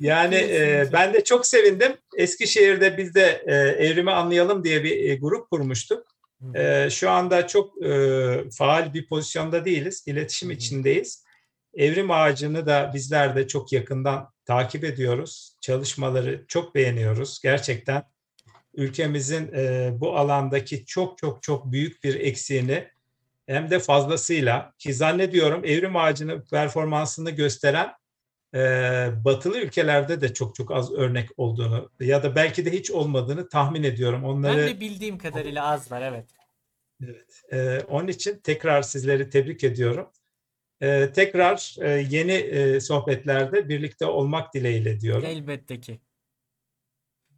Yani 0.00 0.34
e, 0.34 0.88
ben 0.92 1.14
de 1.14 1.24
çok 1.24 1.46
sevindim. 1.46 1.92
Eskişehir'de 2.16 2.98
biz 2.98 3.14
de 3.14 3.44
e, 3.46 3.54
Evrimi 3.54 4.10
Anlayalım 4.10 4.64
diye 4.64 4.84
bir 4.84 5.10
e, 5.10 5.16
grup 5.16 5.50
kurmuştuk. 5.50 6.13
E, 6.54 6.90
şu 6.90 7.10
anda 7.10 7.46
çok 7.46 7.82
e, 7.84 8.50
faal 8.50 8.94
bir 8.94 9.08
pozisyonda 9.08 9.64
değiliz. 9.64 10.04
İletişim 10.06 10.50
içindeyiz. 10.50 11.24
Evrim 11.74 12.10
ağacını 12.10 12.66
da 12.66 12.90
bizler 12.94 13.36
de 13.36 13.48
çok 13.48 13.72
yakından 13.72 14.30
takip 14.44 14.84
ediyoruz. 14.84 15.56
Çalışmaları 15.60 16.44
çok 16.48 16.74
beğeniyoruz. 16.74 17.40
Gerçekten 17.42 18.02
ülkemizin 18.74 19.52
e, 19.54 19.90
bu 20.00 20.18
alandaki 20.18 20.86
çok 20.86 21.18
çok 21.18 21.42
çok 21.42 21.72
büyük 21.72 22.04
bir 22.04 22.14
eksiğini 22.14 22.88
hem 23.46 23.70
de 23.70 23.78
fazlasıyla 23.78 24.72
ki 24.78 24.94
zannediyorum 24.94 25.64
evrim 25.64 25.96
ağacının 25.96 26.44
performansını 26.50 27.30
gösteren 27.30 27.92
e, 28.54 28.58
batılı 29.24 29.58
ülkelerde 29.58 30.20
de 30.20 30.34
çok 30.34 30.54
çok 30.54 30.70
az 30.70 30.92
örnek 30.92 31.30
olduğunu 31.36 31.90
ya 32.00 32.22
da 32.22 32.36
belki 32.36 32.64
de 32.64 32.72
hiç 32.72 32.90
olmadığını 32.90 33.48
tahmin 33.48 33.82
ediyorum. 33.82 34.22
ben 34.22 34.28
Onları 34.28 34.66
de 34.66 34.80
bildiğim 34.80 35.18
kadarıyla 35.18 35.66
az 35.66 35.92
var 35.92 36.02
evet. 36.02 36.28
Evet. 37.04 37.42
Ee, 37.52 37.80
onun 37.88 38.08
için 38.08 38.38
tekrar 38.38 38.82
sizleri 38.82 39.30
tebrik 39.30 39.64
ediyorum. 39.64 40.10
Ee, 40.80 41.10
tekrar 41.14 41.76
e, 41.80 41.90
yeni 42.10 42.32
e, 42.32 42.80
sohbetlerde 42.80 43.68
birlikte 43.68 44.06
olmak 44.06 44.54
dileğiyle 44.54 45.00
diyorum. 45.00 45.24
Elbette 45.24 45.80
ki. 45.80 46.00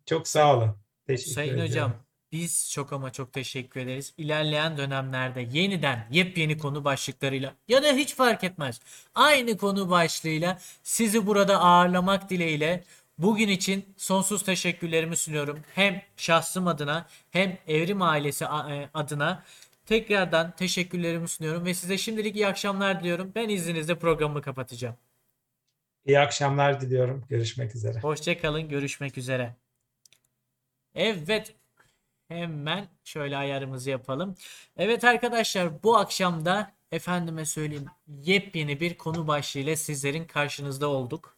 Çok 0.06 0.28
sağ 0.28 0.56
olun. 0.56 0.76
Teşekkür 1.06 1.30
Sayın 1.30 1.51
ediyorum. 1.51 1.70
hocam 1.70 2.06
biz 2.32 2.70
çok 2.73 2.93
ama 2.93 3.12
çok 3.12 3.32
teşekkür 3.32 3.81
ederiz. 3.81 4.15
İlerleyen 4.19 4.77
dönemlerde 4.77 5.48
yeniden 5.53 6.07
yepyeni 6.11 6.59
konu 6.59 6.85
başlıklarıyla 6.85 7.55
ya 7.69 7.82
da 7.82 7.93
hiç 7.93 8.15
fark 8.15 8.44
etmez 8.44 8.81
aynı 9.15 9.57
konu 9.59 9.90
başlığıyla 9.90 10.59
sizi 10.82 11.27
burada 11.27 11.61
ağırlamak 11.61 12.31
dileğiyle 12.31 12.85
bugün 13.19 13.48
için 13.48 13.85
sonsuz 13.97 14.43
teşekkürlerimi 14.43 15.16
sunuyorum. 15.16 15.61
Hem 15.74 16.03
şahsım 16.16 16.66
adına 16.66 17.07
hem 17.31 17.59
Evrim 17.69 18.03
ailesi 18.03 18.44
e, 18.44 18.90
adına 18.94 19.43
tekrardan 19.86 20.57
teşekkürlerimi 20.57 21.28
sunuyorum 21.28 21.65
ve 21.65 21.74
size 21.74 21.98
şimdilik 21.98 22.36
iyi 22.36 22.47
akşamlar 22.47 23.01
diliyorum. 23.01 23.32
Ben 23.35 23.48
izninizle 23.48 23.98
programımı 23.98 24.43
kapatacağım. 24.43 24.97
İyi 26.07 26.19
akşamlar 26.19 26.81
diliyorum. 26.81 27.24
Görüşmek 27.28 27.74
üzere. 27.74 28.01
Hoşçakalın. 28.01 28.69
Görüşmek 28.69 29.19
üzere. 29.19 29.55
Evet. 30.94 31.55
Hemen 32.28 32.89
şöyle 33.05 33.36
ayarımızı 33.36 33.90
yapalım. 33.90 34.35
Evet 34.77 35.05
arkadaşlar 35.05 35.82
bu 35.82 35.97
akşam 35.97 36.44
da 36.44 36.73
efendime 36.93 37.44
söyleyeyim 37.44 37.86
yepyeni 38.23 38.81
bir 38.81 38.98
konu 38.98 39.27
başlığıyla 39.28 39.77
sizlerin 39.77 40.24
karşınızda 40.24 40.89
olduk. 40.89 41.36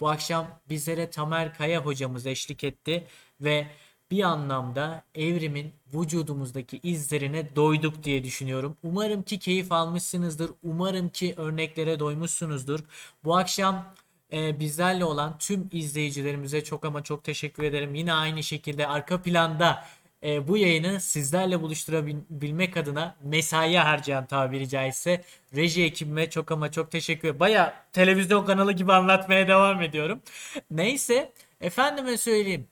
Bu 0.00 0.08
akşam 0.10 0.60
bizlere 0.68 1.10
Tamer 1.10 1.54
Kaya 1.54 1.84
hocamız 1.84 2.26
eşlik 2.26 2.64
etti 2.64 3.06
ve 3.40 3.66
bir 4.10 4.22
anlamda 4.22 5.04
evrimin 5.14 5.72
vücudumuzdaki 5.94 6.80
izlerine 6.82 7.56
doyduk 7.56 8.04
diye 8.04 8.24
düşünüyorum. 8.24 8.76
Umarım 8.82 9.22
ki 9.22 9.38
keyif 9.38 9.72
almışsınızdır. 9.72 10.50
Umarım 10.62 11.08
ki 11.08 11.34
örneklere 11.36 11.98
doymuşsunuzdur. 11.98 12.80
Bu 13.24 13.36
akşam 13.36 13.94
e, 14.32 14.60
bizlerle 14.60 15.04
olan 15.04 15.38
tüm 15.38 15.68
izleyicilerimize 15.72 16.64
çok 16.64 16.84
ama 16.84 17.02
çok 17.04 17.24
teşekkür 17.24 17.62
ederim. 17.62 17.94
Yine 17.94 18.12
aynı 18.12 18.42
şekilde 18.42 18.86
arka 18.86 19.22
planda 19.22 19.84
e, 20.24 20.48
bu 20.48 20.56
yayını 20.56 21.00
sizlerle 21.00 21.62
buluşturabilmek 21.62 22.76
adına 22.76 23.16
mesai 23.22 23.76
harcayan 23.76 24.26
tabiri 24.26 24.68
caizse 24.68 25.24
reji 25.56 25.84
ekibime 25.84 26.30
çok 26.30 26.52
ama 26.52 26.72
çok 26.72 26.90
teşekkür 26.90 27.28
ederim. 27.28 27.40
Baya 27.40 27.86
televizyon 27.92 28.46
kanalı 28.46 28.72
gibi 28.72 28.92
anlatmaya 28.92 29.48
devam 29.48 29.82
ediyorum. 29.82 30.22
Neyse 30.70 31.32
efendime 31.60 32.16
söyleyeyim. 32.18 32.68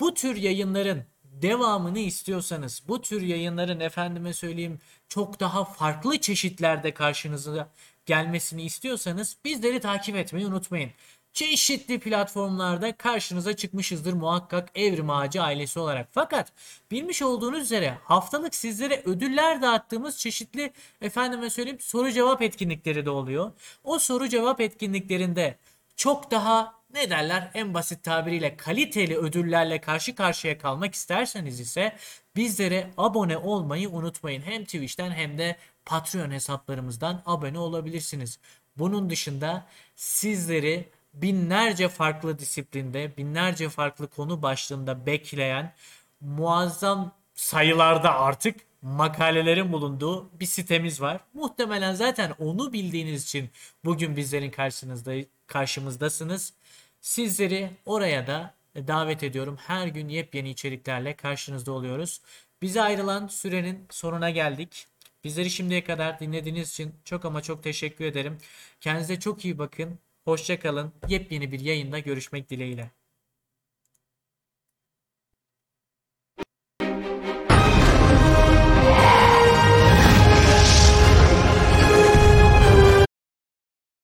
Bu 0.00 0.14
tür 0.14 0.36
yayınların 0.36 1.04
devamını 1.24 1.98
istiyorsanız, 1.98 2.82
bu 2.88 3.00
tür 3.00 3.22
yayınların 3.22 3.80
efendime 3.80 4.32
söyleyeyim 4.32 4.78
çok 5.08 5.40
daha 5.40 5.64
farklı 5.64 6.18
çeşitlerde 6.18 6.94
karşınıza 6.94 7.68
gelmesini 8.06 8.62
istiyorsanız 8.62 9.36
bizleri 9.44 9.80
takip 9.80 10.16
etmeyi 10.16 10.46
unutmayın. 10.46 10.90
Çeşitli 11.34 12.00
platformlarda 12.00 12.96
karşınıza 12.96 13.56
çıkmışızdır 13.56 14.12
muhakkak 14.12 14.70
Evrim 14.74 15.10
Ağacı 15.10 15.42
ailesi 15.42 15.78
olarak. 15.78 16.08
Fakat 16.10 16.52
bilmiş 16.90 17.22
olduğunuz 17.22 17.62
üzere 17.62 17.98
haftalık 18.04 18.54
sizlere 18.54 19.02
ödüller 19.04 19.62
dağıttığımız 19.62 20.18
çeşitli 20.18 20.72
efendime 21.00 21.50
söyleyeyim 21.50 21.80
soru 21.80 22.12
cevap 22.12 22.42
etkinlikleri 22.42 23.06
de 23.06 23.10
oluyor. 23.10 23.52
O 23.84 23.98
soru 23.98 24.28
cevap 24.28 24.60
etkinliklerinde 24.60 25.58
çok 25.96 26.30
daha 26.30 26.74
ne 26.94 27.10
derler 27.10 27.50
en 27.54 27.74
basit 27.74 28.02
tabiriyle 28.02 28.56
kaliteli 28.56 29.16
ödüllerle 29.16 29.80
karşı 29.80 30.14
karşıya 30.14 30.58
kalmak 30.58 30.94
isterseniz 30.94 31.60
ise 31.60 31.96
bizlere 32.36 32.90
abone 32.96 33.38
olmayı 33.38 33.90
unutmayın. 33.90 34.42
Hem 34.42 34.64
Twitch'ten 34.64 35.10
hem 35.10 35.38
de 35.38 35.56
Patreon 35.84 36.30
hesaplarımızdan 36.30 37.22
abone 37.26 37.58
olabilirsiniz. 37.58 38.38
Bunun 38.76 39.10
dışında 39.10 39.66
sizleri 39.94 40.88
binlerce 41.14 41.88
farklı 41.88 42.38
disiplinde, 42.38 43.16
binlerce 43.16 43.68
farklı 43.68 44.08
konu 44.08 44.42
başlığında 44.42 45.06
bekleyen 45.06 45.74
muazzam 46.20 47.12
sayılarda 47.34 48.18
artık 48.20 48.60
makalelerin 48.82 49.72
bulunduğu 49.72 50.40
bir 50.40 50.46
sitemiz 50.46 51.00
var. 51.00 51.20
Muhtemelen 51.34 51.94
zaten 51.94 52.34
onu 52.38 52.72
bildiğiniz 52.72 53.24
için 53.24 53.50
bugün 53.84 54.16
bizlerin 54.16 54.50
karşınızda 54.50 55.14
karşımızdasınız. 55.46 56.52
Sizleri 57.00 57.70
oraya 57.86 58.26
da 58.26 58.54
davet 58.76 59.22
ediyorum. 59.22 59.56
Her 59.66 59.86
gün 59.86 60.08
yepyeni 60.08 60.50
içeriklerle 60.50 61.16
karşınızda 61.16 61.72
oluyoruz. 61.72 62.20
Bize 62.62 62.82
ayrılan 62.82 63.26
sürenin 63.28 63.86
sonuna 63.90 64.30
geldik. 64.30 64.86
Bizleri 65.24 65.50
şimdiye 65.50 65.84
kadar 65.84 66.20
dinlediğiniz 66.20 66.70
için 66.70 66.94
çok 67.04 67.24
ama 67.24 67.42
çok 67.42 67.62
teşekkür 67.62 68.04
ederim. 68.04 68.38
Kendinize 68.80 69.20
çok 69.20 69.44
iyi 69.44 69.58
bakın. 69.58 69.98
Hoşça 70.24 70.60
kalın. 70.60 70.92
Yepyeni 71.08 71.52
bir 71.52 71.60
yayında 71.60 71.98
görüşmek 71.98 72.50
dileğiyle. 72.50 72.90